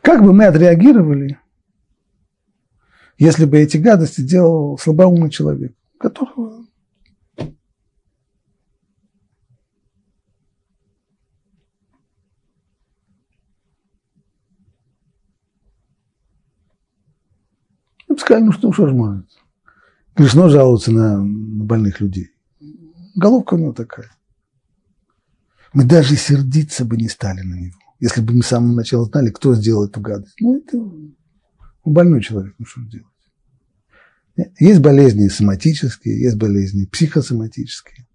Как 0.00 0.22
бы 0.22 0.32
мы 0.32 0.46
отреагировали, 0.46 1.38
если 3.18 3.44
бы 3.44 3.58
эти 3.58 3.76
гадости 3.76 4.20
делал 4.20 4.78
слабоумный 4.78 5.30
человек, 5.30 5.74
которого 5.98 6.55
бы 18.16 18.20
сказали, 18.20 18.44
ну 18.44 18.52
что, 18.52 18.72
что 18.72 18.88
ж 18.88 18.92
может. 18.92 19.26
Грешно 20.16 20.48
жаловаться 20.48 20.90
на, 20.92 21.22
на 21.22 21.64
больных 21.64 22.00
людей. 22.00 22.30
Головка 23.14 23.54
у 23.54 23.58
него 23.58 23.72
такая. 23.72 24.10
Мы 25.72 25.84
даже 25.84 26.16
сердиться 26.16 26.84
бы 26.84 26.96
не 26.96 27.08
стали 27.08 27.42
на 27.42 27.54
него, 27.54 27.78
если 28.00 28.22
бы 28.22 28.34
мы 28.34 28.42
с 28.42 28.46
самого 28.46 28.72
начала 28.72 29.04
знали, 29.04 29.30
кто 29.30 29.54
сделал 29.54 29.84
эту 29.84 30.00
гадость. 30.00 30.36
Ну, 30.40 30.56
это 30.56 30.78
больной 31.84 32.22
человек, 32.22 32.54
ну 32.58 32.64
что 32.66 32.80
делать. 32.82 33.06
Есть 34.58 34.80
болезни 34.80 35.28
соматические, 35.28 36.20
есть 36.20 36.36
болезни 36.36 36.86
психосоматические, 36.86 38.06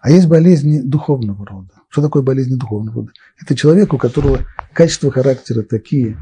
а 0.00 0.10
есть 0.10 0.28
болезни 0.28 0.80
духовного 0.80 1.46
рода. 1.46 1.72
Что 1.88 2.02
такое 2.02 2.22
болезни 2.22 2.56
духовного 2.56 2.96
рода? 2.96 3.12
Это 3.40 3.54
человек, 3.54 3.92
у 3.92 3.98
которого 3.98 4.40
качества 4.72 5.10
характера 5.10 5.62
такие, 5.62 6.18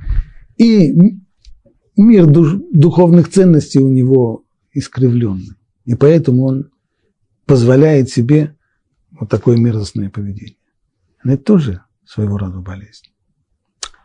и 0.56 1.20
мир 1.96 2.26
душ, 2.26 2.54
духовных 2.72 3.28
ценностей 3.28 3.80
у 3.80 3.88
него 3.88 4.44
искривленный. 4.72 5.56
И 5.84 5.94
поэтому 5.94 6.44
он 6.44 6.70
позволяет 7.46 8.10
себе 8.10 8.56
вот 9.12 9.28
такое 9.28 9.56
мерзостное 9.56 10.10
поведение. 10.10 10.56
Это 11.22 11.42
тоже 11.42 11.80
своего 12.04 12.36
рода 12.36 12.58
болезнь. 12.58 13.06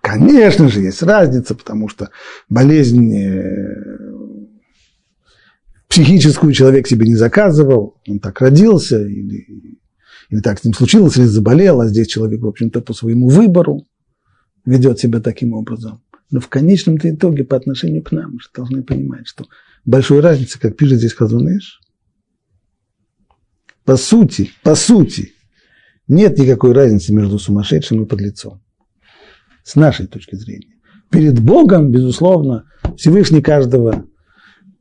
Конечно 0.01 0.69
же, 0.69 0.81
есть 0.81 1.03
разница, 1.03 1.55
потому 1.55 1.89
что 1.89 2.09
болезнь 2.47 3.13
э, 3.13 4.09
психическую 5.87 6.53
человек 6.53 6.87
себе 6.87 7.05
не 7.05 7.15
заказывал, 7.15 7.97
он 8.07 8.19
так 8.19 8.39
родился, 8.39 9.01
или, 9.05 9.79
или 10.29 10.39
так 10.39 10.59
с 10.59 10.63
ним 10.63 10.73
случилось, 10.73 11.17
или 11.17 11.25
заболел, 11.25 11.81
а 11.81 11.87
здесь 11.87 12.07
человек, 12.07 12.41
в 12.41 12.47
общем-то, 12.47 12.81
по 12.81 12.93
своему 12.93 13.27
выбору 13.27 13.85
ведет 14.65 14.99
себя 14.99 15.19
таким 15.19 15.53
образом. 15.53 16.01
Но 16.31 16.39
в 16.39 16.47
конечном 16.47 16.97
итоге 16.97 17.43
по 17.43 17.55
отношению 17.55 18.03
к 18.03 18.11
нам 18.11 18.33
мы 18.33 18.39
же 18.39 18.47
должны 18.53 18.83
понимать, 18.83 19.27
что 19.27 19.45
большой 19.85 20.19
разницы, 20.19 20.59
как 20.59 20.77
пишет 20.77 20.99
здесь 20.99 21.13
Хазуныш, 21.13 21.81
по 23.83 23.97
сути, 23.97 24.51
по 24.63 24.75
сути, 24.75 25.33
нет 26.07 26.37
никакой 26.37 26.73
разницы 26.73 27.13
между 27.13 27.39
сумасшедшим 27.39 28.03
и 28.03 28.05
подлецом. 28.05 28.61
С 29.63 29.75
нашей 29.75 30.07
точки 30.07 30.35
зрения. 30.35 30.75
Перед 31.09 31.39
Богом, 31.39 31.91
безусловно, 31.91 32.65
Всевышний 32.97 33.41
каждого, 33.41 34.05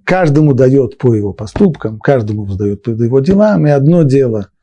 каждому 0.05 0.53
дает 0.53 0.99
по 0.99 1.15
его 1.15 1.33
поступкам, 1.33 1.99
каждому 1.99 2.45
воздает 2.45 2.83
по 2.83 2.91
его 2.91 3.21
делам, 3.21 3.67
и 3.67 3.71
одно 3.71 4.03
дело– 4.03 4.51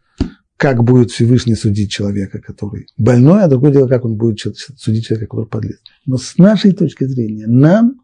как 0.58 0.84
будет 0.84 1.12
Всевышний 1.12 1.56
судить 1.56 1.92
человека, 1.92 2.40
который 2.40 2.88
больной, 2.98 3.44
а 3.44 3.48
другое 3.48 3.72
дело, 3.72 3.88
как 3.88 4.06
он 4.06 4.16
будет 4.16 4.40
судить 4.40 5.06
человека, 5.06 5.28
который 5.28 5.48
подлец. 5.48 5.80
Но 6.06 6.18
с 6.18 6.38
нашей 6.38 6.72
точки 6.72 7.06
зрения, 7.06 7.48
нам, 7.48 8.02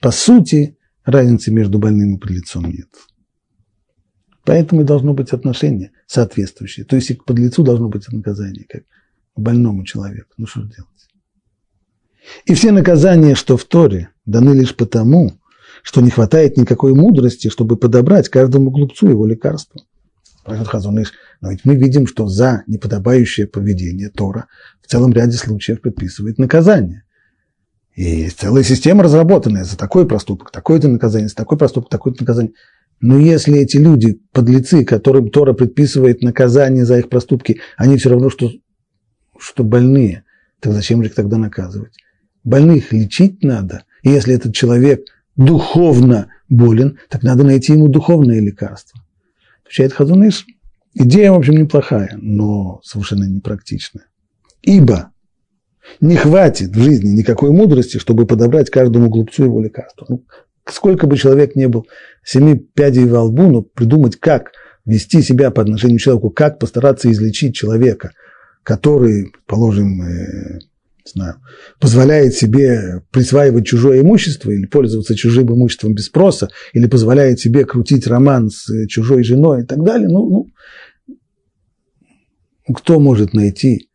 по 0.00 0.10
сути, 0.10 0.76
разницы 1.04 1.52
между 1.52 1.78
больным 1.78 2.16
и 2.16 2.18
подлецом 2.18 2.70
нет. 2.70 2.88
Поэтому 4.44 4.82
и 4.82 4.84
должно 4.84 5.12
быть 5.12 5.30
отношение 5.30 5.92
соответствующее. 6.06 6.86
То 6.86 6.96
есть 6.96 7.10
и 7.10 7.14
к 7.14 7.24
подлецу 7.24 7.62
должно 7.62 7.88
быть 7.88 8.06
наказание, 8.08 8.64
как 8.68 8.82
к 9.34 9.40
больному 9.40 9.84
человеку. 9.84 10.30
Ну 10.36 10.46
что 10.46 10.62
делать? 10.62 10.86
И 12.44 12.54
все 12.54 12.72
наказания, 12.72 13.34
что 13.34 13.56
в 13.56 13.64
Торе, 13.64 14.10
даны 14.24 14.52
лишь 14.52 14.74
потому, 14.74 15.32
что 15.82 16.00
не 16.00 16.10
хватает 16.10 16.56
никакой 16.56 16.94
мудрости, 16.94 17.48
чтобы 17.48 17.76
подобрать 17.76 18.28
каждому 18.28 18.70
глупцу 18.70 19.08
его 19.08 19.26
лекарство. 19.26 19.82
Спрашивает 20.46 20.68
Хазуныш, 20.68 21.12
но 21.40 21.50
ведь 21.50 21.64
мы 21.64 21.74
видим, 21.74 22.06
что 22.06 22.28
за 22.28 22.62
неподобающее 22.68 23.48
поведение 23.48 24.10
Тора 24.10 24.46
в 24.80 24.86
целом 24.86 25.12
ряде 25.12 25.36
случаев 25.36 25.80
предписывает 25.80 26.38
наказание. 26.38 27.02
И 27.96 28.04
есть 28.04 28.38
целая 28.38 28.62
система 28.62 29.02
разработанная 29.02 29.64
за 29.64 29.76
такой 29.76 30.06
проступок, 30.06 30.52
такое-то 30.52 30.86
наказание, 30.86 31.28
за 31.28 31.34
такой 31.34 31.58
проступок, 31.58 31.90
такое-то 31.90 32.22
наказание. 32.22 32.52
Но 33.00 33.18
если 33.18 33.58
эти 33.58 33.76
люди, 33.76 34.20
подлецы, 34.30 34.84
которым 34.84 35.30
Тора 35.30 35.52
предписывает 35.52 36.22
наказание 36.22 36.84
за 36.84 37.00
их 37.00 37.08
проступки, 37.08 37.60
они 37.76 37.96
все 37.96 38.10
равно, 38.10 38.30
что, 38.30 38.48
что 39.36 39.64
больные, 39.64 40.22
так 40.60 40.74
зачем 40.74 41.02
же 41.02 41.08
их 41.08 41.16
тогда 41.16 41.38
наказывать? 41.38 41.96
Больных 42.44 42.92
лечить 42.92 43.42
надо. 43.42 43.82
И 44.02 44.10
если 44.10 44.32
этот 44.32 44.54
человек 44.54 45.06
духовно 45.34 46.28
болен, 46.48 47.00
так 47.08 47.24
надо 47.24 47.42
найти 47.42 47.72
ему 47.72 47.88
духовное 47.88 48.40
лекарство. 48.40 49.00
Отвечает 49.66 49.92
Хазуныш, 49.92 50.46
идея, 50.94 51.32
в 51.32 51.36
общем, 51.36 51.56
неплохая, 51.56 52.16
но 52.20 52.80
совершенно 52.84 53.24
непрактичная. 53.24 54.06
Ибо 54.62 55.10
не 56.00 56.16
хватит 56.16 56.70
в 56.70 56.80
жизни 56.80 57.10
никакой 57.10 57.50
мудрости, 57.50 57.98
чтобы 57.98 58.26
подобрать 58.26 58.70
каждому 58.70 59.08
глупцу 59.08 59.44
его 59.44 59.62
лекарство. 59.62 60.06
Ну, 60.08 60.24
сколько 60.68 61.06
бы 61.06 61.16
человек 61.16 61.56
не 61.56 61.68
был 61.68 61.86
семи 62.24 62.56
пядей 62.56 63.06
во 63.06 63.22
лбу, 63.22 63.48
но 63.50 63.62
придумать, 63.62 64.16
как 64.16 64.52
вести 64.84 65.20
себя 65.20 65.50
по 65.50 65.62
отношению 65.62 65.98
к 65.98 66.02
человеку, 66.02 66.30
как 66.30 66.58
постараться 66.58 67.10
излечить 67.10 67.56
человека, 67.56 68.12
который, 68.62 69.32
положим, 69.46 70.02
э, 70.02 70.60
знаю, 71.08 71.36
позволяет 71.80 72.34
себе 72.34 73.02
присваивать 73.10 73.66
чужое 73.66 74.00
имущество 74.00 74.50
или 74.50 74.66
пользоваться 74.66 75.14
чужим 75.14 75.52
имуществом 75.52 75.94
без 75.94 76.06
спроса, 76.06 76.48
или 76.72 76.86
позволяет 76.86 77.40
себе 77.40 77.64
крутить 77.64 78.06
роман 78.06 78.50
с 78.50 78.86
чужой 78.88 79.22
женой 79.22 79.62
и 79.62 79.66
так 79.66 79.82
далее, 79.82 80.08
ну, 80.08 80.46
ну 82.66 82.74
кто 82.74 82.98
может 83.00 83.32
найти 83.32 83.88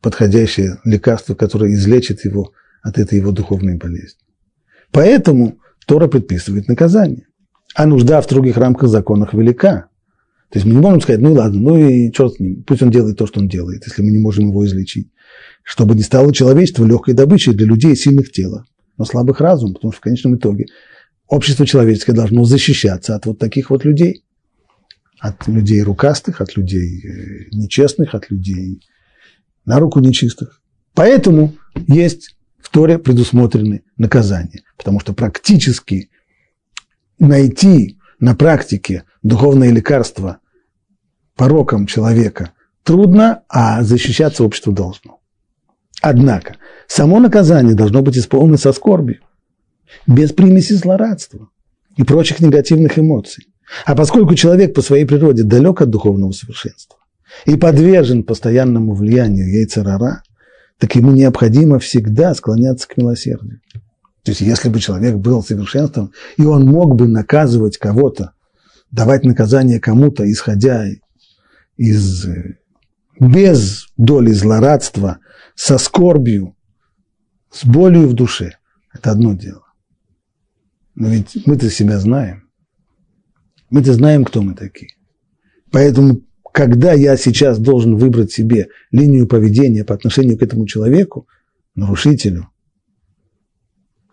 подходящее 0.00 0.80
лекарство, 0.84 1.34
которое 1.34 1.72
излечит 1.72 2.24
его 2.24 2.52
от 2.82 2.98
этой 2.98 3.18
его 3.18 3.32
духовной 3.32 3.76
болезни? 3.76 4.20
Поэтому 4.90 5.58
Тора 5.86 6.08
предписывает 6.08 6.68
наказание. 6.68 7.26
А 7.74 7.86
нужда 7.86 8.20
в 8.20 8.28
других 8.28 8.56
рамках 8.56 8.88
законах 8.88 9.32
велика. 9.32 9.88
То 10.50 10.58
есть 10.58 10.66
мы 10.66 10.74
не 10.74 10.80
можем 10.80 11.00
сказать, 11.00 11.22
ну 11.22 11.32
ладно, 11.32 11.60
ну 11.60 11.78
и 11.78 12.12
черт 12.12 12.34
с 12.34 12.38
ним, 12.38 12.62
пусть 12.64 12.82
он 12.82 12.90
делает 12.90 13.16
то, 13.16 13.26
что 13.26 13.40
он 13.40 13.48
делает, 13.48 13.86
если 13.86 14.02
мы 14.02 14.10
не 14.10 14.18
можем 14.18 14.48
его 14.48 14.66
излечить 14.66 15.10
чтобы 15.62 15.94
не 15.94 16.02
стало 16.02 16.32
человечество 16.32 16.84
легкой 16.84 17.14
добычей 17.14 17.52
для 17.52 17.66
людей 17.66 17.96
сильных 17.96 18.32
тела, 18.32 18.64
но 18.98 19.04
слабых 19.04 19.40
разум, 19.40 19.74
потому 19.74 19.92
что 19.92 20.00
в 20.00 20.04
конечном 20.04 20.36
итоге 20.36 20.66
общество 21.28 21.66
человеческое 21.66 22.12
должно 22.12 22.44
защищаться 22.44 23.14
от 23.14 23.26
вот 23.26 23.38
таких 23.38 23.70
вот 23.70 23.84
людей, 23.84 24.24
от 25.18 25.46
людей 25.46 25.82
рукастых, 25.82 26.40
от 26.40 26.56
людей 26.56 27.00
э, 27.00 27.48
нечестных, 27.52 28.14
от 28.14 28.30
людей 28.30 28.82
на 29.64 29.78
руку 29.78 30.00
нечистых. 30.00 30.60
Поэтому 30.94 31.54
есть 31.86 32.36
в 32.58 32.68
Торе 32.70 32.98
предусмотрены 32.98 33.82
наказания, 33.96 34.62
потому 34.76 35.00
что 35.00 35.14
практически 35.14 36.10
найти 37.18 37.98
на 38.18 38.34
практике 38.34 39.04
духовное 39.22 39.70
лекарство 39.70 40.38
порокам 41.36 41.86
человека 41.86 42.52
трудно, 42.82 43.42
а 43.48 43.82
защищаться 43.82 44.44
общество 44.44 44.72
должно. 44.72 45.21
Однако, 46.02 46.56
само 46.88 47.20
наказание 47.20 47.74
должно 47.74 48.02
быть 48.02 48.18
исполнено 48.18 48.58
со 48.58 48.72
скорбью, 48.72 49.20
без 50.06 50.32
примеси 50.32 50.74
злорадства 50.74 51.48
и 51.96 52.02
прочих 52.02 52.40
негативных 52.40 52.98
эмоций. 52.98 53.46
А 53.86 53.94
поскольку 53.94 54.34
человек 54.34 54.74
по 54.74 54.82
своей 54.82 55.04
природе 55.04 55.44
далек 55.44 55.80
от 55.80 55.90
духовного 55.90 56.32
совершенства 56.32 56.98
и 57.46 57.56
подвержен 57.56 58.24
постоянному 58.24 58.94
влиянию 58.94 59.48
яйцерара, 59.48 60.24
так 60.78 60.96
ему 60.96 61.12
необходимо 61.12 61.78
всегда 61.78 62.34
склоняться 62.34 62.88
к 62.88 62.96
милосердию. 62.96 63.60
То 64.24 64.32
есть, 64.32 64.40
если 64.40 64.68
бы 64.68 64.80
человек 64.80 65.16
был 65.16 65.42
совершенством, 65.42 66.12
и 66.36 66.42
он 66.42 66.64
мог 66.66 66.96
бы 66.96 67.06
наказывать 67.06 67.78
кого-то, 67.78 68.32
давать 68.90 69.24
наказание 69.24 69.78
кому-то, 69.78 70.30
исходя 70.30 70.84
из 71.76 72.26
без 73.20 73.86
доли 73.96 74.32
злорадства, 74.32 75.18
со 75.54 75.78
скорбью, 75.78 76.56
с 77.50 77.64
болью 77.64 78.08
в 78.08 78.14
душе, 78.14 78.58
это 78.92 79.10
одно 79.10 79.34
дело. 79.34 79.64
Но 80.94 81.08
ведь 81.08 81.46
мы-то 81.46 81.70
себя 81.70 81.98
знаем. 81.98 82.48
Мы-то 83.70 83.94
знаем, 83.94 84.24
кто 84.24 84.42
мы 84.42 84.54
такие. 84.54 84.92
Поэтому, 85.70 86.20
когда 86.52 86.92
я 86.92 87.16
сейчас 87.16 87.58
должен 87.58 87.96
выбрать 87.96 88.30
себе 88.30 88.68
линию 88.90 89.26
поведения 89.26 89.84
по 89.84 89.94
отношению 89.94 90.38
к 90.38 90.42
этому 90.42 90.66
человеку, 90.66 91.26
нарушителю, 91.74 92.48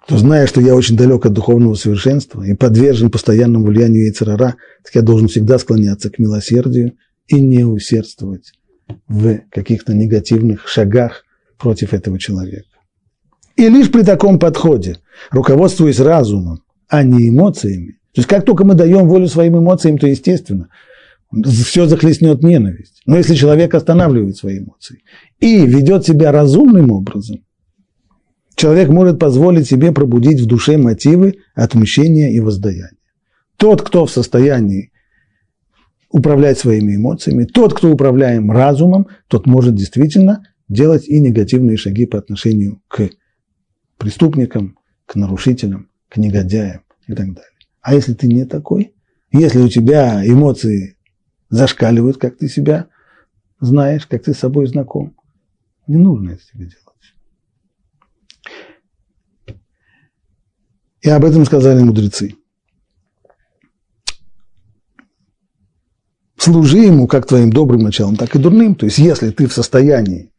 то 0.08 0.18
зная, 0.18 0.48
что 0.48 0.62
я 0.62 0.76
очень 0.76 0.98
далек 0.98 1.26
от 1.26 1.34
духовного 1.34 1.76
совершенства 1.76 2.42
и 2.42 2.56
подвержен 2.56 3.12
постоянному 3.12 3.66
влиянию 3.66 4.06
яйцерара, 4.06 4.56
так 4.84 4.96
я 4.96 5.02
должен 5.02 5.28
всегда 5.28 5.60
склоняться 5.60 6.10
к 6.10 6.18
милосердию 6.18 6.94
и 7.28 7.40
не 7.40 7.64
усердствовать 7.64 8.54
в 9.08 9.42
каких-то 9.52 9.94
негативных 9.94 10.68
шагах 10.68 11.26
против 11.60 11.94
этого 11.94 12.18
человека. 12.18 12.66
И 13.56 13.68
лишь 13.68 13.92
при 13.92 14.04
таком 14.04 14.40
подходе, 14.40 14.98
руководствуясь 15.32 16.00
разумом, 16.00 16.64
а 16.88 17.04
не 17.04 17.30
эмоциями, 17.30 18.00
то 18.14 18.22
есть 18.22 18.30
как 18.30 18.46
только 18.46 18.64
мы 18.64 18.74
даем 18.74 19.08
волю 19.08 19.28
своим 19.28 19.60
эмоциям, 19.60 19.98
то 19.98 20.08
естественно, 20.08 20.70
все 21.46 21.86
захлестнет 21.86 22.42
ненависть. 22.42 23.02
Но 23.06 23.18
если 23.18 23.36
человек 23.36 23.76
останавливает 23.76 24.38
свои 24.38 24.60
эмоции 24.60 25.04
и 25.40 25.66
ведет 25.66 26.06
себя 26.06 26.32
разумным 26.32 26.92
образом, 26.92 27.44
человек 28.56 28.90
может 28.90 29.20
позволить 29.20 29.68
себе 29.68 29.92
пробудить 29.92 30.42
в 30.42 30.48
душе 30.48 30.78
мотивы 30.78 31.36
отмщения 31.54 32.30
и 32.32 32.40
воздаяния. 32.40 32.98
Тот, 33.58 33.82
кто 33.82 34.06
в 34.06 34.12
состоянии 34.12 34.92
управлять 36.10 36.58
своими 36.58 36.96
эмоциями, 36.96 37.44
тот, 37.44 37.74
кто 37.74 37.92
управляем 37.92 38.52
разумом, 38.52 39.08
тот 39.28 39.46
может 39.46 39.76
действительно 39.76 40.44
делать 40.70 41.08
и 41.08 41.20
негативные 41.20 41.78
шаги 41.78 42.06
по 42.06 42.18
отношению 42.18 42.82
к 42.88 43.10
преступникам, 43.98 44.78
к 45.06 45.16
нарушителям, 45.16 45.90
к 46.08 46.18
негодяям 46.18 46.84
и 47.08 47.14
так 47.14 47.28
далее. 47.34 47.52
А 47.82 47.94
если 47.94 48.14
ты 48.14 48.28
не 48.28 48.46
такой, 48.46 48.94
если 49.32 49.60
у 49.60 49.68
тебя 49.68 50.26
эмоции 50.26 50.98
зашкаливают, 51.50 52.18
как 52.18 52.38
ты 52.38 52.48
себя 52.48 52.88
знаешь, 53.60 54.06
как 54.06 54.24
ты 54.24 54.34
с 54.34 54.40
собой 54.40 54.68
знаком, 54.68 55.16
не 55.88 55.98
нужно 55.98 56.32
это 56.32 56.44
тебе 56.54 56.66
делать. 56.66 56.86
И 61.02 61.10
об 61.10 61.26
этом 61.26 61.46
сказали 61.46 61.82
мудрецы. 61.82 62.36
Служи 66.38 66.80
ему 66.80 67.08
как 67.08 67.28
твоим 67.28 67.52
добрым 67.52 67.82
началом, 67.82 68.16
так 68.16 68.36
и 68.36 68.40
дурным. 68.40 68.76
То 68.76 68.86
есть, 68.86 68.98
если 68.98 69.30
ты 69.32 69.48
в 69.48 69.54
состоянии 69.54 70.32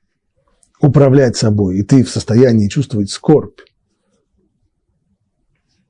управлять 0.80 1.36
собой, 1.36 1.78
и 1.78 1.82
ты 1.82 2.04
в 2.04 2.10
состоянии 2.10 2.68
чувствовать 2.68 3.10
скорбь, 3.10 3.60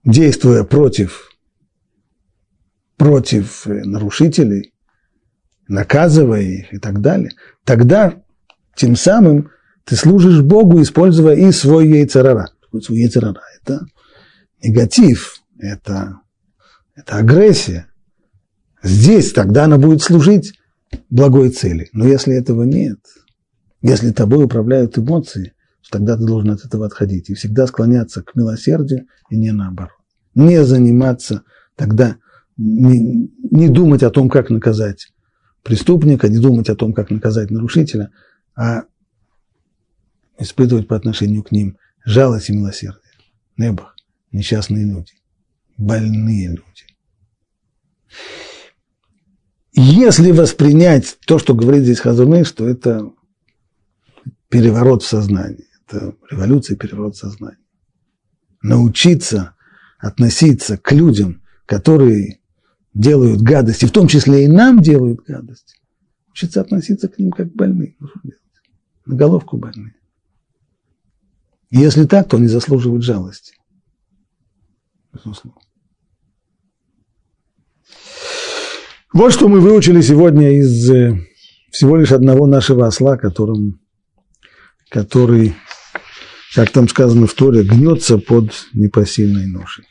действуя 0.04 0.64
против, 0.64 1.30
против 2.96 3.66
э, 3.66 3.84
нарушителей, 3.84 4.72
наказывая 5.68 6.42
их 6.42 6.74
и 6.74 6.78
так 6.78 7.00
далее, 7.00 7.30
тогда 7.64 8.22
тем 8.74 8.96
самым 8.96 9.50
ты 9.84 9.96
служишь 9.96 10.42
Богу, 10.42 10.82
используя 10.82 11.34
и 11.34 11.52
свой 11.52 11.88
яйцерара. 11.88 12.50
Свой 12.82 13.00
яйцерара– 13.00 13.40
это 13.62 13.86
негатив, 14.62 15.42
это, 15.58 16.20
это 16.94 17.16
агрессия. 17.16 17.86
Здесь 18.82 19.32
тогда 19.32 19.64
она 19.64 19.78
будет 19.78 20.02
служить 20.02 20.54
благой 21.10 21.50
цели. 21.50 21.88
Но 21.92 22.06
если 22.06 22.34
этого 22.34 22.62
нет, 22.64 22.98
если 23.82 24.12
тобой 24.12 24.44
управляют 24.44 24.98
эмоции, 24.98 25.54
то 25.82 25.98
тогда 25.98 26.16
ты 26.16 26.24
должен 26.24 26.50
от 26.50 26.64
этого 26.64 26.86
отходить 26.86 27.30
и 27.30 27.34
всегда 27.34 27.66
склоняться 27.66 28.22
к 28.22 28.34
милосердию 28.34 29.06
и 29.30 29.36
не 29.36 29.52
наоборот. 29.52 29.96
Не 30.34 30.64
заниматься 30.64 31.42
тогда, 31.76 32.16
не, 32.56 33.30
не 33.50 33.68
думать 33.68 34.02
о 34.02 34.10
том, 34.10 34.28
как 34.28 34.50
наказать 34.50 35.12
преступника, 35.62 36.28
не 36.28 36.38
думать 36.38 36.68
о 36.68 36.76
том, 36.76 36.92
как 36.92 37.10
наказать 37.10 37.50
нарушителя, 37.50 38.10
а 38.54 38.84
испытывать 40.38 40.88
по 40.88 40.96
отношению 40.96 41.42
к 41.42 41.52
ним 41.52 41.76
жалость 42.04 42.50
и 42.50 42.56
милосердие. 42.56 43.00
Небах, 43.56 43.96
несчастные 44.32 44.84
люди, 44.84 45.12
больные 45.76 46.48
люди. 46.48 46.60
Если 49.72 50.32
воспринять 50.32 51.18
то, 51.26 51.38
что 51.38 51.54
говорит 51.54 51.84
здесь 51.84 52.00
Хазуны, 52.00 52.44
что 52.44 52.68
это 52.68 53.10
переворот 54.50 55.02
в 55.02 55.08
сознании, 55.08 55.66
это 55.86 56.14
революция, 56.30 56.76
переворот 56.76 57.14
в 57.14 57.18
сознании. 57.18 57.58
Научиться 58.62 59.54
относиться 59.98 60.76
к 60.76 60.92
людям, 60.92 61.42
которые 61.64 62.40
делают 62.92 63.40
гадости, 63.40 63.86
в 63.86 63.92
том 63.92 64.08
числе 64.08 64.44
и 64.44 64.48
нам 64.48 64.80
делают 64.80 65.20
гадости, 65.26 65.76
учиться 66.30 66.60
относиться 66.60 67.08
к 67.08 67.18
ним 67.18 67.30
как 67.30 67.50
к 67.50 67.54
больным. 67.56 67.96
На 69.06 69.16
головку 69.16 69.56
больные. 69.56 69.94
Если 71.70 72.04
так, 72.04 72.28
то 72.28 72.36
они 72.36 72.48
заслуживают 72.48 73.04
жалости. 73.04 73.54
Безусловно. 75.12 75.60
Вот 79.12 79.32
что 79.32 79.48
мы 79.48 79.60
выучили 79.60 80.00
сегодня 80.02 80.60
из 80.60 80.88
э, 80.88 81.18
всего 81.70 81.96
лишь 81.96 82.12
одного 82.12 82.46
нашего 82.46 82.86
осла, 82.86 83.16
которым, 83.16 83.79
который, 84.90 85.54
как 86.54 86.70
там 86.70 86.88
сказано 86.88 87.26
в 87.26 87.32
Торе, 87.32 87.62
гнется 87.62 88.18
под 88.18 88.66
непосильной 88.74 89.46
ношей. 89.46 89.86